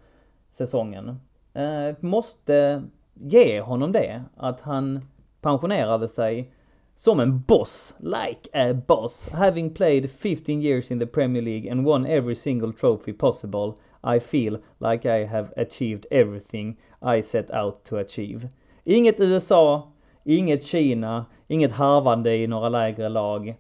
säsongen 0.53 1.21
Eh, 1.57 1.95
måste 2.01 2.83
ge 3.15 3.61
honom 3.61 3.93
det. 3.93 4.23
Att 4.37 4.61
han 4.61 5.01
pensionerade 5.41 6.09
sig 6.09 6.53
som 6.97 7.21
en 7.21 7.41
boss, 7.41 7.95
like 7.99 8.49
a 8.53 8.75
boss. 8.87 9.29
Having 9.33 9.75
played 9.75 10.11
15 10.11 10.63
years 10.63 10.91
in 10.91 10.99
the 10.99 11.07
Premier 11.07 11.43
League 11.43 11.73
and 11.73 11.87
won 11.87 12.07
every 12.07 12.35
single 12.35 12.73
trophy 12.73 13.13
possible, 13.13 13.73
I 14.17 14.21
feel 14.21 14.59
like 14.79 15.09
I 15.09 15.27
have 15.27 15.49
achieved 15.57 16.07
everything 16.11 16.77
I 17.17 17.23
set 17.23 17.51
out 17.51 17.85
to 17.85 17.97
achieve. 17.97 18.49
Inget 18.85 19.21
USA, 19.21 19.93
inget 20.25 20.65
Kina, 20.65 21.25
inget 21.49 21.73
harvande 21.73 22.37
i 22.37 22.47
några 22.47 22.69
lägre 22.69 23.09
lag. 23.09 23.57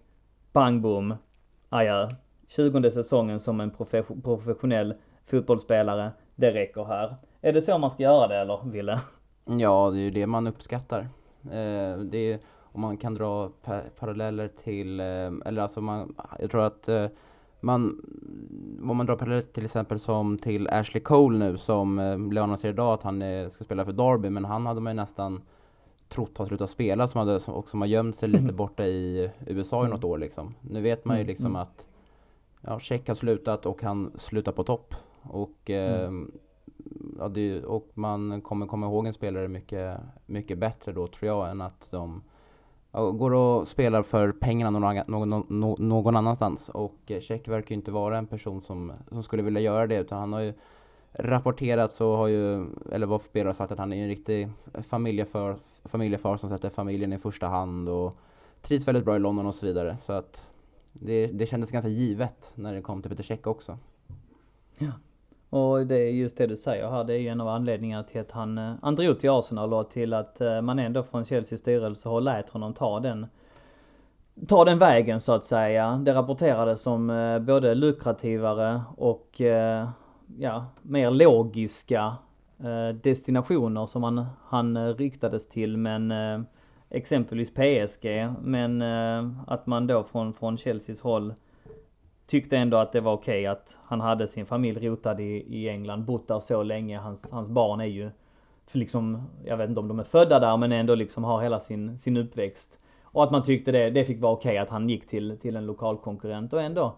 Bang 0.52 0.80
boom, 0.80 1.14
adjö. 1.68 2.08
20 2.48 2.90
säsongen 2.90 3.40
som 3.40 3.60
en 3.60 3.70
professionell 4.22 4.94
fotbollsspelare, 5.26 6.10
det 6.34 6.50
räcker 6.50 6.84
här. 6.84 7.16
Är 7.46 7.52
det 7.52 7.62
så 7.62 7.78
man 7.78 7.90
ska 7.90 8.02
göra 8.02 8.28
det 8.28 8.36
eller 8.36 8.60
Ville? 8.64 9.00
Ja, 9.44 9.90
det 9.90 9.98
är 9.98 10.02
ju 10.02 10.10
det 10.10 10.26
man 10.26 10.46
uppskattar. 10.46 11.00
Eh, 11.42 11.98
det 11.98 12.32
är, 12.32 12.38
om 12.72 12.80
man 12.80 12.96
kan 12.96 13.14
dra 13.14 13.50
paralleller 13.98 14.48
till, 14.48 15.00
eh, 15.00 15.32
eller 15.44 15.58
alltså 15.58 15.80
man, 15.80 16.14
jag 16.38 16.50
tror 16.50 16.62
att 16.62 16.88
eh, 16.88 17.06
man, 17.60 18.00
om 18.90 18.96
man 18.96 19.06
drar 19.06 19.16
paralleller 19.16 19.42
till 19.52 19.64
exempel 19.64 20.00
som 20.00 20.38
till 20.38 20.68
Ashley 20.68 21.02
Cole 21.02 21.38
nu 21.38 21.58
som 21.58 21.98
eh, 21.98 22.18
blev 22.18 22.42
annonserad 22.42 22.74
idag 22.74 22.94
att 22.94 23.02
han 23.02 23.22
eh, 23.22 23.48
ska 23.48 23.64
spela 23.64 23.84
för 23.84 23.92
Derby 23.92 24.30
men 24.30 24.44
han 24.44 24.66
hade 24.66 24.80
man 24.80 24.92
ju 24.92 24.96
nästan 24.96 25.42
trott 26.08 26.38
har 26.38 26.46
slutat 26.46 26.70
spela 26.70 27.06
som 27.06 27.18
hade, 27.18 27.40
och 27.46 27.68
som 27.68 27.80
har 27.80 27.88
gömt 27.88 28.16
sig 28.16 28.28
lite 28.28 28.52
borta 28.62 28.86
i 28.86 29.30
USA 29.46 29.86
i 29.86 29.88
något 29.88 30.04
år 30.04 30.18
liksom. 30.18 30.54
Nu 30.60 30.80
vet 30.80 31.04
man 31.04 31.16
ju 31.16 31.20
mm, 31.20 31.28
liksom 31.28 31.46
mm. 31.46 31.56
att 31.56 31.84
ja, 32.60 32.80
Check 32.80 33.08
har 33.08 33.14
slutat 33.14 33.66
och 33.66 33.82
han 33.82 34.12
slutar 34.14 34.52
på 34.52 34.64
topp. 34.64 34.94
Och 35.22 35.70
eh, 35.70 36.06
mm 36.06 36.32
ja, 37.18 37.28
det, 37.28 37.64
och 37.64 37.88
man 37.94 38.40
kommer 38.40 38.66
komma 38.66 38.86
ihåg 38.86 39.06
en 39.06 39.12
spelare 39.12 39.48
mycket, 39.48 40.00
mycket 40.26 40.58
bättre 40.58 40.92
då 40.92 41.06
tror 41.06 41.28
jag 41.28 41.50
än 41.50 41.60
att 41.60 41.88
de 41.90 42.22
ja, 42.92 43.10
går 43.10 43.34
och 43.34 43.68
spelar 43.68 44.02
för 44.02 44.32
pengarna 44.32 44.78
någon, 44.78 45.44
någon, 45.48 45.76
någon 45.78 46.16
annanstans. 46.16 46.68
Och 46.68 46.96
eh, 47.06 47.20
Tjeck 47.20 47.48
verkar 47.48 47.70
ju 47.70 47.74
inte 47.74 47.90
vara 47.90 48.18
en 48.18 48.26
person 48.26 48.62
som, 48.62 48.92
som 49.08 49.22
skulle 49.22 49.42
vilja 49.42 49.60
göra 49.60 49.86
det 49.86 49.96
utan 49.96 50.18
han 50.18 50.32
har 50.32 50.40
ju 50.40 50.54
rapporterat 51.12 51.92
så 51.92 52.16
har 52.16 52.26
ju, 52.26 52.66
eller 52.92 53.06
vad 53.06 53.22
spelare 53.22 53.48
har 53.48 53.54
sagt 53.54 53.72
att 53.72 53.78
han 53.78 53.92
är 53.92 54.02
en 54.02 54.08
riktig 54.08 54.48
familjefar, 54.82 55.56
familjefar 55.84 56.36
som 56.36 56.50
sätter 56.50 56.70
familjen 56.70 57.12
i 57.12 57.18
första 57.18 57.46
hand 57.46 57.88
och 57.88 58.16
trivs 58.62 58.88
väldigt 58.88 59.04
bra 59.04 59.16
i 59.16 59.18
London 59.18 59.46
och 59.46 59.54
så 59.54 59.66
vidare. 59.66 59.96
Så 60.06 60.12
att 60.12 60.46
det, 60.92 61.26
det 61.26 61.46
kändes 61.46 61.70
ganska 61.70 61.88
givet 61.88 62.52
när 62.54 62.74
det 62.74 62.82
kom 62.82 63.02
till 63.02 63.10
Peter 63.10 63.24
Cech 63.24 63.46
också. 63.46 63.78
Ja. 64.78 64.92
Och 65.50 65.86
det 65.86 65.96
är 65.96 66.10
just 66.10 66.36
det 66.36 66.46
du 66.46 66.56
säger 66.56 66.90
här, 66.90 67.04
det 67.04 67.14
är 67.14 67.18
ju 67.18 67.28
en 67.28 67.40
av 67.40 67.48
anledningarna 67.48 68.02
till 68.02 68.20
att 68.20 68.30
han, 68.30 68.58
eh, 68.58 68.74
han 68.82 68.96
drog 68.96 69.20
till 69.20 69.30
Arsenal 69.30 69.74
och 69.74 69.90
till 69.90 70.14
att 70.14 70.40
eh, 70.40 70.60
man 70.60 70.78
ändå 70.78 71.02
från 71.02 71.24
Chelseas 71.24 71.60
styrelse 71.60 72.08
har 72.08 72.20
lät 72.20 72.50
honom 72.50 72.74
ta 72.74 73.00
den 73.00 73.26
ta 74.48 74.64
den 74.64 74.78
vägen 74.78 75.20
så 75.20 75.32
att 75.32 75.44
säga. 75.44 76.02
Det 76.04 76.14
rapporterades 76.14 76.80
som 76.80 77.10
eh, 77.10 77.38
både 77.38 77.74
lukrativare 77.74 78.82
och 78.96 79.40
ja, 80.38 80.66
mer 80.82 81.10
logiska 81.10 82.16
destinationer 83.02 83.86
som 83.86 84.02
han, 84.02 84.26
han 84.44 84.94
riktades 84.94 85.48
till 85.48 85.76
men 85.76 86.12
exempelvis 86.90 87.54
PSG 87.54 88.28
men 88.42 88.82
att 89.46 89.66
man 89.66 89.86
då 89.86 90.02
från, 90.04 90.32
från 90.32 90.56
Chelseas 90.56 91.00
håll 91.00 91.34
tyckte 92.26 92.56
ändå 92.56 92.76
att 92.76 92.92
det 92.92 93.00
var 93.00 93.12
okej 93.12 93.40
okay 93.40 93.46
att 93.46 93.78
han 93.84 94.00
hade 94.00 94.28
sin 94.28 94.46
familj 94.46 94.88
rotad 94.88 95.20
i, 95.20 95.44
i 95.48 95.68
England, 95.68 96.04
bott 96.04 96.28
där 96.28 96.40
så 96.40 96.62
länge. 96.62 96.98
Hans, 96.98 97.30
hans 97.30 97.48
barn 97.48 97.80
är 97.80 97.84
ju 97.84 98.10
liksom, 98.72 99.22
jag 99.44 99.56
vet 99.56 99.68
inte 99.68 99.80
om 99.80 99.88
de 99.88 99.98
är 99.98 100.04
födda 100.04 100.38
där 100.38 100.56
men 100.56 100.72
ändå 100.72 100.94
liksom 100.94 101.24
har 101.24 101.42
hela 101.42 101.60
sin, 101.60 101.98
sin 101.98 102.16
uppväxt. 102.16 102.78
Och 103.02 103.24
att 103.24 103.30
man 103.30 103.42
tyckte 103.42 103.72
det, 103.72 103.90
det 103.90 104.04
fick 104.04 104.20
vara 104.20 104.32
okej 104.32 104.50
okay 104.50 104.58
att 104.58 104.70
han 104.70 104.88
gick 104.88 105.08
till, 105.08 105.38
till 105.38 105.56
en 105.56 105.66
lokal 105.66 105.96
konkurrent 105.96 106.52
och 106.52 106.62
ändå 106.62 106.96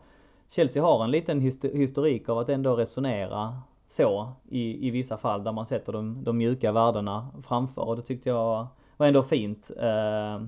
Chelsea 0.50 0.82
har 0.82 1.04
en 1.04 1.10
liten 1.10 1.40
historik 1.62 2.28
av 2.28 2.38
att 2.38 2.48
ändå 2.48 2.76
resonera 2.76 3.62
så 3.86 4.32
i, 4.48 4.88
i 4.88 4.90
vissa 4.90 5.16
fall 5.16 5.44
där 5.44 5.52
man 5.52 5.66
sätter 5.66 5.92
de, 5.92 6.24
de 6.24 6.38
mjuka 6.38 6.72
värdena 6.72 7.28
framför 7.42 7.82
och 7.82 7.96
det 7.96 8.02
tyckte 8.02 8.28
jag 8.28 8.66
var 8.96 9.06
ändå 9.06 9.22
fint. 9.22 9.70
Eh, 9.76 10.42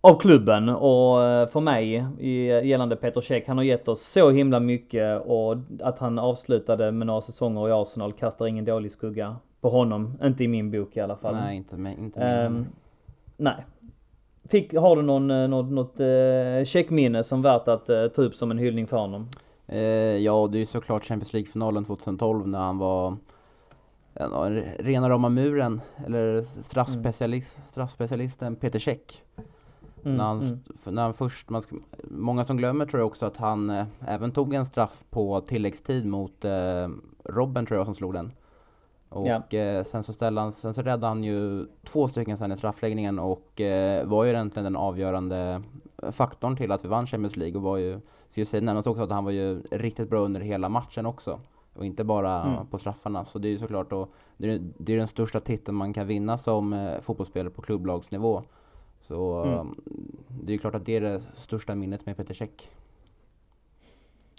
av 0.00 0.18
klubben 0.20 0.68
och 0.68 1.24
eh, 1.24 1.48
för 1.48 1.60
mig 1.60 2.06
gällande 2.68 2.96
Peter 2.96 3.20
Cech, 3.20 3.44
han 3.46 3.56
har 3.56 3.64
gett 3.64 3.88
oss 3.88 4.02
så 4.02 4.30
himla 4.30 4.60
mycket 4.60 5.22
och 5.26 5.56
att 5.80 5.98
han 5.98 6.18
avslutade 6.18 6.92
med 6.92 7.06
några 7.06 7.20
säsonger 7.20 7.68
i 7.68 7.72
Arsenal 7.72 8.12
kastar 8.12 8.46
ingen 8.46 8.64
dålig 8.64 8.92
skugga 8.92 9.36
på 9.60 9.68
honom. 9.68 10.18
Inte 10.22 10.44
i 10.44 10.48
min 10.48 10.70
bok 10.70 10.96
i 10.96 11.00
alla 11.00 11.16
fall. 11.16 11.34
Nej, 11.34 11.56
inte 11.56 11.76
med, 11.76 11.98
inte 11.98 12.20
med. 12.20 12.46
Um, 12.46 12.66
nej. 13.36 13.64
Fick, 14.48 14.74
har 14.74 14.96
du 14.96 15.02
någon, 15.02 15.30
eh, 15.30 15.48
något, 15.48 15.70
något 15.72 16.00
uh, 16.00 16.64
checkminne 16.64 17.22
som 17.24 17.42
värt 17.42 17.68
att 17.68 17.90
uh, 17.90 18.08
ta 18.08 18.22
upp 18.22 18.34
som 18.34 18.50
en 18.50 18.58
hyllning 18.58 18.86
för 18.86 18.96
honom? 18.96 19.28
Uh, 19.72 19.78
ja, 20.16 20.48
det 20.52 20.58
är 20.58 20.60
ju 20.60 20.66
såklart 20.66 21.04
Champions 21.04 21.32
League-finalen 21.32 21.84
2012 21.84 22.48
när 22.48 22.58
han 22.58 22.78
var 22.78 23.16
rena 24.78 25.10
rama 25.10 25.28
muren, 25.28 25.80
eller 26.06 26.42
straffspecialist, 26.64 27.56
mm. 27.56 27.68
straffspecialisten 27.68 28.56
Peter 28.56 28.78
Cech. 28.78 29.22
Mm, 30.04 30.16
när, 30.16 30.24
han, 30.24 30.40
mm. 30.42 30.58
när 30.84 31.02
han 31.02 31.14
först, 31.14 31.50
man, 31.50 31.62
många 32.10 32.44
som 32.44 32.56
glömmer 32.56 32.86
tror 32.86 33.00
jag 33.00 33.06
också 33.06 33.26
att 33.26 33.36
han 33.36 33.70
eh, 33.70 33.86
även 34.06 34.32
tog 34.32 34.54
en 34.54 34.66
straff 34.66 35.04
på 35.10 35.40
tilläggstid 35.40 36.06
mot 36.06 36.44
eh, 36.44 36.88
Robben 37.24 37.66
tror 37.66 37.78
jag 37.78 37.86
som 37.86 37.94
slog 37.94 38.14
den. 38.14 38.32
Och 39.08 39.28
ja. 39.28 39.58
eh, 39.58 39.84
sen 39.84 40.04
så 40.04 40.12
ställde 40.12 40.40
han, 40.40 40.52
sen 40.52 40.74
så 40.74 40.82
räddade 40.82 41.06
han 41.06 41.24
ju 41.24 41.66
två 41.84 42.08
stycken 42.08 42.38
sen 42.38 42.52
i 42.52 42.56
straffläggningen 42.56 43.18
och 43.18 43.60
eh, 43.60 44.06
var 44.06 44.24
ju 44.24 44.30
egentligen 44.30 44.64
den 44.64 44.76
avgörande 44.76 45.62
faktorn 46.12 46.56
till 46.56 46.72
att 46.72 46.84
vi 46.84 46.88
vann 46.88 47.06
Champions 47.06 47.36
League 47.36 47.56
och 47.56 47.62
var 47.62 47.76
ju, 47.76 48.00
ska 48.30 48.40
ju 48.40 48.44
säga 48.44 48.62
nämnas 48.62 48.86
också 48.86 49.02
att 49.02 49.10
han 49.10 49.24
var 49.24 49.32
ju 49.32 49.62
riktigt 49.70 50.10
bra 50.10 50.20
under 50.20 50.40
hela 50.40 50.68
matchen 50.68 51.06
också. 51.06 51.40
Och 51.78 51.86
inte 51.86 52.04
bara 52.04 52.42
mm. 52.42 52.66
på 52.66 52.78
straffarna. 52.78 53.24
Så 53.24 53.38
det 53.38 53.48
är 53.48 53.50
ju 53.50 53.58
såklart 53.58 53.90
då, 53.90 54.08
det 54.36 54.50
är, 54.50 54.60
det 54.78 54.92
är 54.92 54.98
den 54.98 55.08
största 55.08 55.40
titeln 55.40 55.76
man 55.76 55.92
kan 55.92 56.06
vinna 56.06 56.38
som 56.38 56.72
eh, 56.72 57.00
fotbollsspelare 57.00 57.50
på 57.50 57.62
klubblagsnivå. 57.62 58.42
Så 59.08 59.42
mm. 59.42 59.58
Um, 59.58 59.76
det 60.42 60.54
är 60.54 60.58
klart 60.58 60.74
att 60.74 60.86
det 60.86 60.96
är 60.96 61.00
det 61.00 61.20
största 61.34 61.74
minnet 61.74 62.06
med 62.06 62.16
Peter 62.16 62.34
Cech. 62.34 62.70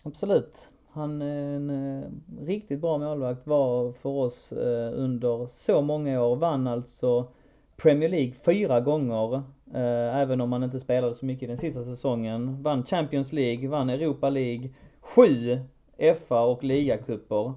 Absolut. 0.04 0.70
Han 0.92 1.22
är 1.22 1.56
en 1.56 1.70
eh, 1.70 2.10
riktigt 2.46 2.82
bra 2.82 2.98
målvakt, 2.98 3.48
var 3.48 3.92
för 3.92 4.10
oss 4.10 4.52
eh, 4.52 4.92
under 4.94 5.48
så 5.48 5.82
många 5.82 6.24
år. 6.24 6.36
Vann 6.36 6.68
alltså 6.68 7.28
Premier 7.78 8.10
League 8.10 8.32
fyra 8.32 8.82
gånger, 8.82 9.36
eh, 9.74 10.18
även 10.18 10.42
om 10.42 10.52
han 10.52 10.64
inte 10.64 10.80
spelade 10.80 11.14
så 11.14 11.26
mycket 11.26 11.50
den 11.50 11.58
sista 11.58 11.84
säsongen. 11.84 12.64
Vann 12.64 12.86
Champions 12.86 13.34
League, 13.34 13.70
vann 13.70 13.90
Europa 13.90 14.30
League, 14.30 14.70
sju 15.02 15.60
FA 16.28 16.42
och 16.42 16.64
ligacuper. 16.64 17.54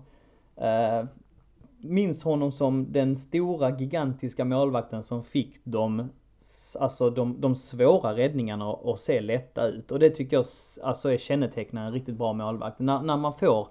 Minns 1.79 2.23
honom 2.23 2.53
som 2.53 2.93
den 2.93 3.17
stora 3.17 3.79
gigantiska 3.79 4.45
målvakten 4.45 5.03
som 5.03 5.25
fick 5.25 5.65
dem 5.65 6.09
alltså 6.77 7.11
de, 7.11 7.41
de 7.41 7.55
svåra 7.55 8.17
räddningarna 8.17 8.73
att 8.73 9.01
se 9.01 9.21
lätta 9.21 9.67
ut. 9.67 9.93
Och 9.93 9.99
det 9.99 10.11
tycker 10.11 10.37
jag 10.37 10.45
alltså 10.83 11.13
är 11.13 11.17
kännetecknande 11.17 11.87
en 11.87 11.95
riktigt 11.95 12.17
bra 12.17 12.33
målvakt. 12.33 12.79
När, 12.79 13.03
när 13.03 13.17
man 13.17 13.35
får, 13.35 13.69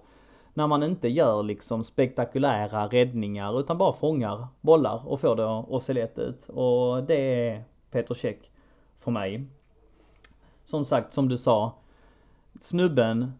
när 0.53 0.67
man 0.67 0.83
inte 0.83 1.07
gör 1.07 1.43
liksom 1.43 1.83
spektakulära 1.83 2.87
räddningar 2.87 3.59
utan 3.59 3.77
bara 3.77 3.93
fångar 3.93 4.47
bollar 4.61 5.07
och 5.07 5.19
får 5.19 5.35
det 5.35 5.75
att 5.75 5.83
se 5.83 5.93
lätt 5.93 6.19
ut. 6.19 6.49
Och 6.49 7.03
det 7.03 7.49
är 7.49 7.63
Peter 7.91 8.15
Käck 8.15 8.51
för 8.99 9.11
mig. 9.11 9.45
Som 10.63 10.85
sagt, 10.85 11.13
som 11.13 11.29
du 11.29 11.37
sa, 11.37 11.73
snubben 12.59 13.33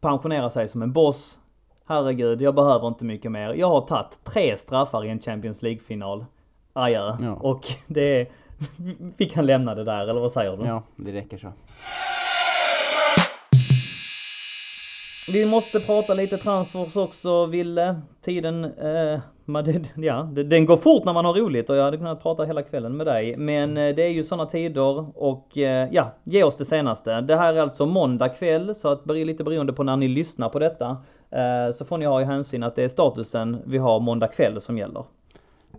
pensionerar 0.00 0.48
sig 0.48 0.68
som 0.68 0.82
en 0.82 0.92
boss. 0.92 1.38
Herregud, 1.86 2.42
jag 2.42 2.54
behöver 2.54 2.88
inte 2.88 3.04
mycket 3.04 3.32
mer. 3.32 3.54
Jag 3.54 3.68
har 3.68 3.80
tagit 3.80 4.24
tre 4.24 4.56
straffar 4.56 5.04
i 5.04 5.08
en 5.08 5.20
Champions 5.20 5.62
League-final. 5.62 6.24
Adjö. 6.72 7.16
Ja. 7.20 7.34
Och 7.34 7.66
det 7.86 8.28
vi 9.16 9.24
kan 9.28 9.46
lämna 9.46 9.74
det 9.74 9.84
där, 9.84 10.08
eller 10.08 10.20
vad 10.20 10.32
säger 10.32 10.56
du? 10.56 10.66
Ja, 10.66 10.82
det 10.96 11.12
räcker 11.12 11.38
så. 11.38 11.52
Vi 15.32 15.46
måste 15.46 15.80
prata 15.80 16.14
lite 16.14 16.36
transfers 16.36 16.96
också, 16.96 17.46
Ville. 17.46 18.00
Tiden, 18.24 18.64
eh, 18.64 19.20
ja, 19.94 20.22
den 20.22 20.66
går 20.66 20.76
fort 20.76 21.04
när 21.04 21.12
man 21.12 21.24
har 21.24 21.34
roligt 21.34 21.70
och 21.70 21.76
jag 21.76 21.84
hade 21.84 21.96
kunnat 21.96 22.22
prata 22.22 22.44
hela 22.44 22.62
kvällen 22.62 22.96
med 22.96 23.06
dig. 23.06 23.36
Men 23.36 23.76
eh, 23.76 23.94
det 23.94 24.02
är 24.02 24.08
ju 24.08 24.22
sådana 24.22 24.46
tider 24.46 25.18
och 25.22 25.58
eh, 25.58 25.88
ja, 25.92 26.14
ge 26.24 26.44
oss 26.44 26.56
det 26.56 26.64
senaste. 26.64 27.20
Det 27.20 27.36
här 27.36 27.54
är 27.54 27.60
alltså 27.60 27.86
måndag 27.86 28.28
kväll, 28.28 28.74
så 28.74 28.88
att 28.88 29.06
lite 29.06 29.44
beroende 29.44 29.72
på 29.72 29.82
när 29.82 29.96
ni 29.96 30.08
lyssnar 30.08 30.48
på 30.48 30.58
detta, 30.58 30.96
eh, 31.30 31.72
så 31.74 31.84
får 31.84 31.98
ni 31.98 32.06
ha 32.06 32.20
i 32.20 32.24
hänsyn 32.24 32.62
att 32.62 32.76
det 32.76 32.82
är 32.84 32.88
statusen 32.88 33.62
vi 33.66 33.78
har 33.78 34.00
måndag 34.00 34.28
kväll 34.28 34.60
som 34.60 34.78
gäller. 34.78 35.04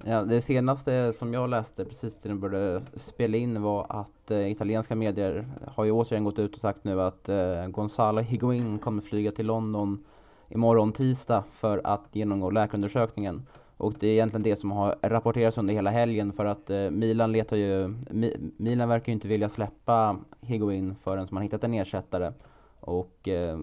Ja, 0.07 0.23
det 0.23 0.41
senaste 0.41 1.13
som 1.13 1.33
jag 1.33 1.49
läste 1.49 1.85
precis 1.85 2.15
när 2.21 2.29
den 2.29 2.39
började 2.39 2.81
spela 2.95 3.37
in 3.37 3.61
var 3.61 3.85
att 3.89 4.31
eh, 4.31 4.51
italienska 4.51 4.95
medier 4.95 5.47
har 5.67 5.85
ju 5.85 5.91
återigen 5.91 6.23
gått 6.23 6.39
ut 6.39 6.55
och 6.55 6.61
sagt 6.61 6.83
nu 6.83 7.01
att 7.01 7.29
eh, 7.29 7.67
Gonzalo 7.67 8.21
Higuin 8.21 8.79
kommer 8.79 9.01
flyga 9.01 9.31
till 9.31 9.45
London 9.45 10.05
imorgon 10.49 10.91
tisdag 10.91 11.43
för 11.51 11.81
att 11.83 12.03
genomgå 12.11 12.49
läkarundersökningen. 12.49 13.47
Och 13.77 13.93
det 13.99 14.07
är 14.07 14.13
egentligen 14.13 14.43
det 14.43 14.59
som 14.59 14.71
har 14.71 14.95
rapporterats 15.01 15.57
under 15.57 15.73
hela 15.73 15.89
helgen 15.91 16.33
för 16.33 16.45
att 16.45 16.69
eh, 16.69 16.89
Milan 16.89 17.31
letar 17.31 17.57
ju, 17.57 17.87
Mi 18.09 18.51
Milan 18.57 18.89
verkar 18.89 19.11
ju 19.11 19.13
inte 19.13 19.27
vilja 19.27 19.49
släppa 19.49 20.17
Higuin 20.41 20.95
förrän 21.03 21.27
man 21.31 21.43
hittat 21.43 21.63
en 21.63 21.73
ersättare. 21.73 22.33
Och 22.79 23.27
eh, 23.27 23.59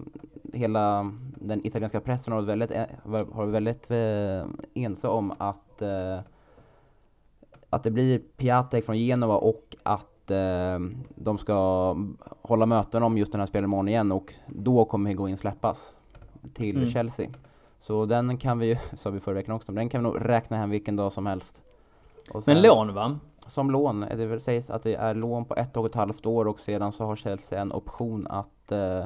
hela 0.53 1.11
den 1.35 1.67
italienska 1.67 1.99
pressen 2.01 2.33
har 2.33 2.41
varit 2.41 2.49
väldigt, 2.49 2.71
eh, 2.71 2.85
har 3.03 3.23
varit 3.23 3.53
väldigt 3.53 3.91
eh, 3.91 4.45
ense 4.73 5.07
om 5.07 5.33
att, 5.37 5.81
eh, 5.81 6.19
att 7.75 7.83
det 7.83 7.91
blir 7.91 8.19
Piatek 8.37 8.85
från 8.85 8.97
Genova 8.97 9.35
och 9.35 9.75
att 9.83 10.31
eh, 10.31 10.79
de 11.15 11.37
ska 11.37 11.97
hålla 12.41 12.65
möten 12.65 13.03
om 13.03 13.17
just 13.17 13.31
den 13.31 13.39
här 13.39 13.47
spelaren 13.47 13.69
imorgon 13.69 13.87
igen 13.87 14.11
och 14.11 14.33
då 14.47 14.85
kommer 14.85 15.09
Higuain 15.09 15.37
släppas 15.37 15.93
till 16.53 16.77
mm. 16.77 16.89
Chelsea. 16.89 17.29
Så 17.79 18.05
den 18.05 18.37
kan 18.37 18.59
vi 18.59 18.65
ju, 18.65 18.77
sa 18.97 19.09
vi 19.09 19.19
förra 19.19 19.35
veckan 19.35 19.55
också, 19.55 19.71
den 19.71 19.89
kan 19.89 20.03
vi 20.03 20.09
nog 20.09 20.29
räkna 20.29 20.57
hem 20.57 20.69
vilken 20.69 20.95
dag 20.95 21.13
som 21.13 21.25
helst. 21.25 21.61
Sen, 22.31 22.41
Men 22.45 22.61
lån 22.61 22.93
va? 22.93 23.19
Som 23.47 23.71
lån, 23.71 23.99
det 23.99 24.39
sägs 24.39 24.69
att 24.69 24.83
det 24.83 24.95
är 24.95 25.15
lån 25.15 25.45
på 25.45 25.55
ett 25.55 25.77
och 25.77 25.85
ett 25.85 25.95
halvt 25.95 26.25
år 26.25 26.47
och 26.47 26.59
sedan 26.59 26.91
så 26.91 27.05
har 27.05 27.15
Chelsea 27.15 27.61
en 27.61 27.71
option 27.71 28.27
att 28.27 28.47
att 28.63 28.71
eh, 28.71 29.05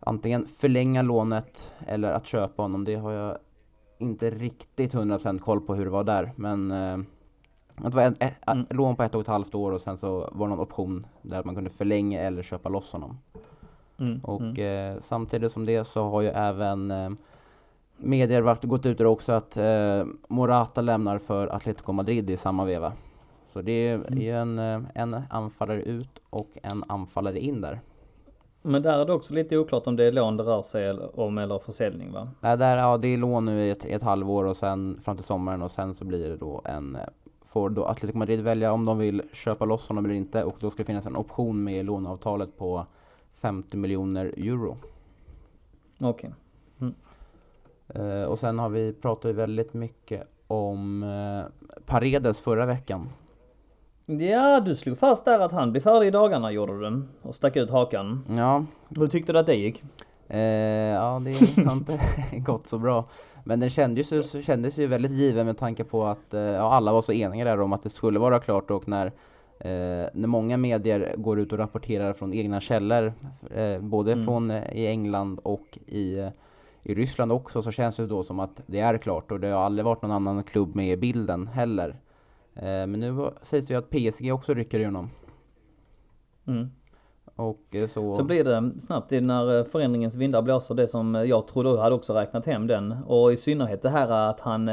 antingen 0.00 0.46
förlänga 0.46 1.02
lånet 1.02 1.72
eller 1.86 2.12
att 2.12 2.26
köpa 2.26 2.62
honom. 2.62 2.84
Det 2.84 2.94
har 2.94 3.12
jag 3.12 3.38
inte 3.98 4.30
riktigt 4.30 4.94
100% 4.94 5.38
koll 5.38 5.60
på 5.60 5.74
hur 5.74 5.84
det 5.84 5.90
var 5.90 6.04
där. 6.04 6.32
Men 6.36 6.70
eh, 6.70 6.98
det 7.76 7.94
var 7.94 8.02
ett, 8.02 8.22
ett, 8.22 8.34
mm. 8.46 8.66
lån 8.70 8.96
på 8.96 9.02
ett 9.02 9.14
och 9.14 9.20
ett 9.20 9.26
halvt 9.26 9.54
år 9.54 9.72
och 9.72 9.80
sen 9.80 9.98
så 9.98 10.28
var 10.32 10.46
det 10.46 10.54
någon 10.54 10.60
option 10.60 11.06
där 11.22 11.44
man 11.44 11.54
kunde 11.54 11.70
förlänga 11.70 12.20
eller 12.20 12.42
köpa 12.42 12.68
loss 12.68 12.92
honom. 12.92 13.18
Mm. 13.98 14.20
Och 14.22 14.40
mm. 14.40 14.94
Eh, 14.96 15.02
samtidigt 15.08 15.52
som 15.52 15.66
det 15.66 15.84
så 15.84 16.08
har 16.08 16.22
ju 16.22 16.28
även 16.28 16.90
eh, 16.90 17.10
medier 17.96 18.40
varit, 18.40 18.64
gått 18.64 18.86
ut 18.86 19.00
också 19.00 19.32
att 19.32 19.56
eh, 19.56 20.04
Morata 20.28 20.80
lämnar 20.80 21.18
för 21.18 21.48
Atletico 21.48 21.92
Madrid 21.92 22.30
i 22.30 22.36
samma 22.36 22.64
veva. 22.64 22.92
Så 23.52 23.62
det 23.62 23.72
är 23.72 23.94
mm. 23.94 24.58
en, 24.58 24.58
eh, 24.58 24.90
en 24.94 25.22
anfallare 25.30 25.82
ut 25.82 26.18
och 26.30 26.48
en 26.62 26.84
anfallare 26.88 27.38
in 27.38 27.60
där. 27.60 27.80
Men 28.62 28.82
där 28.82 28.98
är 28.98 29.04
det 29.04 29.12
också 29.12 29.34
lite 29.34 29.58
oklart 29.58 29.86
om 29.86 29.96
det 29.96 30.04
är 30.04 30.12
lån 30.12 30.36
det 30.36 30.44
rör 30.44 30.62
sig 30.62 30.92
om 31.14 31.38
eller 31.38 31.58
försäljning 31.58 32.12
va? 32.12 32.28
Nej, 32.40 32.56
där, 32.56 32.78
ja, 32.78 32.96
det 32.96 33.08
är 33.08 33.16
lån 33.16 33.44
nu 33.44 33.66
i 33.66 33.70
ett, 33.70 33.84
ett 33.84 34.02
halvår 34.02 34.44
och 34.44 34.56
sen 34.56 35.00
fram 35.04 35.16
till 35.16 35.24
sommaren 35.24 35.62
och 35.62 35.70
sen 35.70 35.94
så 35.94 36.04
blir 36.04 36.28
det 36.28 36.36
då 36.36 36.62
en 36.64 36.96
eh, 36.96 37.02
får 37.56 37.70
då 37.70 37.84
Atletico 37.84 38.18
Madrid 38.18 38.40
välja 38.40 38.72
om 38.72 38.84
de 38.84 38.98
vill 38.98 39.22
köpa 39.32 39.64
loss 39.64 39.88
honom 39.88 40.04
eller 40.04 40.14
inte 40.14 40.44
och 40.44 40.56
då 40.60 40.70
ska 40.70 40.82
det 40.82 40.86
finnas 40.86 41.06
en 41.06 41.16
option 41.16 41.64
med 41.64 41.84
låneavtalet 41.84 42.58
på 42.58 42.86
50 43.40 43.76
miljoner 43.76 44.24
euro. 44.36 44.76
Okej. 46.00 46.30
Okay. 46.78 46.90
Mm. 47.94 48.10
Uh, 48.20 48.24
och 48.24 48.38
sen 48.38 48.58
har 48.58 48.68
vi 48.68 48.92
pratat 48.92 49.34
väldigt 49.34 49.74
mycket 49.74 50.22
om 50.46 51.02
uh, 51.02 51.44
Paredes 51.86 52.38
förra 52.38 52.66
veckan. 52.66 53.08
Ja, 54.06 54.60
du 54.60 54.76
slog 54.76 54.98
fast 54.98 55.24
där 55.24 55.40
att 55.40 55.52
han 55.52 55.72
blir 55.72 55.82
färdig 55.82 56.06
i 56.06 56.10
dagarna 56.10 56.52
gjorde 56.52 56.90
du. 56.90 57.02
Och 57.22 57.34
stack 57.34 57.56
ut 57.56 57.70
hakan. 57.70 58.24
Ja. 58.28 58.64
Hur 58.88 59.08
tyckte 59.08 59.32
du 59.32 59.38
att 59.38 59.46
det 59.46 59.54
gick? 59.54 59.82
Uh, 60.30 60.38
ja, 60.38 61.22
det 61.24 61.62
har 61.64 61.72
inte 61.72 62.00
gått 62.36 62.66
så 62.66 62.78
bra. 62.78 63.04
Men 63.48 63.60
den 63.60 63.70
kändes 63.70 64.12
ju, 64.12 64.42
kändes 64.42 64.78
ju 64.78 64.86
väldigt 64.86 65.12
given 65.12 65.46
med 65.46 65.58
tanke 65.58 65.84
på 65.84 66.04
att 66.04 66.26
ja, 66.30 66.72
alla 66.72 66.92
var 66.92 67.02
så 67.02 67.12
eniga 67.12 67.44
där 67.44 67.60
om 67.60 67.72
att 67.72 67.82
det 67.82 67.90
skulle 67.90 68.18
vara 68.18 68.40
klart 68.40 68.70
och 68.70 68.88
när 68.88 69.12
Eh, 69.58 70.08
när 70.12 70.26
många 70.26 70.56
medier 70.56 71.14
går 71.16 71.40
ut 71.40 71.52
och 71.52 71.58
rapporterar 71.58 72.12
från 72.12 72.34
egna 72.34 72.60
källor, 72.60 73.12
eh, 73.50 73.80
både 73.80 74.12
mm. 74.12 74.24
från 74.24 74.50
eh, 74.50 74.72
i 74.72 74.86
England 74.86 75.38
och 75.42 75.78
i, 75.86 76.30
i 76.82 76.94
Ryssland 76.94 77.32
också, 77.32 77.62
så 77.62 77.70
känns 77.70 77.96
det 77.96 78.06
då 78.06 78.24
som 78.24 78.40
att 78.40 78.60
det 78.66 78.80
är 78.80 78.98
klart 78.98 79.30
och 79.30 79.40
det 79.40 79.48
har 79.48 79.64
aldrig 79.64 79.84
varit 79.84 80.02
någon 80.02 80.10
annan 80.10 80.42
klubb 80.42 80.74
med 80.74 80.92
i 80.92 80.96
bilden 80.96 81.46
heller. 81.46 81.88
Eh, 82.54 82.62
men 82.62 82.92
nu 82.92 83.30
sägs 83.42 83.66
det 83.66 83.74
ju 83.74 83.78
att 83.78 83.90
PSG 83.90 84.32
också 84.32 84.54
rycker 84.54 84.78
igenom. 84.78 85.10
Mm. 86.46 86.70
Och 87.36 87.60
eh, 87.70 87.86
så... 87.86 88.14
så 88.14 88.24
blir 88.24 88.44
det 88.44 88.80
snabbt 88.80 89.10
när 89.10 89.58
eh, 89.58 89.64
förändringens 89.64 90.14
vindar 90.14 90.42
blåser 90.42 90.74
det 90.74 90.88
som 90.88 91.14
eh, 91.14 91.22
jag 91.22 91.46
tror 91.46 91.64
du 91.64 91.76
hade 91.76 91.94
också 91.94 92.14
räknat 92.14 92.46
hem 92.46 92.66
den. 92.66 92.92
Och 93.06 93.32
i 93.32 93.36
synnerhet 93.36 93.82
det 93.82 93.90
här 93.90 94.30
att 94.30 94.40
han 94.40 94.68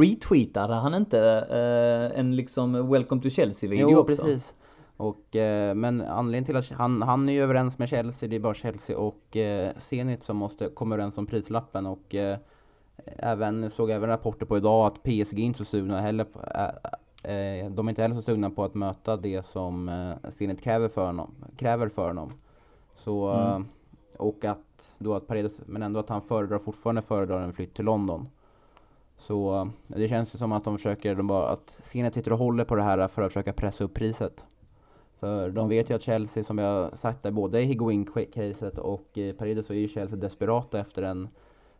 retweetade 0.00 0.74
han 0.74 0.94
inte 0.94 1.20
eh, 1.50 2.18
en 2.18 2.36
liksom 2.36 2.90
Welcome 2.90 3.22
to 3.22 3.30
Chelsea 3.30 3.70
video 3.70 3.90
jo, 3.90 3.98
också? 3.98 4.16
precis. 4.16 4.54
Och, 4.96 5.36
eh, 5.36 5.74
men 5.74 6.00
anledningen 6.00 6.44
till 6.44 6.56
att 6.56 6.78
han, 6.78 7.02
han 7.02 7.28
är 7.28 7.32
ju 7.32 7.42
överens 7.42 7.78
med 7.78 7.88
Chelsea, 7.88 8.28
det 8.28 8.36
är 8.36 8.40
bara 8.40 8.54
Chelsea 8.54 8.98
och 8.98 9.36
eh, 9.36 9.72
Zenit 9.76 10.22
som 10.22 10.36
måste 10.36 10.68
komma 10.68 10.94
överens 10.94 11.18
om 11.18 11.26
prislappen 11.26 11.86
och 11.86 12.14
eh, 12.14 12.38
även, 13.06 13.70
såg 13.70 13.90
även 13.90 14.08
rapporter 14.08 14.46
på 14.46 14.56
idag 14.56 14.86
att 14.86 15.02
PSG 15.02 15.38
inte 15.38 15.58
så 15.58 15.64
sugna 15.64 16.00
heller 16.00 16.26
eh, 17.22 17.70
de 17.70 17.88
är 17.88 17.90
inte 17.90 18.02
heller 18.02 18.14
så 18.14 18.22
sugna 18.22 18.50
på 18.50 18.64
att 18.64 18.74
möta 18.74 19.16
det 19.16 19.42
som 19.46 19.88
eh, 19.88 20.30
Zenit 20.30 20.62
kräver 20.62 20.88
för 20.88 21.06
honom. 21.06 21.34
Kräver 21.56 21.88
för 21.88 22.06
honom. 22.06 22.32
Så, 22.96 23.28
mm. 23.28 23.62
Eh, 23.62 23.66
och 24.16 24.44
att 24.44 24.58
då 24.98 25.14
att 25.14 25.26
Paredes, 25.26 25.62
men 25.66 25.82
ändå 25.82 26.00
att 26.00 26.08
han 26.08 26.22
föredrar 26.22 26.58
fortfarande 26.58 27.02
föredrar 27.02 27.40
en 27.40 27.52
flytt 27.52 27.74
till 27.74 27.84
London. 27.84 28.28
Så 29.18 29.56
eh, 29.56 29.66
det 29.86 30.08
känns 30.08 30.34
ju 30.34 30.38
som 30.38 30.52
att 30.52 30.64
de 30.64 30.76
försöker, 30.76 31.14
de 31.14 31.26
bara, 31.26 31.48
att 31.48 31.78
Zenit 31.82 32.14
sitter 32.14 32.32
och 32.32 32.38
håller 32.38 32.64
på 32.64 32.74
det 32.74 32.82
här 32.82 33.08
för 33.08 33.22
att 33.22 33.32
försöka 33.32 33.52
pressa 33.52 33.84
upp 33.84 33.94
priset. 33.94 34.44
För 35.20 35.50
de 35.50 35.68
vet 35.68 35.90
ju 35.90 35.94
att 35.94 36.02
Chelsea, 36.02 36.44
som 36.44 36.58
jag 36.58 36.98
sagt, 36.98 37.22
där 37.22 37.30
både 37.30 37.60
i 37.60 37.64
Higuain-caset 37.64 38.78
och 38.78 39.08
i 39.14 39.32
Paredes 39.32 39.66
så 39.66 39.72
är 39.72 39.76
ju 39.76 39.88
Chelsea 39.88 40.16
desperata 40.16 40.80
efter 40.80 41.02
en, 41.02 41.28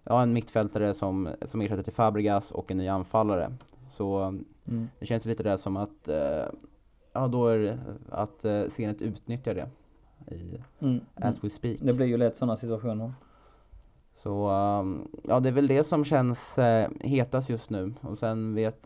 ja, 0.05 0.23
en 0.23 0.33
mittfältare 0.33 0.95
som, 0.95 1.29
som 1.49 1.61
ersätter 1.61 1.83
till 1.83 1.93
Fabregas 1.93 2.51
och 2.51 2.71
en 2.71 2.77
ny 2.77 2.89
anfallare. 2.89 3.53
Så 3.97 4.35
Mm. 4.69 4.89
Det 4.99 5.07
känns 5.07 5.25
lite 5.25 5.43
där 5.43 5.57
som 5.57 5.77
att, 5.77 6.09
eh, 6.09 6.45
ja 7.13 7.29
då 7.29 7.47
är 7.47 7.79
att 8.11 8.45
eh, 8.45 8.69
Zenit 8.69 9.03
utnyttjar 9.03 9.55
det 9.55 9.69
i, 10.35 10.61
mm. 10.81 11.01
as 11.15 11.45
we 11.45 11.51
speak. 11.51 11.79
Det 11.81 11.93
blir 11.93 12.07
ju 12.07 12.17
lätt 12.17 12.37
sådana 12.37 12.57
situationer. 12.57 13.13
Så 14.17 14.51
um, 14.51 15.09
ja, 15.23 15.41
det 15.41 15.49
är 15.49 15.53
väl 15.53 15.67
det 15.67 15.85
som 15.85 16.05
känns 16.05 16.59
eh, 16.59 16.89
hetast 17.01 17.49
just 17.49 17.71
nu. 17.71 17.95
Och 18.01 18.19
sen 18.19 18.55
vet, 18.55 18.83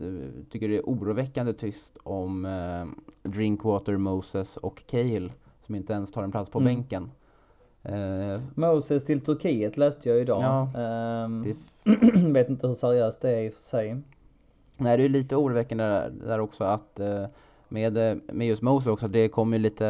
tycker 0.49 0.69
det 0.69 0.77
är 0.77 0.81
oroväckande 0.81 1.53
tyst 1.53 1.97
om 2.03 2.45
eh, 2.45 2.85
Drinkwater, 3.29 3.97
Moses 3.97 4.57
och 4.57 4.83
Cahill 4.85 5.31
som 5.65 5.75
inte 5.75 5.93
ens 5.93 6.11
tar 6.11 6.23
en 6.23 6.31
plats 6.31 6.49
på 6.49 6.59
mm. 6.59 6.75
bänken. 6.75 7.11
Eh, 7.83 8.41
Moses 8.55 9.05
till 9.05 9.21
Turkiet 9.21 9.77
läste 9.77 10.09
jag 10.09 10.19
idag. 10.19 10.41
Ja, 10.73 11.23
um, 11.25 11.53
vet 12.33 12.49
inte 12.49 12.67
hur 12.67 12.75
seriöst 12.75 13.21
det 13.21 13.29
är 13.29 13.43
i 13.43 13.49
och 13.49 13.53
för 13.53 13.61
sig. 13.61 14.01
Nej, 14.77 14.97
det 14.97 15.03
är 15.03 15.09
lite 15.09 15.35
oroväckande 15.35 15.83
där, 15.83 16.09
där 16.09 16.39
också 16.39 16.63
att 16.63 16.99
eh, 16.99 17.25
med, 17.67 18.21
med 18.33 18.47
just 18.47 18.61
Moses 18.61 18.87
också, 18.87 19.07
det 19.07 19.29
kommer 19.29 19.59
lite, 19.59 19.87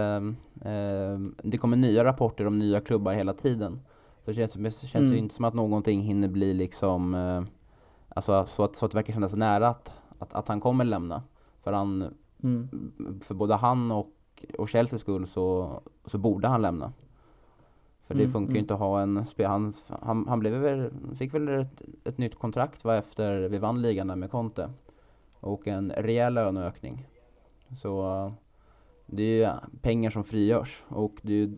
eh, 0.62 1.20
det 1.44 1.58
kommer 1.58 1.78
nya 1.78 2.04
rapporter 2.04 2.48
om 2.48 2.60
nya 2.60 2.82
klubbar 2.82 3.14
hela 3.14 3.34
tiden. 3.34 3.80
Så 4.26 4.32
det 4.32 4.36
känns, 4.36 4.54
det 4.54 4.88
känns 4.88 4.96
mm. 4.96 5.12
ju 5.12 5.18
inte 5.18 5.36
som 5.36 5.46
att 5.46 5.54
någonting 5.54 6.02
hinner 6.02 6.28
bli 6.28 6.54
liksom, 6.54 7.16
eh, 7.16 7.44
alltså 8.10 8.46
så 8.46 8.64
att, 8.64 8.76
så 8.76 8.86
att 8.86 8.92
det 8.92 8.98
verkar 8.98 9.14
kännas 9.14 9.34
nära 9.34 9.68
att, 9.68 9.92
att, 10.20 10.34
att 10.34 10.48
han 10.48 10.60
kommer 10.60 10.86
lämna. 10.86 11.24
För 11.64 11.74
han, 11.74 12.14
mm. 12.44 12.70
för 13.22 13.36
både 13.36 13.56
han 13.56 13.92
och, 13.92 14.12
och 14.58 14.70
Chelseas 14.70 15.02
skull 15.02 15.28
så, 15.28 15.80
så 16.06 16.18
borde 16.18 16.48
han 16.48 16.62
lämna. 16.62 16.94
För 18.08 18.14
det 18.14 18.24
mm, 18.24 18.34
funkar 18.34 18.54
ju 18.54 18.58
mm. 18.58 18.64
inte 18.64 18.74
att 18.74 18.80
ha 18.80 19.02
en 19.02 19.26
spelare, 19.26 19.52
han, 19.52 19.74
han, 19.88 20.28
han 20.28 20.40
blev 20.40 20.54
väl, 20.54 20.92
fick 21.18 21.34
väl 21.34 21.48
ett, 21.48 21.82
ett 22.04 22.18
nytt 22.18 22.36
kontrakt 22.36 22.84
va, 22.84 22.96
efter 22.96 23.50
vi 23.50 23.58
vann 23.58 23.82
ligan 23.82 24.08
där 24.08 24.16
med 24.16 24.32
Conte. 24.32 24.70
Och 25.40 25.68
en 25.68 25.92
rejäl 25.92 26.34
löneökning. 26.34 27.08
Så 27.76 28.32
det 29.06 29.24
är 29.24 29.48
ju 29.48 29.80
pengar 29.82 30.10
som 30.10 30.24
frigörs 30.24 30.84
och 30.88 31.14
det 31.22 31.34
är 31.34 31.38
ju 31.38 31.58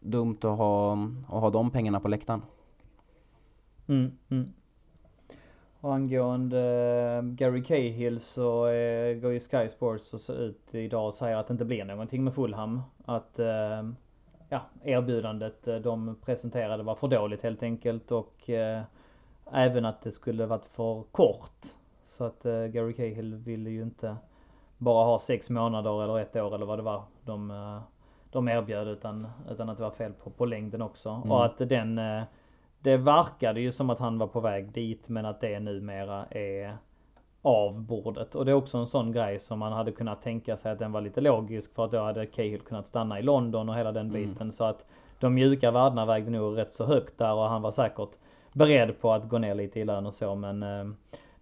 dumt 0.00 0.36
att 0.40 0.58
ha, 0.58 0.92
att 1.26 1.40
ha 1.40 1.50
de 1.50 1.70
pengarna 1.70 2.00
på 2.00 2.08
läktaren. 2.08 2.42
Mm, 3.86 4.12
mm. 4.28 4.52
Och 5.80 5.94
angående 5.94 6.58
uh, 7.22 7.30
Gary 7.30 7.64
Cahill 7.64 8.20
så 8.20 8.66
uh, 8.66 9.20
går 9.20 9.32
ju 9.32 9.40
Sky 9.40 9.68
Sports 9.68 10.30
ut 10.30 10.74
idag 10.74 11.06
och 11.06 11.14
säger 11.14 11.36
att 11.36 11.46
det 11.46 11.52
inte 11.52 11.64
blir 11.64 11.84
någonting 11.84 12.24
med 12.24 12.34
Fulham. 12.34 12.82
Att 13.04 13.38
uh, 13.38 13.92
ja, 14.54 14.60
erbjudandet 14.82 15.68
eh, 15.68 15.76
de 15.76 16.16
presenterade 16.24 16.82
var 16.82 16.94
för 16.94 17.08
dåligt 17.08 17.42
helt 17.42 17.62
enkelt 17.62 18.12
och 18.12 18.50
eh, 18.50 18.82
även 19.52 19.84
att 19.84 20.02
det 20.02 20.12
skulle 20.12 20.46
varit 20.46 20.64
för 20.64 21.02
kort. 21.02 21.66
Så 22.04 22.24
att 22.24 22.46
eh, 22.46 22.64
Gary 22.64 22.92
Cahill 22.92 23.34
ville 23.34 23.70
ju 23.70 23.82
inte 23.82 24.16
bara 24.78 25.04
ha 25.04 25.18
sex 25.18 25.50
månader 25.50 26.04
eller 26.04 26.18
ett 26.18 26.36
år 26.36 26.54
eller 26.54 26.66
vad 26.66 26.78
det 26.78 26.82
var 26.82 27.02
de, 27.24 27.50
eh, 27.50 27.80
de 28.30 28.48
erbjöd 28.48 28.88
utan, 28.88 29.28
utan 29.50 29.68
att 29.68 29.76
det 29.76 29.82
var 29.82 29.90
fel 29.90 30.12
på, 30.12 30.30
på 30.30 30.46
längden 30.46 30.82
också. 30.82 31.10
Mm. 31.10 31.30
Och 31.30 31.44
att 31.44 31.58
den, 31.58 31.98
eh, 31.98 32.22
det 32.80 32.96
verkade 32.96 33.60
ju 33.60 33.72
som 33.72 33.90
att 33.90 33.98
han 33.98 34.18
var 34.18 34.26
på 34.26 34.40
väg 34.40 34.72
dit 34.72 35.08
men 35.08 35.26
att 35.26 35.40
det 35.40 35.60
numera 35.60 36.26
är 36.30 36.76
av 37.44 37.80
bordet. 37.80 38.34
Och 38.34 38.44
det 38.44 38.50
är 38.50 38.54
också 38.54 38.78
en 38.78 38.86
sån 38.86 39.12
grej 39.12 39.38
som 39.38 39.58
man 39.58 39.72
hade 39.72 39.92
kunnat 39.92 40.22
tänka 40.22 40.56
sig 40.56 40.72
att 40.72 40.78
den 40.78 40.92
var 40.92 41.00
lite 41.00 41.20
logisk 41.20 41.74
för 41.74 41.84
att 41.84 41.90
då 41.90 42.02
hade 42.02 42.26
Cahill 42.26 42.60
kunnat 42.60 42.86
stanna 42.86 43.18
i 43.18 43.22
London 43.22 43.68
och 43.68 43.74
hela 43.74 43.92
den 43.92 44.06
mm. 44.06 44.22
biten. 44.22 44.42
Mm. 44.42 44.52
Så 44.52 44.64
att 44.64 44.84
de 45.20 45.34
mjuka 45.34 45.70
värdena 45.70 46.06
vägde 46.06 46.30
nog 46.30 46.58
rätt 46.58 46.72
så 46.72 46.84
högt 46.84 47.18
där 47.18 47.34
och 47.34 47.48
han 47.48 47.62
var 47.62 47.70
säkert 47.70 48.10
beredd 48.52 49.00
på 49.00 49.12
att 49.12 49.28
gå 49.28 49.38
ner 49.38 49.54
lite 49.54 49.80
i 49.80 49.84
lön 49.84 50.06
och 50.06 50.14
så 50.14 50.34
men 50.34 50.62
eh, 50.62 50.84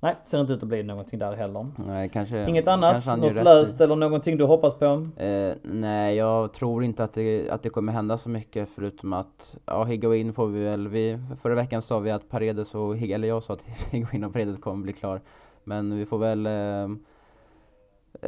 Nej, 0.05 0.17
ser 0.25 0.41
inte 0.41 0.53
ut 0.53 0.63
att 0.63 0.69
bli 0.69 0.83
någonting 0.83 1.19
där 1.19 1.33
heller. 1.33 1.67
Nej, 1.87 2.09
kanske, 2.09 2.49
Inget 2.49 2.69
annat? 2.69 3.07
Något 3.07 3.35
löst 3.35 3.81
eller 3.81 3.97
någonting 3.97 4.37
du 4.37 4.45
hoppas 4.45 4.75
på? 4.75 5.09
Eh, 5.17 5.55
nej, 5.63 6.17
jag 6.17 6.53
tror 6.53 6.85
inte 6.85 7.05
att 7.05 7.15
det, 7.15 7.51
att 7.51 7.63
det 7.63 7.69
kommer 7.69 7.93
hända 7.93 8.19
så 8.19 8.31
mycket 8.31 8.69
förutom 8.75 9.13
att, 9.13 9.57
ja, 9.67 9.85
Higuain 9.85 10.33
får 10.33 10.47
vi 10.47 10.65
väl, 10.65 10.89
vi, 10.89 11.19
förra 11.43 11.55
veckan 11.55 11.83
sa 11.83 11.99
vi 11.99 12.11
att 12.11 12.29
Paredes 12.29 12.75
och, 12.75 13.03
eller 13.03 13.29
jag 13.29 13.43
sa 13.43 13.53
att 13.55 13.63
Higuain 13.91 14.25
och 14.25 14.33
Paredes 14.33 14.59
kommer 14.59 14.83
bli 14.83 14.93
klar. 14.93 15.21
Men 15.65 15.99
vi 15.99 16.07
får 16.07 16.19
väl 16.19 16.47
eh, 16.47 16.85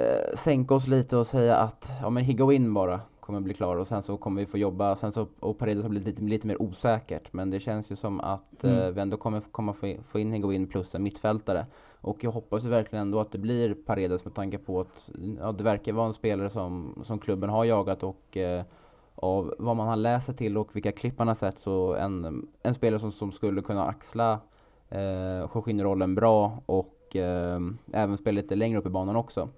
eh, 0.03 0.37
sänka 0.37 0.75
oss 0.75 0.87
lite 0.87 1.17
och 1.17 1.27
säga 1.27 1.57
att 1.57 1.91
ja 2.01 2.11
men 2.11 2.25
Higuain 2.25 2.75
bara 2.75 3.01
kommer 3.21 3.41
bli 3.41 3.55
klar 3.55 3.77
och 3.77 3.87
sen 3.87 4.03
så 4.03 4.17
kommer 4.17 4.41
vi 4.41 4.47
få 4.47 4.59
jobba, 4.59 4.97
sen 4.97 5.13
så, 5.13 5.27
och 5.41 5.59
Paredes 5.59 5.83
har 5.83 5.91
blivit 5.91 6.07
lite, 6.07 6.23
lite 6.23 6.47
mer 6.47 6.63
osäkert 6.63 7.33
men 7.33 7.51
det 7.51 7.61
känns 7.61 7.91
ju 7.91 7.97
som 7.97 8.21
att 8.21 8.65
mm. 8.65 8.79
eh, 8.79 8.91
vi 8.91 9.01
ändå 9.01 9.17
kommer 9.17 9.41
komma 9.41 9.73
få, 9.73 9.95
få 10.09 10.19
in 10.19 10.33
Higuain 10.33 10.67
plus 10.67 10.95
en 10.95 11.03
mittfältare 11.03 11.67
och 12.01 12.25
jag 12.25 12.31
hoppas 12.31 12.65
ju 12.65 12.69
verkligen 12.69 13.03
ändå 13.03 13.21
att 13.21 13.33
det 13.33 13.39
blir 13.39 13.75
Paredes 13.75 14.25
med 14.25 14.35
tanke 14.35 14.59
på 14.59 14.81
att 14.81 15.11
ja, 15.39 15.53
det 15.53 15.65
verkar 15.65 15.93
vara 15.93 16.07
en 16.07 16.15
spelare 16.15 16.51
som, 16.51 17.03
som 17.05 17.19
klubben 17.19 17.51
har 17.51 17.65
jagat 17.65 18.03
och 18.03 18.37
eh, 18.37 18.65
av 19.15 19.55
vad 19.59 19.77
man 19.77 19.89
har 19.89 19.97
läst 19.97 20.27
sig 20.27 20.37
till 20.37 20.59
och 20.59 20.77
vilka 20.77 20.93
klipp 20.93 21.19
man 21.19 21.29
har 21.29 21.35
sett 21.35 21.59
så 21.59 21.95
en, 21.95 22.47
en 22.63 22.75
spelare 22.75 23.01
som, 23.01 23.13
som 23.13 23.33
skulle 23.33 23.63
kunna 23.63 23.87
axla 23.87 24.41
eh, 24.89 25.49
Jorginho-rollen 25.55 26.15
bra 26.15 26.59
och 26.67 27.04
eh, 27.17 27.61
även 27.93 28.19
spela 28.19 28.37
lite 28.37 28.55
längre 28.55 28.79
upp 28.79 28.87
i 28.87 28.91
banan 28.91 29.17
också. 29.17 29.49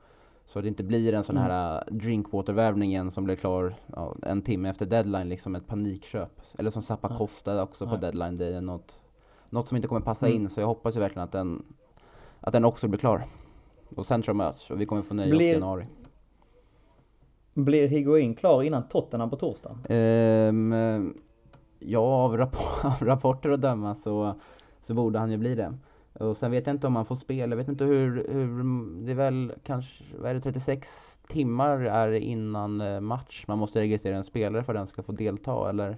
Så 0.46 0.58
att 0.58 0.62
det 0.62 0.68
inte 0.68 0.82
blir 0.82 1.12
en 1.12 1.24
sån 1.24 1.36
här 1.36 1.70
mm. 1.70 1.82
Eh, 1.88 1.94
drinkwater-värvning 1.94 2.90
igen 2.90 3.10
som 3.10 3.24
blir 3.24 3.36
klar 3.36 3.74
ja, 3.86 4.16
en 4.22 4.42
timme 4.42 4.68
efter 4.68 4.86
deadline, 4.86 5.28
liksom 5.28 5.54
ett 5.54 5.66
panikköp. 5.66 6.40
Eller 6.58 6.70
som 6.70 6.82
Zappa. 6.82 7.16
Costa 7.18 7.62
också 7.62 7.84
ja. 7.84 7.90
på 7.90 7.96
deadline, 7.96 8.40
är 8.40 8.60
något, 8.60 9.00
något 9.50 9.68
som 9.68 9.76
inte 9.76 9.88
kommer 9.88 10.00
passa 10.00 10.26
mm. 10.26 10.42
in. 10.42 10.50
Så 10.50 10.60
jag 10.60 10.66
hoppas 10.66 10.96
ju 10.96 11.00
verkligen 11.00 11.24
att 11.24 11.32
den, 11.32 11.62
att 12.40 12.52
den 12.52 12.64
också 12.64 12.88
blir 12.88 12.98
klar. 12.98 13.26
Och 13.94 14.06
sen 14.06 14.22
tror 14.22 14.30
jag 14.30 14.46
möts 14.46 14.70
och 14.70 14.80
vi 14.80 14.86
kommer 14.86 15.02
få 15.02 15.14
nöja 15.14 15.30
blir... 15.30 15.38
oss 15.38 15.50
i 15.50 15.52
januari. 15.52 15.86
Blir 17.54 17.88
Higuain 17.88 18.34
klar 18.34 18.62
innan 18.62 18.88
Tottenham 18.88 19.30
på 19.30 19.36
torsdag? 19.36 19.78
Um, 19.88 21.14
ja, 21.78 22.00
av, 22.00 22.36
rapp 22.36 22.56
av 22.84 23.06
rapporter 23.06 23.50
att 23.50 23.60
döma 23.60 23.94
så, 23.94 24.34
så 24.82 24.94
borde 24.94 25.18
han 25.18 25.30
ju 25.30 25.36
bli 25.36 25.54
det. 25.54 25.74
Och 26.20 26.36
sen 26.36 26.50
vet 26.50 26.66
jag 26.66 26.74
inte 26.74 26.86
om 26.86 26.96
han 26.96 27.06
får 27.06 27.16
spela, 27.16 27.52
jag 27.52 27.56
vet 27.56 27.68
inte 27.68 27.84
hur, 27.84 28.26
hur 28.28 28.46
det 29.06 29.12
är 29.12 29.16
väl 29.16 29.52
kanske, 29.64 30.04
vad 30.18 30.30
är 30.30 30.34
det, 30.34 30.40
36 30.40 31.18
timmar 31.28 31.78
är 31.80 32.12
innan 32.12 32.80
eh, 32.80 33.00
match 33.00 33.44
man 33.48 33.58
måste 33.58 33.80
registrera 33.80 34.16
en 34.16 34.24
spelare 34.24 34.64
för 34.64 34.74
att 34.74 34.78
den 34.78 34.86
ska 34.86 35.02
få 35.02 35.12
delta 35.12 35.68
eller? 35.70 35.96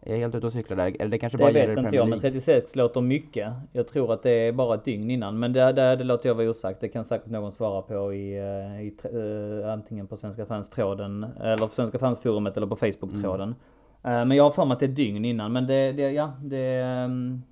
Är 0.00 0.12
jag 0.12 0.18
helt 0.18 0.34
ute 0.34 0.46
och 0.46 0.52
cyklar 0.52 0.76
där? 0.76 0.96
Eller 0.98 1.10
det 1.10 1.18
kanske 1.18 1.38
bara 1.38 1.50
gäller 1.50 1.68
Det 1.68 1.74
vet 1.74 1.84
inte 1.84 1.96
jag, 1.96 2.08
men 2.08 2.20
36 2.20 2.76
låter 2.76 3.00
mycket. 3.00 3.52
Jag 3.72 3.88
tror 3.88 4.12
att 4.12 4.22
det 4.22 4.30
är 4.30 4.52
bara 4.52 4.74
ett 4.74 4.84
dygn 4.84 5.10
innan. 5.10 5.38
Men 5.38 5.52
det, 5.52 5.72
det, 5.72 5.96
det 5.96 6.04
låter 6.04 6.28
jag 6.28 6.34
vara 6.34 6.50
osagt. 6.50 6.80
Det 6.80 6.88
kan 6.88 7.04
säkert 7.04 7.30
någon 7.30 7.52
svara 7.52 7.82
på 7.82 8.14
i, 8.14 8.38
eh, 8.38 8.80
i, 8.82 8.94
uh, 9.14 9.72
antingen 9.72 10.06
på 10.06 10.16
Svenska 10.16 10.46
fans-tråden 10.46 11.26
eller 11.40 11.66
på 11.66 11.74
Svenska 11.74 11.98
fans-forumet 11.98 12.56
eller 12.56 12.66
på 12.66 12.76
Facebook-tråden. 12.76 13.54
Mm. 14.02 14.20
Uh, 14.20 14.24
men 14.28 14.36
jag 14.36 14.44
har 14.44 14.50
för 14.50 14.64
mig 14.64 14.74
att 14.74 14.80
det 14.80 14.86
är 14.86 14.88
dygn 14.88 15.24
innan. 15.24 15.52
Men 15.52 15.66
det, 15.66 15.92
det 15.92 16.10
ja, 16.10 16.32
det, 16.42 16.82
um, 17.04 17.42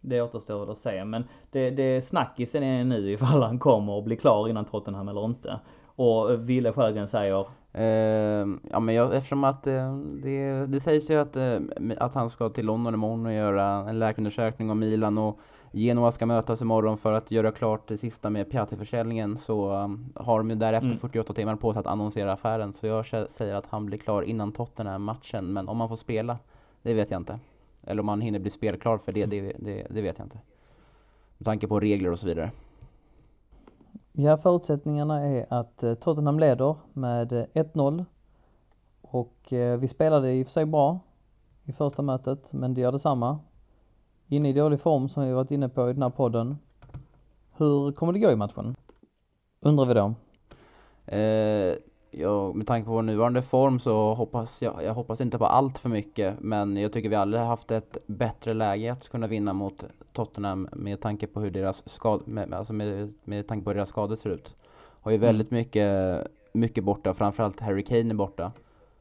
det 0.00 0.22
återstår 0.22 0.60
väl 0.60 0.70
att 0.70 0.78
se. 0.78 1.04
Men 1.04 1.24
det, 1.50 1.70
det 1.70 2.02
snackisen 2.02 2.62
är 2.62 2.84
nu 2.84 3.10
ifall 3.12 3.42
han 3.42 3.58
kommer 3.58 3.92
och 3.92 4.02
blir 4.02 4.16
klar 4.16 4.48
innan 4.48 4.64
Tottenham 4.64 5.08
eller 5.08 5.24
inte. 5.24 5.60
Och 5.96 6.50
Ville 6.50 6.72
Sjögren 6.72 7.08
säger 7.08 7.46
Eh, 7.72 8.46
ja 8.70 8.80
men 8.80 8.94
jag, 8.94 9.14
eftersom 9.14 9.44
att 9.44 9.66
eh, 9.66 9.96
det, 9.96 10.66
det 10.66 10.80
sägs 10.80 11.10
ju 11.10 11.20
att, 11.20 11.36
eh, 11.36 11.58
att 11.98 12.14
han 12.14 12.30
ska 12.30 12.48
till 12.48 12.66
London 12.66 12.94
imorgon 12.94 13.26
och 13.26 13.32
göra 13.32 13.66
en 13.66 13.98
läkarundersökning 13.98 14.70
om 14.70 14.78
Milan 14.78 15.18
och 15.18 15.38
Genoa 15.72 16.12
ska 16.12 16.26
mötas 16.26 16.62
imorgon 16.62 16.98
för 16.98 17.12
att 17.12 17.30
göra 17.30 17.52
klart 17.52 17.88
det 17.88 17.98
sista 17.98 18.30
med 18.30 18.50
Piatti-försäljningen 18.50 19.38
så 19.38 19.72
um, 19.74 20.12
har 20.14 20.38
de 20.38 20.50
ju 20.50 20.56
därefter 20.56 20.86
mm. 20.86 20.98
48 20.98 21.32
timmar 21.32 21.56
på 21.56 21.72
sig 21.72 21.80
att 21.80 21.86
annonsera 21.86 22.32
affären 22.32 22.72
så 22.72 22.86
jag 22.86 23.06
säger 23.30 23.54
att 23.54 23.66
han 23.66 23.86
blir 23.86 23.98
klar 23.98 24.22
innan 24.22 24.52
Tottenham-matchen 24.52 25.52
men 25.52 25.68
om 25.68 25.80
han 25.80 25.88
får 25.88 25.96
spela, 25.96 26.38
det 26.82 26.94
vet 26.94 27.10
jag 27.10 27.20
inte. 27.20 27.38
Eller 27.82 28.02
om 28.02 28.08
han 28.08 28.20
hinner 28.20 28.38
bli 28.38 28.50
spelklar 28.50 28.98
för 28.98 29.12
det, 29.12 29.26
det, 29.26 29.52
det, 29.58 29.86
det 29.90 30.02
vet 30.02 30.18
jag 30.18 30.26
inte. 30.26 30.38
Med 31.38 31.44
tanke 31.44 31.66
på 31.66 31.80
regler 31.80 32.10
och 32.10 32.18
så 32.18 32.26
vidare. 32.26 32.50
Ja, 34.12 34.36
förutsättningarna 34.36 35.20
är 35.26 35.46
att 35.48 35.82
eh, 35.82 35.94
Tottenham 35.94 36.38
leder 36.38 36.76
med 36.92 37.32
1-0 37.32 37.98
eh, 37.98 38.04
och 39.00 39.52
eh, 39.52 39.78
vi 39.78 39.88
spelade 39.88 40.32
i 40.32 40.42
och 40.42 40.46
för 40.46 40.52
sig 40.52 40.66
bra 40.66 41.00
i 41.64 41.72
första 41.72 42.02
mötet, 42.02 42.52
men 42.52 42.74
det 42.74 42.80
gör 42.80 42.92
detsamma. 42.92 43.38
Inne 44.28 44.48
i 44.48 44.52
dålig 44.52 44.80
form 44.80 45.08
som 45.08 45.24
vi 45.24 45.32
varit 45.32 45.50
inne 45.50 45.68
på 45.68 45.90
i 45.90 45.92
den 45.92 46.02
här 46.02 46.10
podden. 46.10 46.58
Hur 47.56 47.92
kommer 47.92 48.12
det 48.12 48.18
gå 48.18 48.30
i 48.30 48.36
matchen? 48.36 48.76
Undrar 49.60 49.86
vi 49.86 49.94
då. 49.94 50.14
Eh, 51.16 51.76
ja, 52.10 52.52
med 52.52 52.66
tanke 52.66 52.86
på 52.86 52.92
vår 52.92 53.02
nuvarande 53.02 53.42
form 53.42 53.78
så 53.78 54.14
hoppas 54.14 54.62
jag, 54.62 54.84
jag 54.84 54.94
hoppas 54.94 55.20
inte 55.20 55.38
på 55.38 55.46
allt 55.46 55.78
för 55.78 55.88
mycket, 55.88 56.40
men 56.40 56.76
jag 56.76 56.92
tycker 56.92 57.08
vi 57.08 57.16
aldrig 57.16 57.42
haft 57.42 57.70
ett 57.70 57.98
bättre 58.06 58.54
läge 58.54 58.92
att 58.92 59.08
kunna 59.08 59.26
vinna 59.26 59.52
mot 59.52 59.84
Tottenham 60.12 60.68
med 60.72 61.00
tanke 61.00 61.26
på 61.26 61.40
hur 61.40 61.50
deras 61.50 61.90
skad, 61.90 62.28
med, 62.28 62.54
alltså 62.54 62.72
med, 62.72 63.14
med 63.24 63.48
tanke 63.48 63.64
på 63.64 63.70
hur 63.70 63.74
deras 63.74 63.88
skador 63.88 64.16
ser 64.16 64.30
ut. 64.30 64.56
Har 65.00 65.10
ju 65.10 65.16
mm. 65.16 65.26
väldigt 65.26 65.50
mycket, 65.50 66.20
mycket 66.52 66.84
borta, 66.84 67.14
framförallt 67.14 67.60
Harry 67.60 67.84
Kane 67.84 68.10
är 68.10 68.14
borta. 68.14 68.52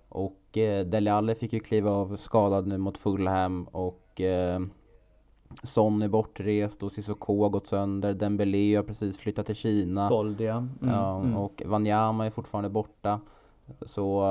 Och 0.10 0.57
eh, 0.57 0.86
Dele 0.86 1.14
Alli 1.14 1.36
fick 1.36 1.53
ju 1.53 1.60
kliva 1.60 1.91
av 1.91 2.18
skadad 2.18 2.68
nu 2.68 2.78
mot 2.78 2.97
Fulham 2.97 3.64
och 3.64 4.22
eh, 4.22 4.60
Son 5.63 6.01
är 6.01 6.07
bortrest 6.07 6.83
och 6.83 6.91
Cissoko 6.91 7.41
har 7.41 7.49
gått 7.49 7.67
sönder, 7.67 8.13
Dembélé 8.13 8.75
har 8.75 8.83
precis 8.83 9.17
flyttat 9.17 9.45
till 9.45 9.55
Kina. 9.55 10.07
Såld 10.07 10.41
ja. 10.41 10.57
Mm, 10.57 10.69
ja 10.81 11.19
mm. 11.19 11.37
Och 11.37 11.63
Wanyama 11.65 12.25
är 12.25 12.29
fortfarande 12.29 12.69
borta. 12.69 13.19
Så 13.81 14.23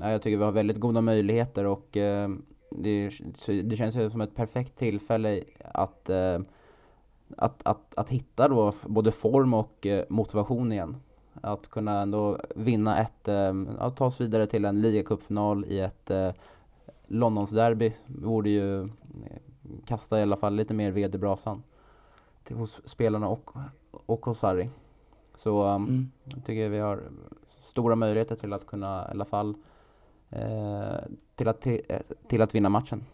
äh, 0.00 0.10
jag 0.10 0.22
tycker 0.22 0.36
vi 0.38 0.44
har 0.44 0.52
väldigt 0.52 0.80
goda 0.80 1.00
möjligheter 1.00 1.64
och 1.64 1.96
äh, 1.96 2.30
det, 2.70 3.10
det 3.46 3.76
känns 3.76 3.96
ju 3.96 4.10
som 4.10 4.20
ett 4.20 4.36
perfekt 4.36 4.78
tillfälle 4.78 5.42
att, 5.74 6.08
äh, 6.08 6.40
att, 7.36 7.60
att, 7.62 7.94
att 7.94 8.08
hitta 8.08 8.48
då 8.48 8.72
både 8.86 9.12
form 9.12 9.54
och 9.54 9.86
motivation 10.08 10.72
igen. 10.72 10.96
Att 11.40 11.70
kunna 11.70 12.00
ändå 12.00 12.38
vinna 12.54 12.98
ett, 12.98 13.28
att 13.78 13.96
ta 13.96 14.06
oss 14.06 14.20
vidare 14.20 14.46
till 14.46 14.64
en 14.64 14.80
ligacupfinal 14.80 15.64
i 15.64 15.80
ett 15.80 16.10
Londonsderby 17.06 17.92
vore 18.06 18.50
ju 18.50 18.88
kasta 19.86 20.18
i 20.18 20.22
alla 20.22 20.36
fall 20.36 20.54
lite 20.54 20.74
mer 20.74 20.90
ved 20.90 21.14
i 21.14 21.18
brasan 21.18 21.62
hos 22.50 22.80
spelarna 22.84 23.28
och, 23.28 23.50
och 24.06 24.26
hos 24.26 24.38
Sarri. 24.38 24.70
Så 25.36 25.64
um, 25.64 25.82
mm. 25.82 26.10
jag 26.24 26.44
tycker 26.44 26.68
vi 26.68 26.78
har 26.78 27.00
stora 27.60 27.96
möjligheter 27.96 28.36
till 28.36 28.52
att 28.52 28.66
kunna 28.66 29.06
i 29.08 29.10
alla 29.10 29.24
fall 29.24 29.54
eh, 30.30 30.96
till, 31.34 31.48
att, 31.48 31.60
till, 31.60 31.82
eh, 31.88 32.00
till 32.28 32.42
att 32.42 32.54
vinna 32.54 32.68
matchen. 32.68 33.04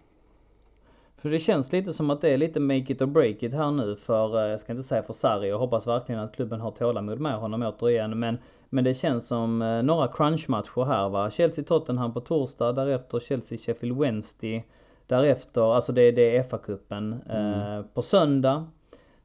För 1.17 1.31
det 1.31 1.39
känns 1.39 1.73
lite 1.73 1.93
som 1.93 2.11
att 2.11 2.21
det 2.21 2.29
är 2.29 2.37
lite 2.37 2.61
make 2.61 2.93
it 2.93 3.03
or 3.03 3.07
break 3.07 3.43
it 3.43 3.53
här 3.53 3.71
nu 3.71 3.97
för, 3.97 4.45
eh, 4.45 4.51
jag 4.51 4.61
ska 4.61 4.73
inte 4.73 4.89
säga 4.89 5.03
för 5.03 5.13
Sarri, 5.13 5.49
jag 5.49 5.59
hoppas 5.59 5.87
verkligen 5.87 6.21
att 6.21 6.35
klubben 6.35 6.61
har 6.61 6.71
tålamod 6.71 7.21
med 7.21 7.39
honom 7.39 7.63
återigen. 7.63 8.19
Men, 8.19 8.39
men 8.69 8.85
det 8.85 8.95
känns 8.95 9.27
som 9.27 9.63
eh, 9.63 9.83
några 9.83 10.09
crunchmatcher 10.09 10.85
här 10.85 11.09
va. 11.09 11.31
Chelsea-Tottenham 11.31 12.13
på 12.13 12.21
torsdag, 12.21 12.73
därefter 12.73 13.19
Chelsea-Sheffield 13.19 14.01
Wednesday. 14.01 14.65
Därefter, 15.09 15.75
alltså 15.75 15.93
det, 15.93 16.11
det 16.11 16.37
är 16.37 16.43
FA-cupen 16.43 17.21
mm. 17.29 17.79
eh, 17.79 17.85
på 17.95 18.03
söndag. 18.03 18.67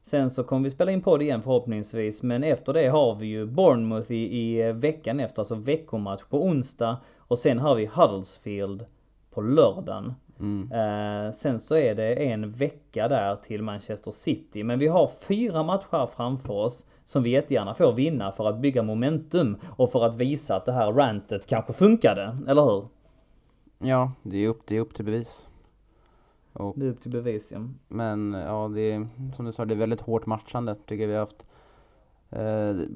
Sen 0.02 0.30
så 0.30 0.44
kommer 0.44 0.64
vi 0.64 0.70
spela 0.70 0.92
in 0.92 1.02
på 1.02 1.16
det 1.16 1.24
igen 1.24 1.42
förhoppningsvis. 1.42 2.22
Men 2.22 2.44
efter 2.44 2.72
det 2.72 2.88
har 2.88 3.14
vi 3.14 3.26
ju 3.26 3.46
Bournemouth 3.46 4.12
i, 4.12 4.40
i 4.40 4.72
veckan 4.72 5.20
efter, 5.20 5.42
alltså 5.42 5.54
veckomatch 5.54 6.22
på 6.30 6.44
onsdag. 6.44 6.96
Och 7.18 7.38
sen 7.38 7.58
har 7.58 7.74
vi 7.74 7.86
Huddersfield 7.86 8.84
på 9.30 9.40
lördagen. 9.40 10.14
Mm. 10.40 10.72
Eh, 10.72 11.34
sen 11.34 11.60
så 11.60 11.76
är 11.76 11.94
det 11.94 12.14
en 12.14 12.52
vecka 12.52 13.08
där 13.08 13.36
till 13.36 13.62
Manchester 13.62 14.10
City. 14.10 14.62
Men 14.62 14.78
vi 14.78 14.86
har 14.86 15.10
fyra 15.20 15.62
matcher 15.62 16.08
framför 16.16 16.54
oss 16.54 16.84
som 17.04 17.22
vi 17.22 17.30
jättegärna 17.30 17.74
får 17.74 17.92
vinna 17.92 18.32
för 18.32 18.48
att 18.48 18.58
bygga 18.58 18.82
momentum 18.82 19.56
och 19.76 19.92
för 19.92 20.04
att 20.04 20.16
visa 20.16 20.56
att 20.56 20.64
det 20.64 20.72
här 20.72 20.92
rantet 20.92 21.46
kanske 21.46 21.72
funkade, 21.72 22.38
eller 22.48 22.62
hur? 22.62 22.88
Ja, 23.78 24.12
det 24.22 24.44
är 24.44 24.48
upp, 24.48 24.62
det 24.66 24.76
är 24.76 24.80
upp 24.80 24.94
till 24.94 25.04
bevis. 25.04 25.48
Och, 26.54 26.74
det 26.78 26.86
är 26.86 26.90
upp 26.90 27.00
till 27.00 27.10
bevis 27.10 27.52
ja. 27.52 27.68
Men 27.88 28.32
ja, 28.32 28.70
det 28.74 28.80
är 28.80 29.08
som 29.36 29.44
du 29.44 29.52
sa, 29.52 29.64
det 29.64 29.74
är 29.74 29.78
väldigt 29.78 30.00
hårt 30.00 30.26
matchande 30.26 30.74
tycker 30.86 31.06
vi 31.06 31.12
har 31.12 31.20
haft. 31.20 31.46
Eh, 32.30 32.86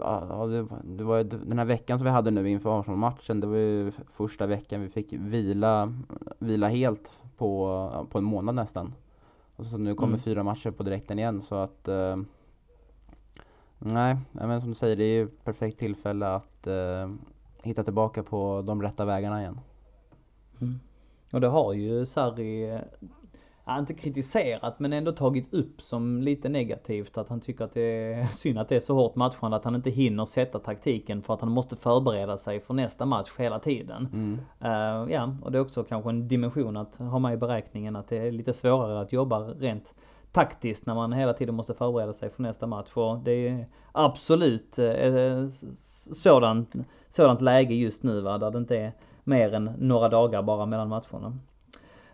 ja, 0.00 0.46
det, 0.46 0.66
det 0.96 1.04
var 1.04 1.24
den 1.24 1.58
här 1.58 1.64
veckan 1.64 1.98
som 1.98 2.04
vi 2.04 2.10
hade 2.10 2.30
nu 2.30 2.50
inför 2.50 2.80
Arsenal-matchen, 2.80 3.40
det 3.40 3.46
var 3.46 3.56
ju 3.56 3.92
första 4.12 4.46
veckan 4.46 4.80
vi 4.80 4.88
fick 4.88 5.12
vila, 5.12 5.92
vila 6.38 6.68
helt 6.68 7.20
på, 7.36 8.06
på 8.10 8.18
en 8.18 8.24
månad 8.24 8.54
nästan. 8.54 8.94
Och 9.56 9.66
så 9.66 9.78
nu 9.78 9.94
kommer 9.94 10.12
mm. 10.12 10.20
fyra 10.20 10.42
matcher 10.42 10.70
på 10.70 10.82
direkten 10.82 11.18
igen 11.18 11.42
så 11.42 11.54
att 11.54 11.88
eh, 11.88 12.16
Nej, 13.78 14.16
men 14.32 14.60
som 14.60 14.70
du 14.70 14.74
säger, 14.74 14.96
det 14.96 15.04
är 15.04 15.14
ju 15.14 15.26
perfekt 15.26 15.78
tillfälle 15.78 16.26
att 16.26 16.66
eh, 16.66 17.10
hitta 17.62 17.84
tillbaka 17.84 18.22
på 18.22 18.62
de 18.66 18.82
rätta 18.82 19.04
vägarna 19.04 19.40
igen. 19.40 19.60
Mm. 20.60 20.80
Och 21.34 21.40
det 21.40 21.48
har 21.48 21.72
ju 21.72 22.06
Sarri, 22.06 22.80
ja, 23.64 23.78
inte 23.78 23.94
kritiserat 23.94 24.80
men 24.80 24.92
ändå 24.92 25.12
tagit 25.12 25.54
upp 25.54 25.82
som 25.82 26.22
lite 26.22 26.48
negativt 26.48 27.18
att 27.18 27.28
han 27.28 27.40
tycker 27.40 27.64
att 27.64 27.74
det 27.74 27.80
är 27.82 28.26
synd 28.32 28.58
att 28.58 28.68
det 28.68 28.76
är 28.76 28.80
så 28.80 28.94
hårt 28.94 29.14
matchande 29.14 29.56
att 29.56 29.64
han 29.64 29.74
inte 29.74 29.90
hinner 29.90 30.24
sätta 30.24 30.58
taktiken 30.58 31.22
för 31.22 31.34
att 31.34 31.40
han 31.40 31.50
måste 31.50 31.76
förbereda 31.76 32.38
sig 32.38 32.60
för 32.60 32.74
nästa 32.74 33.06
match 33.06 33.30
hela 33.38 33.58
tiden. 33.58 34.08
Mm. 34.12 34.40
Uh, 34.64 35.12
ja, 35.12 35.36
och 35.42 35.52
det 35.52 35.58
är 35.58 35.62
också 35.62 35.84
kanske 35.84 36.10
en 36.10 36.28
dimension 36.28 36.76
att 36.76 36.96
ha 36.96 37.18
med 37.18 37.34
i 37.34 37.36
beräkningen 37.36 37.96
att 37.96 38.08
det 38.08 38.18
är 38.18 38.32
lite 38.32 38.52
svårare 38.52 39.00
att 39.00 39.12
jobba 39.12 39.38
rent 39.40 39.94
taktiskt 40.32 40.86
när 40.86 40.94
man 40.94 41.12
hela 41.12 41.32
tiden 41.32 41.54
måste 41.54 41.74
förbereda 41.74 42.12
sig 42.12 42.30
för 42.30 42.42
nästa 42.42 42.66
match. 42.66 42.90
Och 42.94 43.18
det 43.18 43.48
är 43.48 43.66
absolut 43.92 44.78
eh, 44.78 45.48
sådant, 46.12 46.72
sådant 47.10 47.40
läge 47.40 47.74
just 47.74 48.02
nu 48.02 48.20
va, 48.20 48.38
där 48.38 48.50
det 48.50 48.58
inte 48.58 48.76
är 48.76 48.92
mer 49.24 49.54
än 49.54 49.64
några 49.78 50.08
dagar 50.08 50.42
bara 50.42 50.66
mellan 50.66 50.88
matcherna. 50.88 51.38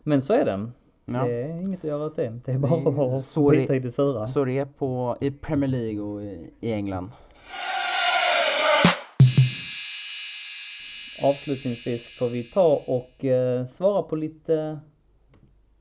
Men 0.02 0.22
så 0.22 0.32
är 0.32 0.44
det. 0.44 0.70
Ja. 1.04 1.24
Det 1.24 1.42
är 1.42 1.60
inget 1.60 1.80
att 1.80 1.84
göra 1.84 2.06
åt 2.06 2.16
det. 2.16 2.40
Det 2.44 2.52
är 2.52 2.58
bara 2.58 3.18
att 3.18 3.26
skita 3.26 3.76
i 3.76 3.78
det 3.78 3.92
sura. 3.92 4.26
Så 4.28 4.44
det 4.44 4.58
är 4.58 4.64
på, 4.64 5.16
i 5.20 5.30
Premier 5.30 5.70
League 5.70 6.00
och 6.00 6.22
i, 6.22 6.50
i 6.60 6.72
England. 6.72 7.10
Avslutningsvis 11.24 12.18
får 12.18 12.28
vi 12.28 12.42
ta 12.42 12.82
och 12.86 13.24
eh, 13.24 13.66
svara 13.66 14.02
på 14.02 14.16
lite, 14.16 14.80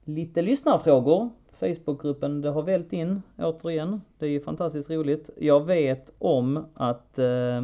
lite 0.04 0.42
lyssnarfrågor. 0.42 1.30
Facebookgruppen, 1.60 2.42
det 2.42 2.50
har 2.50 2.62
vält 2.62 2.94
in 2.94 3.22
återigen. 3.38 4.02
Det 4.18 4.26
är 4.26 4.30
ju 4.30 4.42
fantastiskt 4.42 4.90
roligt. 4.90 5.30
Jag 5.38 5.66
vet 5.66 6.12
om 6.20 6.66
att 6.74 7.20
eh, 7.20 7.62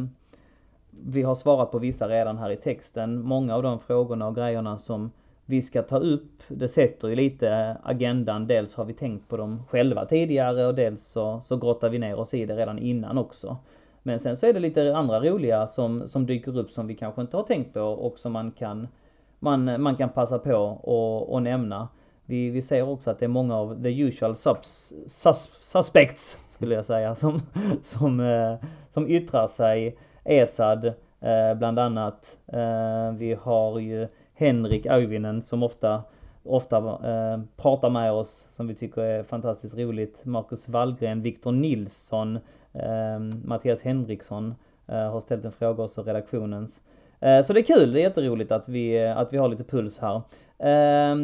vi 1.04 1.22
har 1.22 1.34
svarat 1.34 1.70
på 1.70 1.78
vissa 1.78 2.08
redan 2.08 2.38
här 2.38 2.50
i 2.50 2.56
texten. 2.56 3.22
Många 3.22 3.54
av 3.54 3.62
de 3.62 3.80
frågorna 3.80 4.26
och 4.26 4.34
grejerna 4.34 4.78
som 4.78 5.10
vi 5.46 5.62
ska 5.62 5.82
ta 5.82 5.98
upp, 5.98 6.42
det 6.48 6.68
sätter 6.68 7.08
ju 7.08 7.14
lite 7.14 7.76
agendan. 7.82 8.46
Dels 8.46 8.74
har 8.74 8.84
vi 8.84 8.92
tänkt 8.92 9.28
på 9.28 9.36
dem 9.36 9.62
själva 9.68 10.04
tidigare 10.04 10.66
och 10.66 10.74
dels 10.74 11.04
så, 11.04 11.40
så 11.40 11.56
grottar 11.56 11.88
vi 11.88 11.98
ner 11.98 12.18
oss 12.18 12.34
i 12.34 12.46
det 12.46 12.56
redan 12.56 12.78
innan 12.78 13.18
också. 13.18 13.56
Men 14.02 14.20
sen 14.20 14.36
så 14.36 14.46
är 14.46 14.52
det 14.52 14.60
lite 14.60 14.96
andra 14.96 15.20
roliga 15.20 15.66
som, 15.66 16.08
som 16.08 16.26
dyker 16.26 16.58
upp 16.58 16.70
som 16.70 16.86
vi 16.86 16.94
kanske 16.94 17.20
inte 17.20 17.36
har 17.36 17.44
tänkt 17.44 17.74
på 17.74 17.80
och 17.80 18.18
som 18.18 18.32
man 18.32 18.50
kan, 18.50 18.88
man, 19.38 19.82
man 19.82 19.96
kan 19.96 20.08
passa 20.08 20.38
på 20.38 20.56
och, 20.82 21.32
och 21.32 21.42
nämna. 21.42 21.88
Vi, 22.24 22.50
vi 22.50 22.62
ser 22.62 22.88
också 22.88 23.10
att 23.10 23.18
det 23.18 23.26
är 23.26 23.28
många 23.28 23.56
av 23.56 23.82
the 23.82 24.00
usual 24.00 24.36
subs, 24.36 24.92
sus, 25.06 25.48
suspects 25.60 26.38
skulle 26.50 26.74
jag 26.74 26.84
säga 26.84 27.14
som, 27.14 27.40
som, 27.82 28.20
eh, 28.20 28.68
som 28.90 29.08
yttrar 29.10 29.46
sig. 29.46 29.96
Esad 30.26 30.86
eh, 31.20 31.54
bland 31.58 31.78
annat. 31.78 32.38
Eh, 32.46 33.12
vi 33.12 33.36
har 33.42 33.78
ju 33.78 34.08
Henrik 34.34 34.86
Öivinen 34.86 35.42
som 35.42 35.62
ofta 35.62 36.02
ofta 36.46 36.76
eh, 36.78 37.40
pratar 37.56 37.90
med 37.90 38.12
oss 38.12 38.46
som 38.50 38.66
vi 38.66 38.74
tycker 38.74 39.02
är 39.02 39.22
fantastiskt 39.22 39.74
roligt. 39.74 40.24
Marcus 40.24 40.68
Wallgren, 40.68 41.22
Viktor 41.22 41.52
Nilsson, 41.52 42.38
eh, 42.72 43.18
Mattias 43.44 43.82
Henriksson 43.82 44.54
eh, 44.86 45.10
har 45.10 45.20
ställt 45.20 45.44
en 45.44 45.52
fråga 45.52 45.84
också, 45.84 46.02
redaktionens. 46.02 46.80
Eh, 47.20 47.42
så 47.42 47.52
det 47.52 47.60
är 47.60 47.76
kul, 47.76 47.92
det 47.92 48.00
är 48.00 48.02
jätteroligt 48.02 48.52
att 48.52 48.68
vi, 48.68 49.06
att 49.08 49.32
vi 49.32 49.38
har 49.38 49.48
lite 49.48 49.64
puls 49.64 49.98
här. 49.98 50.22
Eh, 50.58 51.16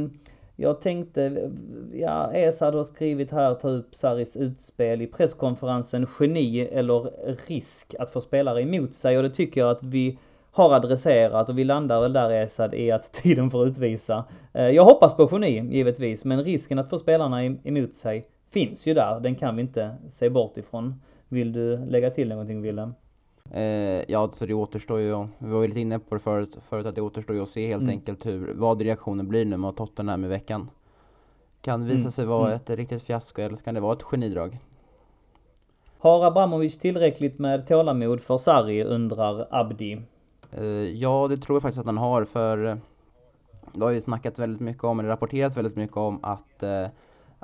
jag 0.56 0.80
tänkte, 0.80 1.50
ja 1.92 2.32
Esad 2.32 2.74
har 2.74 2.84
skrivit 2.84 3.30
här, 3.30 3.54
ta 3.54 3.68
upp 3.68 3.94
Saris 3.94 4.36
utspel 4.36 5.02
i 5.02 5.06
presskonferensen, 5.06 6.06
geni 6.20 6.60
eller 6.60 7.10
risk 7.46 7.94
att 7.98 8.10
få 8.10 8.20
spelare 8.20 8.62
emot 8.62 8.94
sig 8.94 9.16
och 9.16 9.22
det 9.22 9.30
tycker 9.30 9.60
jag 9.60 9.70
att 9.70 9.82
vi 9.82 10.18
har 10.50 10.74
adresserat 10.74 11.48
och 11.48 11.58
vi 11.58 11.64
landar 11.64 12.00
väl 12.00 12.12
där 12.12 12.30
Esad 12.30 12.74
i 12.74 12.90
att 12.90 13.12
tiden 13.22 13.50
får 13.50 13.68
utvisa. 13.68 14.24
Eh, 14.52 14.68
jag 14.68 14.84
hoppas 14.84 15.16
på 15.16 15.28
geni 15.32 15.76
givetvis, 15.76 16.24
men 16.24 16.44
risken 16.44 16.78
att 16.78 16.90
få 16.90 16.98
spelarna 16.98 17.44
emot 17.44 17.94
sig 17.94 18.26
finns 18.50 18.86
ju 18.86 18.94
där. 18.94 19.20
Den 19.20 19.34
kan 19.34 19.56
vi 19.56 19.62
inte 19.62 19.96
se 20.10 20.30
bort 20.30 20.56
ifrån. 20.56 21.00
Vill 21.28 21.52
du 21.52 21.76
lägga 21.76 22.10
till 22.10 22.28
någonting 22.28 22.62
Willem? 22.62 22.94
Eh, 23.54 24.04
ja, 24.08 24.30
så 24.34 24.46
det 24.46 24.54
återstår 24.54 25.00
ju, 25.00 25.26
vi 25.38 25.50
var 25.50 25.62
ju 25.62 25.68
lite 25.68 25.80
inne 25.80 25.98
på 25.98 26.14
det 26.14 26.18
förut, 26.20 26.58
förut 26.68 26.86
att 26.86 26.94
det 26.94 27.00
återstår 27.00 27.36
ju 27.36 27.42
att 27.42 27.48
se 27.48 27.66
helt 27.66 27.82
mm. 27.82 27.92
enkelt 27.92 28.26
hur, 28.26 28.54
vad 28.54 28.80
reaktionen 28.80 29.28
blir 29.28 29.44
nu 29.44 29.56
med 29.56 29.76
Tottenham 29.76 30.24
i 30.24 30.28
veckan. 30.28 30.70
Kan 31.60 31.80
det 31.80 31.86
visa 31.86 32.00
mm. 32.00 32.12
sig 32.12 32.26
vara 32.26 32.46
mm. 32.46 32.56
ett 32.56 32.70
riktigt 32.70 33.02
fiasko 33.02 33.42
eller 33.42 33.56
kan 33.56 33.74
det 33.74 33.80
vara 33.80 33.92
ett 33.92 34.02
genidrag? 34.02 34.58
Har 35.98 36.24
Abramovic 36.24 36.78
tillräckligt 36.78 37.38
med 37.38 37.68
tålamod 37.68 38.20
för 38.20 38.38
Sarri 38.38 38.84
undrar 38.84 39.46
Abdi. 39.50 40.00
Eh, 40.50 40.64
ja, 41.00 41.28
det 41.28 41.36
tror 41.36 41.56
jag 41.56 41.62
faktiskt 41.62 41.80
att 41.80 41.86
han 41.86 41.98
har 41.98 42.24
för 42.24 42.64
eh, 42.64 42.76
det 43.72 43.84
har 43.84 43.90
ju 43.90 44.00
snackats 44.00 44.38
väldigt 44.38 44.60
mycket 44.60 44.84
om, 44.84 45.00
eller 45.00 45.08
rapporterats 45.08 45.56
väldigt 45.56 45.76
mycket 45.76 45.96
om 45.96 46.18
att 46.22 46.62
eh, 46.62 46.86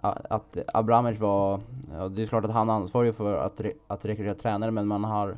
att 0.02 0.56
Abramovic 0.74 1.20
var, 1.20 1.60
ja, 1.98 2.08
det 2.08 2.22
är 2.22 2.26
klart 2.26 2.44
att 2.44 2.50
han 2.50 2.70
ansvarig 2.70 3.14
för 3.14 3.36
att, 3.36 3.60
re, 3.60 3.72
att 3.86 4.04
rekrytera 4.04 4.34
tränare 4.34 4.70
men 4.70 4.86
man 4.86 5.04
har 5.04 5.36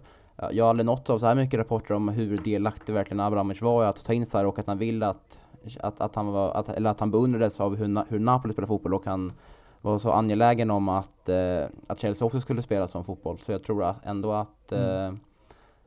jag 0.53 0.65
har 0.65 0.71
aldrig 0.71 0.87
nåtts 0.87 1.11
av 1.11 1.19
så 1.19 1.27
här 1.27 1.35
mycket 1.35 1.59
rapporter 1.59 1.95
om 1.95 2.09
hur 2.09 2.39
delaktig 2.39 2.93
verkligen 2.93 3.21
Abramovic 3.21 3.63
var 3.63 3.85
i 3.85 3.87
att 3.87 4.05
ta 4.05 4.13
in 4.13 4.27
Sarri 4.27 4.47
och 4.47 4.59
att 4.59 4.67
han 4.67 4.79
ville 4.79 5.07
att, 5.07 5.39
att, 5.81 6.01
att 6.01 6.15
han 6.15 6.27
var, 6.27 6.51
att, 6.51 6.69
eller 6.69 6.91
att 6.91 7.01
han 7.01 7.11
beundrades 7.11 7.61
av 7.61 7.77
hur, 7.77 8.11
hur 8.11 8.19
Napoli 8.19 8.53
spelar 8.53 8.67
fotboll 8.67 8.95
och 8.95 9.05
han 9.05 9.33
var 9.81 9.99
så 9.99 10.13
angelägen 10.13 10.71
om 10.71 10.89
att, 10.89 11.29
eh, 11.29 11.65
att 11.87 12.01
Chelsea 12.01 12.27
också 12.27 12.41
skulle 12.41 12.63
spela 12.63 12.87
som 12.87 13.05
fotboll. 13.05 13.39
Så 13.39 13.53
jag 13.53 13.65
tror 13.65 13.85
att 13.85 14.07
ändå 14.07 14.33
att 14.33 14.73
mm. 14.73 15.19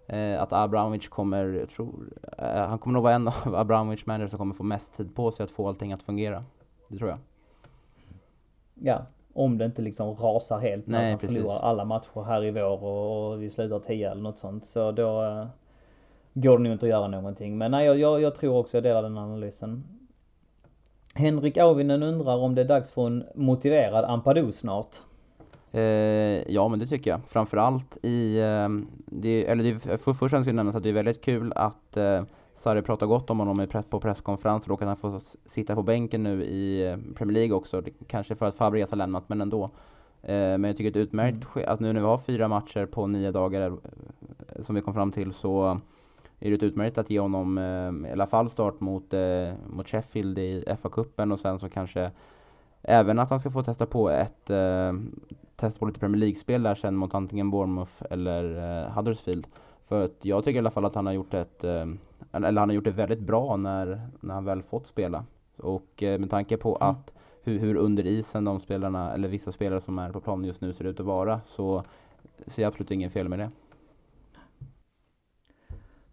eh, 0.08 0.42
att 0.42 0.54
Abramovic 0.54 1.08
kommer, 1.08 1.46
jag 1.46 1.70
tror, 1.70 2.10
eh, 2.38 2.68
han 2.68 2.80
kommer 2.80 2.94
nog 2.94 3.04
vara 3.04 3.14
en 3.14 3.28
av 3.28 3.56
Abramovic 3.56 4.06
managers 4.06 4.30
som 4.30 4.40
kommer 4.40 4.56
få 4.56 4.64
mest 4.64 4.98
tid 4.98 5.16
på 5.16 5.32
sig 5.32 5.44
att 5.44 5.52
få 5.52 5.68
allting 5.68 5.94
att 5.94 6.04
fungera. 6.04 6.44
Det 6.88 6.98
tror 6.98 7.10
jag. 7.10 7.20
Ja, 8.74 9.06
om 9.34 9.58
det 9.58 9.66
inte 9.66 9.82
liksom 9.82 10.16
rasar 10.16 10.60
helt 10.60 10.88
när 10.88 11.12
man 11.12 11.20
förlorar 11.20 11.60
alla 11.60 11.86
matcher 11.86 12.24
här 12.24 12.44
i 12.44 12.52
vår 12.52 12.84
och, 12.84 13.42
vi 13.42 13.50
slutar 13.50 13.80
10 13.80 14.12
eller 14.12 14.22
något 14.22 14.40
sånt. 14.40 14.66
Så 14.66 14.92
då 14.92 15.24
uh, 15.24 15.46
går 16.34 16.58
det 16.58 16.64
nog 16.64 16.74
inte 16.74 16.86
att 16.86 16.90
göra 16.90 17.08
någonting. 17.08 17.58
Men 17.58 17.72
nej, 17.72 17.86
jag, 17.86 18.00
jag, 18.00 18.22
jag 18.22 18.36
tror 18.36 18.58
också 18.58 18.78
jag 18.78 18.84
delar 18.84 19.04
den 19.04 19.18
analysen. 19.18 19.84
Henrik 21.16 21.58
Auvinen 21.58 22.04
undrar 22.04 22.38
om 22.38 22.56
det 22.56 22.62
är 22.62 22.66
dags 22.66 22.92
för 22.92 23.08
en 23.08 23.24
motiverad 23.36 24.06
Ampadu 24.06 24.52
snart? 24.52 24.96
Eh, 25.72 25.82
ja 26.52 26.68
men 26.68 26.80
det 26.80 26.88
tycker 26.88 27.12
jag. 27.12 27.22
Framförallt 27.28 27.98
i, 28.06 28.40
eh, 28.40 28.70
det, 29.06 29.48
eller 29.48 29.64
det, 29.64 29.80
för, 29.80 30.14
först 30.14 30.42
ska 30.42 30.54
nämnas 30.54 30.76
att 30.76 30.84
det 30.84 30.90
är 30.90 30.94
väldigt 30.94 31.22
kul 31.22 31.54
att 31.56 31.98
eh, 31.98 32.24
Sarri 32.64 32.82
pratar 32.82 33.06
gott 33.08 33.30
om 33.30 33.40
honom 33.40 33.68
på 33.90 34.00
presskonferens 34.00 34.64
och 34.64 34.70
då 34.70 34.78
kan 34.78 34.88
han 34.88 34.98
få 34.98 35.20
sitta 35.46 35.76
på 35.76 35.84
bänken 35.84 36.24
nu 36.24 36.44
i 36.44 36.88
eh, 36.88 36.98
Premier 37.16 37.34
League 37.34 37.56
också. 37.56 37.84
Kanske 38.08 38.36
för 38.36 38.46
att 38.46 38.56
Fabregas 38.56 38.90
har 38.90 38.98
lämnat, 38.98 39.30
men 39.30 39.42
ändå. 39.42 39.64
Eh, 40.22 40.36
men 40.36 40.64
jag 40.64 40.78
tycker 40.78 40.92
det 40.92 41.00
är 41.00 41.04
utmärkt 41.04 41.56
mm. 41.56 41.70
att 41.70 41.80
nu 41.80 41.94
när 41.94 42.00
vi 42.02 42.08
har 42.08 42.18
fyra 42.18 42.48
matcher 42.48 42.86
på 42.86 43.08
nio 43.08 43.32
dagar 43.32 43.62
eh, 43.62 44.62
som 44.62 44.76
vi 44.76 44.82
kom 44.82 44.94
fram 44.94 45.12
till 45.12 45.34
så 45.34 45.80
är 46.40 46.52
det 46.52 46.66
utmärkt 46.66 46.98
att 46.98 47.10
ge 47.10 47.20
honom 47.20 47.58
i 48.08 48.12
alla 48.12 48.28
fall 48.28 48.50
start 48.50 48.80
mot, 48.80 49.14
mot 49.68 49.88
Sheffield 49.88 50.40
i 50.40 50.64
FA-cupen 50.82 51.34
och 51.34 51.40
sen 51.40 51.60
så 51.60 51.70
kanske 51.70 52.12
även 52.82 53.20
att 53.20 53.30
han 53.30 53.40
ska 53.40 53.52
få 53.52 53.64
testa 53.64 53.86
på 53.86 54.10
ett 54.10 54.46
testa 55.56 55.80
på 55.80 55.86
lite 55.86 56.00
Premier 56.00 56.20
League-spel 56.20 56.64
där 56.64 56.76
sen 56.76 56.96
mot 56.96 57.14
antingen 57.14 57.52
Bournemouth 57.52 58.04
eller 58.10 58.90
Huddersfield. 58.90 59.48
För 59.88 60.06
att 60.06 60.18
jag 60.22 60.44
tycker 60.44 60.56
i 60.56 60.60
alla 60.60 60.72
fall 60.72 60.86
att 60.86 60.96
han 60.96 61.06
har 61.06 61.14
gjort 61.14 61.34
ett 61.34 61.64
eller 62.34 62.60
han 62.60 62.70
har 62.70 62.76
gjort 62.76 62.84
det 62.84 62.92
väldigt 62.92 63.20
bra 63.20 63.58
när, 63.58 64.02
när 64.20 64.34
han 64.34 64.46
väl 64.46 64.64
fått 64.64 64.88
spela. 64.88 65.26
Och 65.58 66.04
eh, 66.04 66.20
med 66.20 66.30
tanke 66.30 66.58
på 66.58 66.78
mm. 66.82 66.90
att 66.90 67.14
hur, 67.44 67.60
hur, 67.60 67.76
under 67.76 68.06
isen 68.06 68.46
de 68.46 68.60
spelarna, 68.60 69.14
eller 69.14 69.28
vissa 69.28 69.52
spelare 69.52 69.82
som 69.82 70.00
är 70.00 70.12
på 70.12 70.22
planen 70.22 70.46
just 70.46 70.62
nu 70.62 70.74
ser 70.74 70.86
ut 70.86 71.00
att 71.00 71.06
vara, 71.06 71.42
så 71.46 71.84
ser 72.48 72.62
jag 72.62 72.68
absolut 72.68 72.92
ingen 72.92 73.10
fel 73.10 73.30
med 73.30 73.40
det. 73.40 73.50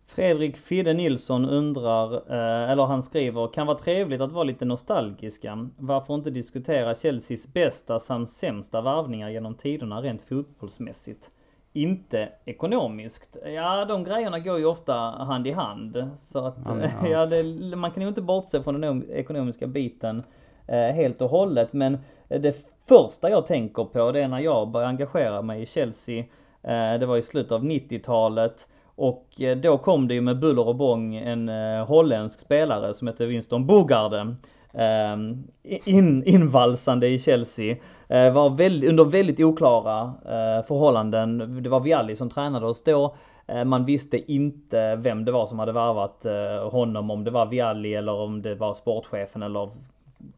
Fredrik 0.07 0.57
Fidde 0.57 0.93
Nilsson 0.93 1.45
undrar, 1.45 2.15
eh, 2.15 2.71
eller 2.71 2.85
han 2.85 3.03
skriver, 3.03 3.47
kan 3.47 3.67
vara 3.67 3.79
trevligt 3.79 4.21
att 4.21 4.33
vara 4.33 4.45
lite 4.45 4.65
nostalgiska. 4.65 5.69
Varför 5.77 6.15
inte 6.15 6.31
diskutera 6.31 6.95
Chelseas 6.95 7.47
bästa 7.47 8.01
samt 8.01 8.31
sämsta 8.31 8.81
varvningar 8.81 9.31
genom 9.31 9.55
tiderna 9.55 10.03
rent 10.03 10.23
fotbollsmässigt? 10.23 11.31
Inte 11.73 12.29
ekonomiskt. 12.45 13.37
Ja, 13.45 13.85
de 13.85 14.05
grejerna 14.05 14.39
går 14.39 14.59
ju 14.59 14.65
ofta 14.65 14.95
hand 15.01 15.47
i 15.47 15.53
hand. 15.53 16.11
Så 16.21 16.47
att, 16.47 16.57
ja, 16.65 16.77
ja. 17.03 17.09
ja 17.09 17.27
det, 17.27 17.43
man 17.77 17.91
kan 17.91 18.03
ju 18.03 18.09
inte 18.09 18.23
bortse 18.23 18.63
från 18.63 18.81
den 18.81 19.11
ekonomiska 19.11 19.67
biten 19.67 20.23
eh, 20.67 20.79
helt 20.79 21.23
och 21.23 21.31
hållet. 21.31 21.73
Men 21.73 21.99
det 22.29 22.67
första 22.89 23.31
jag 23.31 23.47
tänker 23.47 23.85
på 23.85 24.13
det 24.13 24.21
är 24.21 24.29
när 24.29 24.41
jag 24.41 24.69
började 24.69 24.89
engagera 24.89 25.43
mig 25.43 25.63
i 25.63 25.67
Chelsea. 25.67 26.25
Eh, 26.63 26.99
det 27.01 27.07
var 27.07 27.17
i 27.17 27.23
slutet 27.23 27.53
av 27.53 27.65
90-talet. 27.65 28.67
Och 28.95 29.41
eh, 29.41 29.57
då 29.57 29.79
kom 29.79 30.09
det 30.09 30.15
ju 30.15 30.21
med 30.21 30.39
buller 30.39 30.69
och 30.69 30.77
bång 30.77 31.15
en 31.15 31.49
eh, 31.49 31.87
holländsk 31.87 32.41
spelare 32.41 32.95
som 32.95 33.09
heter 33.09 33.27
Winston 33.27 33.67
Bogarde. 33.67 34.35
Ehm, 34.73 35.45
in, 35.63 36.25
invalsande 36.25 37.09
i 37.09 37.19
Chelsea. 37.19 37.77
Eh, 38.09 38.33
var 38.33 38.51
väldigt, 38.51 38.91
under 38.91 39.05
väldigt 39.05 39.41
oklara 39.41 40.03
eh, 40.25 40.67
förhållanden. 40.67 41.63
Det 41.63 41.69
var 41.69 41.81
Vialli 41.81 42.17
som 42.17 42.31
tränade 42.31 42.67
oss 42.67 42.85
då. 42.85 43.15
Eh, 43.47 43.65
man 43.65 43.85
visste 43.85 44.33
inte 44.33 44.97
vem 44.97 45.25
det 45.25 45.33
var 45.33 45.47
som 45.47 45.59
hade 45.59 45.73
värvat 45.73 46.27
honom, 46.73 47.11
om 47.11 47.25
det 47.25 47.31
var 47.31 47.47
Vialli 47.47 47.95
eller 47.95 48.13
om 48.13 48.43
det 48.43 48.55
var 48.55 48.75
sportchefen 48.75 49.43
eller 49.43 49.71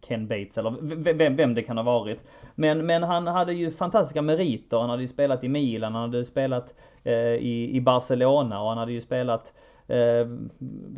Ken 0.01 0.29
Bates 0.29 0.59
eller 0.59 0.75
vem, 1.13 1.37
vem 1.37 1.55
det 1.55 1.63
kan 1.63 1.77
ha 1.77 1.85
varit. 1.85 2.21
Men, 2.55 2.87
men 2.87 3.03
han 3.03 3.27
hade 3.27 3.53
ju 3.53 3.71
fantastiska 3.71 4.23
meriter. 4.23 4.79
Han 4.79 4.91
hade 4.91 5.03
ju 5.03 5.09
spelat 5.09 5.45
i 5.45 5.49
Milan, 5.49 5.95
han 5.95 6.03
hade 6.03 6.25
spelat 6.25 6.75
eh, 7.05 7.15
i, 7.15 7.71
i 7.73 7.81
Barcelona 7.81 8.63
och 8.63 8.69
han 8.69 8.79
hade 8.79 8.93
ju 8.93 9.01
spelat 9.01 9.53
eh, 9.87 10.27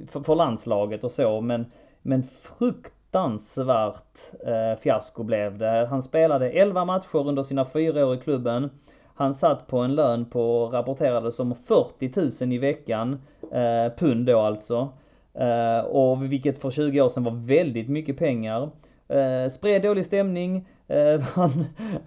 för, 0.09 0.23
för 0.25 0.35
landslaget 0.35 1.05
och 1.05 1.11
så. 1.11 1.41
Men, 1.41 1.67
men 2.03 2.23
frukt 2.23 2.93
fruktansvärt 3.15 4.33
eh, 4.47 4.81
fiasko 4.81 5.23
blev 5.23 5.59
det. 5.59 5.87
Han 5.91 6.03
spelade 6.03 6.51
11 6.51 6.85
matcher 6.85 7.29
under 7.29 7.43
sina 7.43 7.65
fyra 7.65 8.07
år 8.07 8.15
i 8.15 8.19
klubben. 8.19 8.71
Han 9.15 9.35
satt 9.35 9.67
på 9.67 9.79
en 9.79 9.95
lön 9.95 10.25
på, 10.25 10.69
rapporterades 10.73 11.37
som 11.37 11.55
40 11.55 12.45
000 12.45 12.53
i 12.53 12.59
veckan, 12.59 13.21
eh, 13.53 13.93
pund 13.97 14.27
då 14.27 14.41
alltså. 14.41 14.89
Eh, 15.35 15.79
och 15.79 16.33
vilket 16.33 16.59
för 16.59 16.71
20 16.71 17.01
år 17.01 17.09
sedan 17.09 17.25
var 17.25 17.47
väldigt 17.47 17.89
mycket 17.89 18.19
pengar. 18.19 18.71
Eh, 19.09 19.51
spred 19.51 19.83
dålig 19.83 20.07
stämning, 20.07 20.69
eh, 20.89 21.21
han 21.35 21.65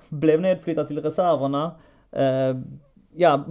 blev 0.10 0.42
nedflyttad 0.42 0.88
till 0.88 1.04
reserverna. 1.04 1.72
Eh, 2.12 2.56
Ja, 3.20 3.46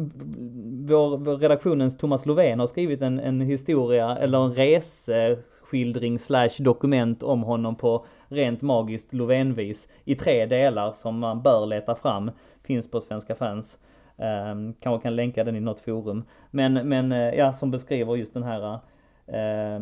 vår, 0.87 1.17
vår 1.17 1.37
redaktionens 1.37 1.97
Thomas 1.97 2.27
Lovén 2.27 2.61
har 2.61 2.67
skrivit 2.67 3.03
en, 3.03 3.21
en 3.21 3.41
historia, 3.41 4.17
eller 4.17 4.39
en 4.39 4.55
reseskildring 4.55 6.19
slash 6.19 6.63
dokument 6.63 7.23
om 7.23 7.43
honom 7.43 7.77
på 7.77 8.07
rent 8.29 8.63
magiskt 8.63 9.15
Lovénvis 9.15 9.89
i 10.05 10.15
tre 10.15 10.47
delar 10.47 10.93
som 10.93 11.19
man 11.19 11.43
bör 11.43 11.67
leta 11.67 11.95
fram. 11.95 12.31
Finns 12.63 12.91
på 12.91 13.01
Svenska 13.01 13.35
fans. 13.35 13.79
Um, 14.17 14.75
kanske 14.81 15.03
kan 15.03 15.17
länka 15.17 15.45
den 15.45 15.57
i 15.57 15.61
något 15.61 15.81
forum. 15.81 16.25
Men, 16.51 16.75
men 16.75 17.13
eh, 17.13 17.35
ja, 17.35 17.53
som 17.53 17.71
beskriver 17.71 18.17
just 18.17 18.35
den 18.35 18.43
här 18.43 18.73
eh, 18.73 18.79
eh, 19.27 19.81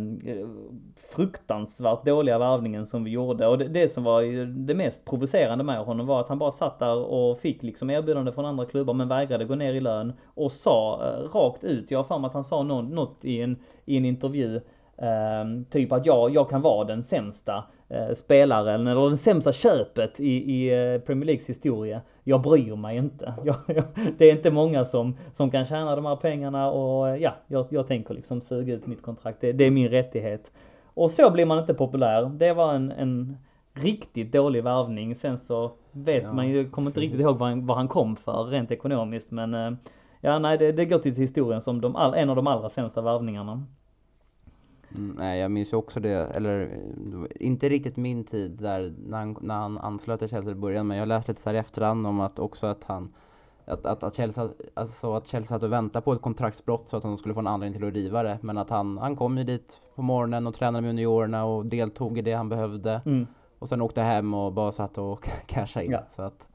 fruktansvärt 1.10 2.04
dåliga 2.04 2.38
värvningen 2.38 2.86
som 2.86 3.04
vi 3.04 3.10
gjorde. 3.10 3.46
Och 3.46 3.58
det, 3.58 3.68
det 3.68 3.88
som 3.88 4.04
var 4.04 4.22
det 4.66 4.74
mest 4.74 5.04
provocerande 5.04 5.64
med 5.64 5.78
honom 5.78 6.06
var 6.06 6.20
att 6.20 6.28
han 6.28 6.38
bara 6.38 6.50
satt 6.50 6.78
där 6.78 6.96
och 6.96 7.38
fick 7.38 7.62
liksom 7.62 7.90
erbjudande 7.90 8.32
från 8.32 8.44
andra 8.44 8.66
klubbar 8.66 8.94
men 8.94 9.08
vägrade 9.08 9.44
gå 9.44 9.54
ner 9.54 9.74
i 9.74 9.80
lön 9.80 10.12
och 10.34 10.52
sa 10.52 11.00
eh, 11.06 11.28
rakt 11.28 11.64
ut, 11.64 11.90
jag 11.90 11.98
har 11.98 12.04
för 12.04 12.18
mig 12.18 12.28
att 12.28 12.34
han 12.34 12.44
sa 12.44 12.62
något, 12.62 12.90
något 12.90 13.24
i, 13.24 13.40
en, 13.40 13.56
i 13.84 13.96
en 13.96 14.04
intervju 14.04 14.60
typ 15.70 15.92
att 15.92 16.06
jag, 16.06 16.34
jag 16.34 16.50
kan 16.50 16.62
vara 16.62 16.84
den 16.84 17.02
sämsta 17.02 17.64
uh, 17.90 18.14
spelaren 18.14 18.86
eller 18.86 19.10
det 19.10 19.16
sämsta 19.16 19.52
köpet 19.52 20.20
i, 20.20 20.54
i 20.54 20.94
uh, 20.94 21.00
Premier 21.00 21.26
Leagues 21.26 21.48
historia. 21.48 22.00
Jag 22.24 22.42
bryr 22.42 22.76
mig 22.76 22.96
inte. 22.96 23.34
Jag, 23.44 23.56
jag, 23.66 23.84
det 24.18 24.30
är 24.30 24.32
inte 24.32 24.50
många 24.50 24.84
som, 24.84 25.16
som 25.32 25.50
kan 25.50 25.64
tjäna 25.64 25.96
de 25.96 26.06
här 26.06 26.16
pengarna 26.16 26.70
och 26.70 27.06
uh, 27.06 27.16
ja, 27.16 27.34
jag, 27.46 27.66
jag 27.70 27.86
tänker 27.86 28.14
liksom 28.14 28.40
suga 28.40 28.74
ut 28.74 28.86
mitt 28.86 29.02
kontrakt. 29.02 29.40
Det, 29.40 29.52
det, 29.52 29.64
är 29.64 29.70
min 29.70 29.88
rättighet. 29.88 30.52
Och 30.94 31.10
så 31.10 31.30
blir 31.30 31.46
man 31.46 31.58
inte 31.58 31.74
populär. 31.74 32.22
Det 32.24 32.52
var 32.52 32.74
en, 32.74 32.92
en 32.92 33.36
riktigt 33.72 34.32
dålig 34.32 34.64
värvning. 34.64 35.14
Sen 35.14 35.38
så 35.38 35.70
vet 35.92 36.22
ja, 36.22 36.32
man 36.32 36.48
ju, 36.48 36.70
kommer 36.70 36.90
inte 36.90 37.00
riktigt 37.00 37.20
ihåg 37.20 37.38
vad 37.38 37.48
han, 37.48 37.66
vad 37.66 37.76
han 37.76 37.88
kom 37.88 38.16
för 38.16 38.44
rent 38.44 38.70
ekonomiskt 38.70 39.30
men 39.30 39.78
ja 40.20 40.38
nej 40.38 40.58
det, 40.58 40.72
det 40.72 40.84
går 40.84 40.98
till 40.98 41.14
historien 41.14 41.60
som 41.60 41.80
de 41.80 41.96
all, 41.96 42.14
en 42.14 42.30
av 42.30 42.36
de 42.36 42.46
allra 42.46 42.70
sämsta 42.70 43.00
värvningarna. 43.00 43.62
Mm, 44.94 45.16
nej, 45.18 45.40
jag 45.40 45.50
minns 45.50 45.72
ju 45.72 45.76
också 45.76 46.00
det, 46.00 46.10
eller 46.10 46.78
inte 47.40 47.68
riktigt 47.68 47.96
min 47.96 48.24
tid 48.24 48.50
där 48.50 48.94
när 49.06 49.18
han, 49.18 49.36
när 49.40 49.54
han 49.54 49.78
anslöt 49.78 50.18
till 50.18 50.28
Chelsea 50.28 50.52
i 50.52 50.54
början, 50.54 50.86
men 50.86 50.96
jag 50.96 51.08
läste 51.08 51.32
lite 51.32 51.42
så 51.42 51.48
här 51.48 51.56
i 51.56 51.58
efterhand 51.58 52.06
om 52.06 52.20
att 52.20 52.38
också 52.38 52.66
att 52.66 52.84
han 52.84 53.12
att, 53.66 53.86
att, 53.86 54.02
att, 54.02 54.14
Chelsea, 54.14 54.48
alltså 54.74 55.14
att 55.14 55.28
Chelsea 55.28 55.54
hade 55.54 55.68
väntat 55.68 56.04
på 56.04 56.12
ett 56.12 56.22
kontraktsbrott 56.22 56.88
så 56.88 56.96
att 56.96 57.02
han 57.02 57.18
skulle 57.18 57.34
få 57.34 57.40
en 57.40 57.46
anledning 57.46 57.78
till 57.78 57.88
att 57.88 57.94
riva 57.94 58.22
det. 58.22 58.38
Men 58.40 58.58
att 58.58 58.70
han, 58.70 58.98
han 58.98 59.16
kom 59.16 59.38
ju 59.38 59.44
dit 59.44 59.80
på 59.94 60.02
morgonen 60.02 60.46
och 60.46 60.54
tränade 60.54 60.82
med 60.82 60.88
juniorerna 60.88 61.44
och 61.44 61.66
deltog 61.66 62.18
i 62.18 62.22
det 62.22 62.32
han 62.32 62.48
behövde. 62.48 63.00
Mm. 63.06 63.26
Och 63.58 63.68
sen 63.68 63.80
åkte 63.80 64.02
hem 64.02 64.34
och 64.34 64.52
bara 64.52 64.72
satt 64.72 64.98
och 64.98 65.28
cashade 65.46 65.84
in. 65.84 65.92
Ja. 65.92 66.02
Så 66.16 66.22
att, 66.22 66.46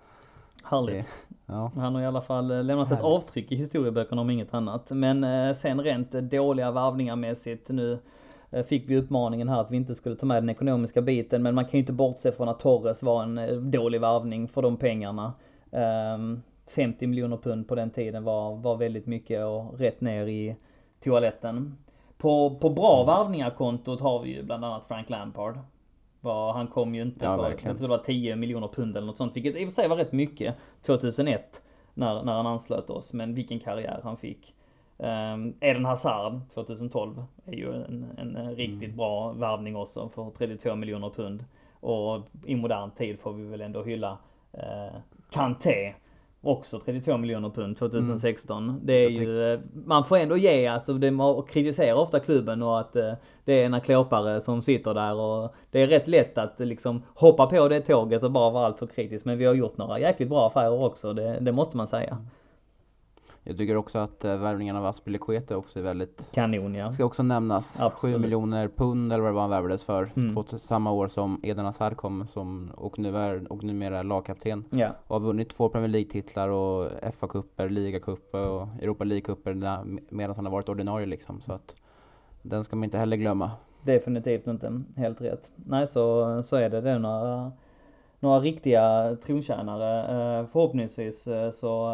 Härligt. 0.63 1.05
Det, 1.27 1.35
ja. 1.45 1.71
Han 1.75 1.95
har 1.95 2.01
i 2.01 2.05
alla 2.05 2.21
fall 2.21 2.51
eh, 2.51 2.63
lämnat 2.63 2.87
Härligt. 2.87 2.99
ett 2.99 3.05
avtryck 3.05 3.51
i 3.51 3.55
historieböckerna 3.55 4.21
om 4.21 4.29
inget 4.29 4.53
annat. 4.53 4.89
Men 4.89 5.23
eh, 5.23 5.55
sen 5.55 5.81
rent 5.81 6.11
dåliga 6.11 6.71
varvningar 6.71 7.15
mässigt 7.15 7.69
nu 7.69 7.99
fick 8.67 8.89
vi 8.89 8.97
uppmaningen 8.97 9.49
här 9.49 9.61
att 9.61 9.71
vi 9.71 9.77
inte 9.77 9.95
skulle 9.95 10.15
ta 10.15 10.25
med 10.25 10.43
den 10.43 10.49
ekonomiska 10.49 11.01
biten 11.01 11.43
men 11.43 11.55
man 11.55 11.65
kan 11.65 11.71
ju 11.71 11.79
inte 11.79 11.93
bortse 11.93 12.31
från 12.31 12.49
att 12.49 12.59
Torres 12.59 13.03
var 13.03 13.23
en 13.23 13.37
eh, 13.37 13.55
dålig 13.55 14.01
varvning 14.01 14.47
för 14.47 14.61
de 14.61 14.77
pengarna. 14.77 15.33
50 16.67 17.05
ehm, 17.05 17.09
miljoner 17.09 17.37
pund 17.37 17.67
på 17.67 17.75
den 17.75 17.89
tiden 17.89 18.23
var, 18.23 18.55
var 18.55 18.75
väldigt 18.75 19.05
mycket 19.05 19.45
och 19.45 19.79
rätt 19.79 20.01
ner 20.01 20.27
i 20.27 20.55
toaletten. 21.03 21.77
På, 22.17 22.55
på 22.61 22.69
bra 22.69 22.95
mm. 22.95 23.07
varvningar-kontot 23.07 23.99
har 23.99 24.19
vi 24.19 24.29
ju 24.29 24.43
bland 24.43 24.65
annat 24.65 24.87
Frank 24.87 25.09
Lampard. 25.09 25.59
Var, 26.21 26.53
han 26.53 26.67
kom 26.67 26.95
ju 26.95 27.01
inte 27.01 27.25
ja, 27.25 27.35
för, 27.35 27.43
verkligen. 27.43 27.69
jag 27.69 27.77
tror 27.77 27.87
det 27.87 27.97
var 27.97 28.03
10 28.03 28.35
miljoner 28.35 28.67
pund 28.67 28.97
eller 28.97 29.07
något 29.07 29.17
sånt, 29.17 29.35
vilket 29.35 29.55
i 29.55 29.63
och 29.63 29.67
för 29.67 29.75
sig 29.75 29.87
var 29.87 29.95
rätt 29.95 30.11
mycket 30.11 30.55
2001 30.85 31.61
när, 31.93 32.23
när 32.23 32.33
han 32.33 32.47
anslöt 32.47 32.89
oss, 32.89 33.13
men 33.13 33.33
vilken 33.33 33.59
karriär 33.59 33.99
han 34.03 34.17
fick. 34.17 34.53
Um, 35.01 35.53
Eden 35.59 35.85
Hazard 35.85 36.39
2012 36.53 37.23
är 37.45 37.53
ju 37.53 37.73
en, 37.73 38.05
en, 38.17 38.55
riktigt 38.55 38.83
mm. 38.83 38.97
bra 38.97 39.31
värvning 39.31 39.75
också 39.75 40.09
för 40.09 40.31
32 40.37 40.75
miljoner 40.75 41.09
pund. 41.09 41.45
Och 41.79 42.21
i 42.45 42.55
modern 42.55 42.91
tid 42.91 43.19
får 43.19 43.33
vi 43.33 43.43
väl 43.43 43.61
ändå 43.61 43.83
hylla 43.83 44.17
uh, 44.53 44.99
Kanté. 45.29 45.93
Också 46.41 46.79
32 46.79 47.17
miljoner 47.17 47.49
pund 47.49 47.77
2016. 47.77 48.63
Mm. 48.63 48.81
Det 48.83 48.93
är 48.93 49.09
ju, 49.09 49.53
eh, 49.53 49.59
man 49.85 50.05
får 50.05 50.17
ändå 50.17 50.37
ge 50.37 50.67
alltså, 50.67 50.93
det, 50.93 51.11
man 51.11 51.43
kritiserar 51.43 51.93
ofta 51.93 52.19
klubben 52.19 52.61
och 52.61 52.79
att 52.79 52.95
uh, 52.95 53.13
det 53.45 53.53
är 53.53 53.65
en 53.65 53.81
klåpare 53.81 54.41
som 54.41 54.61
sitter 54.61 54.93
där 54.93 55.15
och 55.15 55.55
det 55.71 55.81
är 55.81 55.87
rätt 55.87 56.07
lätt 56.07 56.37
att 56.37 56.59
liksom 56.59 57.03
hoppa 57.15 57.47
på 57.47 57.67
det 57.67 57.81
tåget 57.81 58.23
och 58.23 58.31
bara 58.31 58.49
vara 58.49 58.65
alltför 58.65 58.87
kritisk. 58.87 59.25
Men 59.25 59.37
vi 59.37 59.45
har 59.45 59.53
gjort 59.53 59.77
några 59.77 59.99
jäkligt 59.99 60.29
bra 60.29 60.47
affärer 60.47 60.83
också, 60.83 61.13
det, 61.13 61.39
det 61.39 61.51
måste 61.51 61.77
man 61.77 61.87
säga. 61.87 62.17
Jag 63.43 63.57
tycker 63.57 63.75
också 63.75 63.99
att 63.99 64.25
äh, 64.25 64.37
värvningen 64.37 64.75
av 64.75 64.85
Aspilicueta 64.85 65.57
också 65.57 65.79
är 65.79 65.83
väldigt 65.83 66.31
Kanon 66.31 66.75
ja. 66.75 66.93
Ska 66.93 67.05
också 67.05 67.23
nämnas. 67.23 67.79
Absolut. 67.79 68.15
7 68.15 68.19
miljoner 68.19 68.67
pund 68.67 69.13
eller 69.13 69.23
vad 69.23 69.29
det 69.31 69.35
var 69.35 69.41
han 69.41 69.49
värvades 69.49 69.83
för. 69.83 70.11
Mm. 70.15 70.35
Två, 70.35 70.43
samma 70.43 70.91
år 70.91 71.07
som 71.07 71.39
Eden 71.43 71.65
Hazard 71.65 71.97
kom 71.97 72.27
som, 72.27 72.71
och 72.75 72.99
nu 72.99 73.17
är 73.17 73.51
och 73.51 73.63
numera 73.63 73.99
är 73.99 74.03
lagkapten. 74.03 74.65
Ja. 74.69 74.89
Och 75.07 75.15
har 75.15 75.27
vunnit 75.27 75.49
två 75.49 75.69
Premier 75.69 75.89
League-titlar 75.89 76.49
och 76.49 76.91
FA-cuper, 77.01 77.69
ligacuper 77.69 78.47
och 78.47 78.67
Europa 78.81 79.03
League-cuper 79.03 79.99
medan 80.09 80.35
han 80.35 80.45
har 80.45 80.51
varit 80.51 80.69
ordinarie 80.69 81.05
liksom. 81.05 81.41
Så 81.41 81.53
att 81.53 81.75
den 82.41 82.63
ska 82.63 82.75
man 82.75 82.83
inte 82.83 82.97
heller 82.97 83.17
glömma. 83.17 83.51
Definitivt 83.81 84.47
inte, 84.47 84.81
helt 84.95 85.21
rätt. 85.21 85.51
Nej 85.55 85.87
så, 85.87 86.43
så 86.43 86.55
är 86.55 86.69
det. 86.69 86.81
Det 86.81 86.89
är 86.89 86.99
några, 86.99 87.51
några 88.19 88.39
riktiga 88.39 89.15
trontjänare. 89.25 89.99
Eh, 90.39 90.45
förhoppningsvis 90.51 91.27
eh, 91.27 91.51
så 91.51 91.89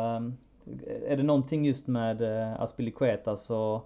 är 1.07 1.17
det 1.17 1.23
någonting 1.23 1.65
just 1.65 1.87
med 1.87 2.21
eh, 2.21 2.61
Aspilicueta 2.61 3.35
så 3.35 3.81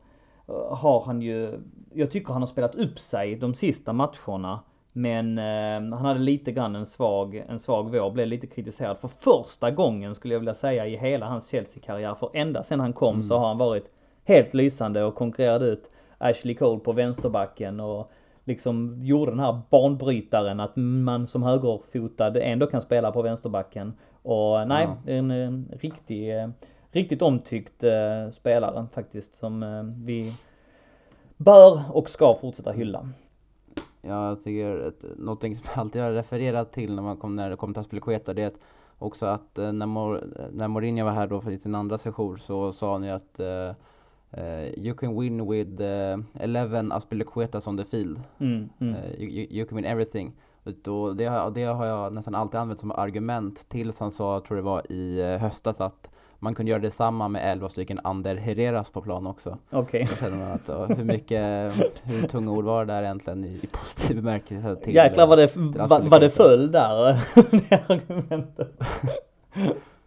eh, 0.48 0.76
har 0.76 1.02
han 1.06 1.22
ju, 1.22 1.60
jag 1.94 2.12
tycker 2.12 2.34
han 2.34 2.42
har 2.42 2.48
spelat 2.48 2.76
upp 2.76 3.00
sig 3.00 3.36
de 3.36 3.54
sista 3.54 3.94
matcherna. 3.94 4.60
Men 4.94 5.38
eh, 5.38 5.98
han 5.98 6.06
hade 6.06 6.20
lite 6.20 6.52
grann 6.52 6.76
en 6.76 6.86
svag, 6.86 7.44
en 7.50 7.60
svag 7.60 7.92
vår, 7.92 8.12
blev 8.12 8.28
lite 8.28 8.48
kritiserad 8.48 8.98
för 8.98 9.08
första 9.08 9.72
gången 9.72 10.16
skulle 10.16 10.34
jag 10.34 10.40
vilja 10.40 10.54
säga 10.54 10.88
i 10.88 10.98
hela 10.98 11.26
hans 11.26 11.48
Chelsea-karriär. 11.50 12.16
För 12.16 12.30
ända 12.34 12.64
sedan 12.64 12.80
han 12.80 12.94
kom 12.94 13.14
mm. 13.14 13.24
så 13.24 13.38
har 13.38 13.48
han 13.48 13.58
varit 13.58 13.92
helt 14.24 14.54
lysande 14.54 15.04
och 15.04 15.16
konkurrerat 15.16 15.62
ut 15.62 15.92
Ashley 16.18 16.56
Cole 16.56 16.80
på 16.80 16.92
vänsterbacken 16.92 17.80
och 17.80 18.12
liksom 18.44 19.00
gjorde 19.04 19.32
den 19.32 19.40
här 19.40 19.62
banbrytaren 19.70 20.60
att 20.60 20.76
man 20.76 21.28
som 21.28 21.44
högerfotad 21.44 22.42
ändå 22.42 22.68
kan 22.68 22.82
spela 22.82 23.12
på 23.12 23.22
vänsterbacken. 23.22 23.94
Och 24.22 24.68
nej, 24.68 24.88
ja. 25.06 25.12
en, 25.12 25.32
en 25.32 25.70
riktig, 25.80 26.34
riktigt 26.92 27.22
omtyckt 27.22 27.84
eh, 27.84 28.30
spelare 28.32 28.88
faktiskt 28.94 29.36
som 29.36 29.64
eh, 29.64 29.84
vi 29.84 30.34
bör 31.38 31.84
och 31.94 32.10
ska 32.10 32.38
fortsätta 32.42 32.72
hylla. 32.72 33.10
Ja, 34.02 34.28
jag 34.28 34.44
tycker 34.44 34.88
att 34.88 35.18
någonting 35.18 35.56
som 35.56 35.66
jag 35.68 35.80
alltid 35.80 36.02
har 36.02 36.12
refererat 36.12 36.72
till 36.72 36.96
när 36.96 37.04
man 37.04 37.18
kom, 37.18 37.36
när 37.36 37.50
det 37.50 37.56
kommer 37.56 37.74
till 37.74 37.82
Aspilicueta 37.82 38.34
det 38.34 38.44
är 38.44 38.48
att 38.48 38.60
också 38.98 39.26
att 39.26 39.58
eh, 39.58 39.72
när, 39.72 39.86
Mor 39.86 40.24
när 40.52 40.68
Mourinho 40.68 41.06
var 41.06 41.12
här 41.12 41.28
då 41.28 41.42
för 41.42 41.58
sin 41.58 41.76
andra 41.76 41.98
session 41.98 42.40
så 42.40 42.74
sa 42.74 42.98
ni 42.98 43.12
att 43.12 43.40
uh, 43.40 43.74
Uh, 44.38 44.70
you 44.78 44.94
can 44.94 45.16
win 45.16 45.48
with 45.48 45.82
uh, 45.82 46.18
11 46.40 46.92
Aspilicuetas 46.92 47.68
on 47.68 47.78
the 47.78 47.84
field. 47.84 48.20
Mm, 48.40 48.70
mm. 48.80 48.96
Uh, 48.96 49.10
you, 49.18 49.48
you, 49.50 49.66
can 49.66 49.76
win 49.76 49.86
everything. 49.86 50.34
Och 50.64 51.16
det, 51.16 51.26
har, 51.26 51.52
det 51.52 51.64
har 51.64 51.86
jag 51.86 52.14
nästan 52.14 52.36
alltid 52.36 52.60
använt 52.60 52.80
som 52.80 52.92
argument 52.92 53.70
tills 53.70 54.00
han 54.00 54.12
sa, 54.12 54.42
tror 54.48 54.58
det 54.58 54.64
var 54.64 54.92
i 54.92 55.38
höstas, 55.38 55.82
att 55.82 56.10
man 56.40 56.56
kunde 56.56 56.70
göra 56.70 56.82
detsamma 56.82 57.28
med 57.28 57.52
11 57.52 57.70
stycken 57.70 58.00
Ander 58.04 58.36
Herreras 58.36 58.90
på 58.90 59.02
plan 59.02 59.28
också. 59.28 59.58
Okej. 59.70 60.10
Okay. 60.14 60.96
Hur 60.96 61.04
mycket, 61.04 61.74
hur 62.04 62.28
tunga 62.28 62.52
ord 62.52 62.66
var 62.66 62.86
det 62.86 62.94
där 62.94 63.04
egentligen 63.04 63.46
i, 63.46 63.60
i 63.64 63.68
positiv 63.68 64.16
bemärkelse 64.16 64.76
till 64.76 64.96
Jäklar 64.96 65.28
vad 65.28 65.38
det, 65.38 65.52
vad, 65.56 66.10
vad 66.10 66.22
det 66.22 66.30
föll 66.30 66.72
där, 66.72 67.14
det 67.70 67.84
argumentet. 67.88 68.82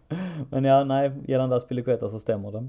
Men 0.49 0.63
ja, 0.63 0.83
nej, 0.83 1.11
gällande 1.27 1.55
Aspilicueta 1.55 2.09
så 2.09 2.19
stämmer 2.19 2.51
det. 2.51 2.67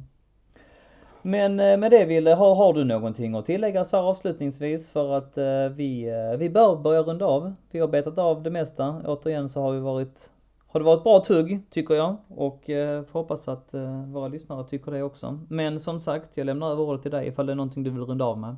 Men 1.26 1.60
eh, 1.60 1.76
med 1.76 1.90
det 1.90 2.04
Ville, 2.04 2.34
har, 2.34 2.54
har 2.54 2.72
du 2.72 2.84
någonting 2.84 3.34
att 3.34 3.46
tillägga 3.46 3.84
så 3.84 3.96
här 3.96 4.04
avslutningsvis 4.04 4.88
för 4.88 5.12
att 5.12 5.38
eh, 5.38 5.68
vi, 5.76 6.08
eh, 6.08 6.38
vi 6.38 6.50
bör 6.50 6.76
börja 6.76 7.00
runda 7.00 7.26
av. 7.26 7.54
Vi 7.70 7.78
har 7.78 7.88
betat 7.88 8.18
av 8.18 8.42
det 8.42 8.50
mesta. 8.50 9.02
Återigen 9.04 9.48
så 9.48 9.60
har 9.60 9.72
vi 9.72 9.80
varit, 9.80 10.30
har 10.66 10.80
det 10.80 10.86
varit 10.86 11.02
bra 11.02 11.20
tugg 11.20 11.60
tycker 11.70 11.94
jag 11.94 12.16
och 12.28 12.70
eh, 12.70 13.02
får 13.02 13.20
hoppas 13.20 13.48
att 13.48 13.74
eh, 13.74 14.04
våra 14.06 14.28
lyssnare 14.28 14.64
tycker 14.64 14.92
det 14.92 15.02
också. 15.02 15.38
Men 15.48 15.80
som 15.80 16.00
sagt, 16.00 16.36
jag 16.36 16.44
lämnar 16.44 16.70
över 16.70 16.82
ordet 16.82 17.02
till 17.02 17.10
dig 17.10 17.28
ifall 17.28 17.46
det 17.46 17.52
är 17.52 17.56
någonting 17.56 17.82
du 17.82 17.90
vill 17.90 18.04
runda 18.04 18.24
av 18.24 18.38
med. 18.38 18.56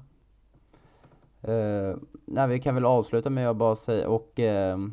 Uh, 1.49 1.97
nej, 2.25 2.49
vi 2.49 2.59
kan 2.59 2.75
väl 2.75 2.85
avsluta 2.85 3.31
med 3.31 3.51
att 3.51 3.57
bara 3.57 3.77
säga 3.77 4.09
och 4.09 4.39
uh, 4.39 4.89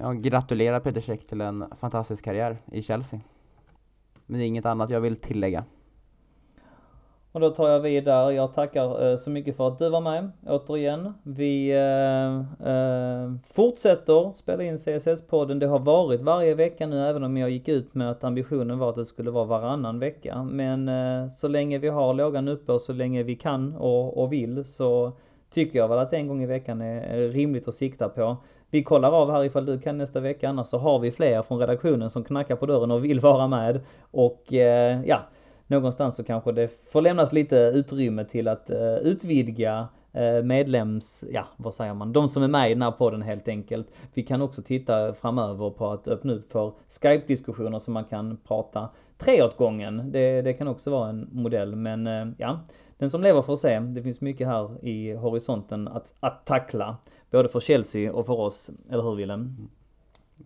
ja, 0.00 0.12
gratulera 0.12 0.80
Peter 0.80 1.00
Käck 1.00 1.26
till 1.26 1.40
en 1.40 1.64
fantastisk 1.80 2.24
karriär 2.24 2.56
i 2.72 2.82
Chelsea. 2.82 3.20
Men 4.26 4.38
det 4.38 4.44
är 4.44 4.46
inget 4.46 4.66
annat 4.66 4.90
jag 4.90 5.00
vill 5.00 5.16
tillägga. 5.16 5.64
Och 7.36 7.40
då 7.42 7.50
tar 7.50 7.68
jag 7.68 7.80
vid 7.80 8.04
där. 8.04 8.30
Jag 8.30 8.54
tackar 8.54 9.10
eh, 9.10 9.16
så 9.16 9.30
mycket 9.30 9.56
för 9.56 9.68
att 9.68 9.78
du 9.78 9.88
var 9.88 10.00
med 10.00 10.30
återigen. 10.46 11.14
Vi 11.22 11.70
eh, 11.70 12.70
eh, 12.72 13.32
fortsätter 13.54 14.32
spela 14.32 14.62
in 14.62 14.76
CSS-podden. 14.76 15.58
Det 15.58 15.66
har 15.66 15.78
varit 15.78 16.20
varje 16.20 16.54
vecka 16.54 16.86
nu 16.86 17.08
även 17.08 17.24
om 17.24 17.36
jag 17.36 17.50
gick 17.50 17.68
ut 17.68 17.94
med 17.94 18.10
att 18.10 18.24
ambitionen 18.24 18.78
var 18.78 18.88
att 18.88 18.94
det 18.94 19.06
skulle 19.06 19.30
vara 19.30 19.44
varannan 19.44 19.98
vecka. 19.98 20.42
Men 20.42 20.88
eh, 20.88 21.28
så 21.28 21.48
länge 21.48 21.78
vi 21.78 21.88
har 21.88 22.14
lågan 22.14 22.48
uppe 22.48 22.72
och 22.72 22.80
så 22.80 22.92
länge 22.92 23.22
vi 23.22 23.36
kan 23.36 23.76
och, 23.76 24.22
och 24.22 24.32
vill 24.32 24.64
så 24.64 25.12
tycker 25.50 25.78
jag 25.78 25.88
väl 25.88 25.98
att 25.98 26.12
en 26.12 26.28
gång 26.28 26.42
i 26.42 26.46
veckan 26.46 26.80
är 26.80 27.28
rimligt 27.28 27.68
att 27.68 27.74
sikta 27.74 28.08
på. 28.08 28.36
Vi 28.70 28.82
kollar 28.82 29.12
av 29.12 29.30
här 29.30 29.44
ifall 29.44 29.66
du 29.66 29.80
kan 29.80 29.98
nästa 29.98 30.20
vecka 30.20 30.48
annars 30.48 30.66
så 30.66 30.78
har 30.78 30.98
vi 30.98 31.10
fler 31.10 31.42
från 31.42 31.58
redaktionen 31.58 32.10
som 32.10 32.24
knackar 32.24 32.56
på 32.56 32.66
dörren 32.66 32.90
och 32.90 33.04
vill 33.04 33.20
vara 33.20 33.48
med. 33.48 33.80
Och 34.10 34.52
eh, 34.52 35.00
ja, 35.06 35.20
någonstans 35.66 36.16
så 36.16 36.24
kanske 36.24 36.52
det 36.52 36.70
får 36.92 37.02
lämnas 37.02 37.32
lite 37.32 37.56
utrymme 37.56 38.24
till 38.24 38.48
att 38.48 38.70
eh, 38.70 38.94
utvidga 38.94 39.88
eh, 40.12 40.42
medlems, 40.42 41.24
ja 41.32 41.46
vad 41.56 41.74
säger 41.74 41.94
man, 41.94 42.12
de 42.12 42.28
som 42.28 42.42
är 42.42 42.48
med 42.48 42.70
i 42.70 42.74
den 42.74 42.82
här 42.82 42.90
podden 42.90 43.22
helt 43.22 43.48
enkelt. 43.48 43.86
Vi 44.14 44.22
kan 44.22 44.42
också 44.42 44.62
titta 44.62 45.12
framöver 45.12 45.70
på 45.70 45.90
att 45.90 46.08
öppna 46.08 46.32
upp 46.32 46.52
för 46.52 46.72
Skype-diskussioner 46.88 47.78
så 47.78 47.90
man 47.90 48.04
kan 48.04 48.36
prata 48.36 48.88
tre 49.18 49.42
åt 49.42 49.56
gången. 49.56 50.12
Det, 50.12 50.42
det 50.42 50.52
kan 50.52 50.68
också 50.68 50.90
vara 50.90 51.08
en 51.08 51.28
modell 51.32 51.76
men 51.76 52.06
eh, 52.06 52.26
ja, 52.38 52.60
den 52.98 53.10
som 53.10 53.22
lever 53.22 53.42
får 53.42 53.56
se. 53.56 53.78
Det 53.80 54.02
finns 54.02 54.20
mycket 54.20 54.46
här 54.46 54.84
i 54.84 55.12
horisonten 55.14 55.88
att, 55.88 56.06
att 56.20 56.46
tackla. 56.46 56.96
Både 57.30 57.48
för 57.48 57.60
Chelsea 57.60 58.12
och 58.12 58.26
för 58.26 58.40
oss, 58.40 58.70
eller 58.90 59.02
hur 59.02 59.14
Willem? 59.14 59.40
Mm. 59.40 59.68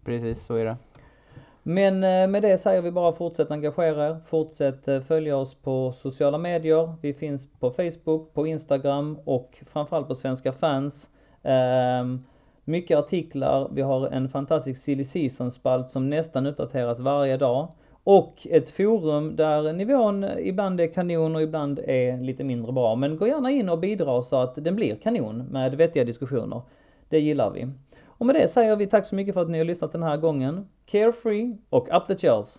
Precis, 0.04 0.46
så 0.46 0.54
är 0.54 0.64
det. 0.64 0.76
Men 1.62 2.04
eh, 2.04 2.26
med 2.26 2.42
det 2.42 2.58
säger 2.58 2.82
vi 2.82 2.90
bara 2.90 3.12
fortsätt 3.12 3.50
engagera 3.50 4.08
er, 4.08 4.16
fortsätt 4.26 4.88
eh, 4.88 5.00
följa 5.00 5.36
oss 5.36 5.54
på 5.54 5.92
sociala 5.92 6.38
medier. 6.38 6.94
Vi 7.02 7.14
finns 7.14 7.48
på 7.60 7.70
Facebook, 7.70 8.34
på 8.34 8.46
Instagram 8.46 9.18
och 9.24 9.62
framförallt 9.66 10.08
på 10.08 10.14
Svenska 10.14 10.52
fans. 10.52 11.10
Ehm, 11.42 12.24
mycket 12.64 12.98
artiklar, 12.98 13.68
vi 13.72 13.82
har 13.82 14.06
en 14.06 14.28
fantastisk 14.28 14.82
silly 14.82 15.04
season 15.04 15.50
spalt 15.50 15.90
som 15.90 16.10
nästan 16.10 16.46
uppdateras 16.46 17.00
varje 17.00 17.36
dag. 17.36 17.68
Och 18.04 18.46
ett 18.50 18.70
forum 18.70 19.36
där 19.36 19.72
nivån 19.72 20.26
ibland 20.38 20.80
är 20.80 20.86
kanon 20.86 21.36
och 21.36 21.42
ibland 21.42 21.78
är 21.78 22.20
lite 22.20 22.44
mindre 22.44 22.72
bra. 22.72 22.94
Men 22.94 23.16
gå 23.16 23.26
gärna 23.26 23.50
in 23.50 23.68
och 23.68 23.78
bidra 23.78 24.22
så 24.22 24.36
att 24.36 24.54
den 24.54 24.76
blir 24.76 24.96
kanon 24.96 25.46
med 25.50 25.74
vettiga 25.74 26.04
diskussioner. 26.04 26.62
Det 27.08 27.20
gillar 27.20 27.50
vi. 27.50 27.68
Och 28.20 28.26
med 28.26 28.34
det 28.34 28.48
säger 28.48 28.76
vi 28.76 28.86
tack 28.86 29.06
så 29.06 29.14
mycket 29.14 29.34
för 29.34 29.42
att 29.42 29.50
ni 29.50 29.58
har 29.58 29.64
lyssnat 29.64 29.92
den 29.92 30.02
här 30.02 30.16
gången. 30.16 30.68
Carefree 30.86 31.56
och 31.70 31.88
up 31.96 32.06
the 32.06 32.18
chairs! 32.18 32.58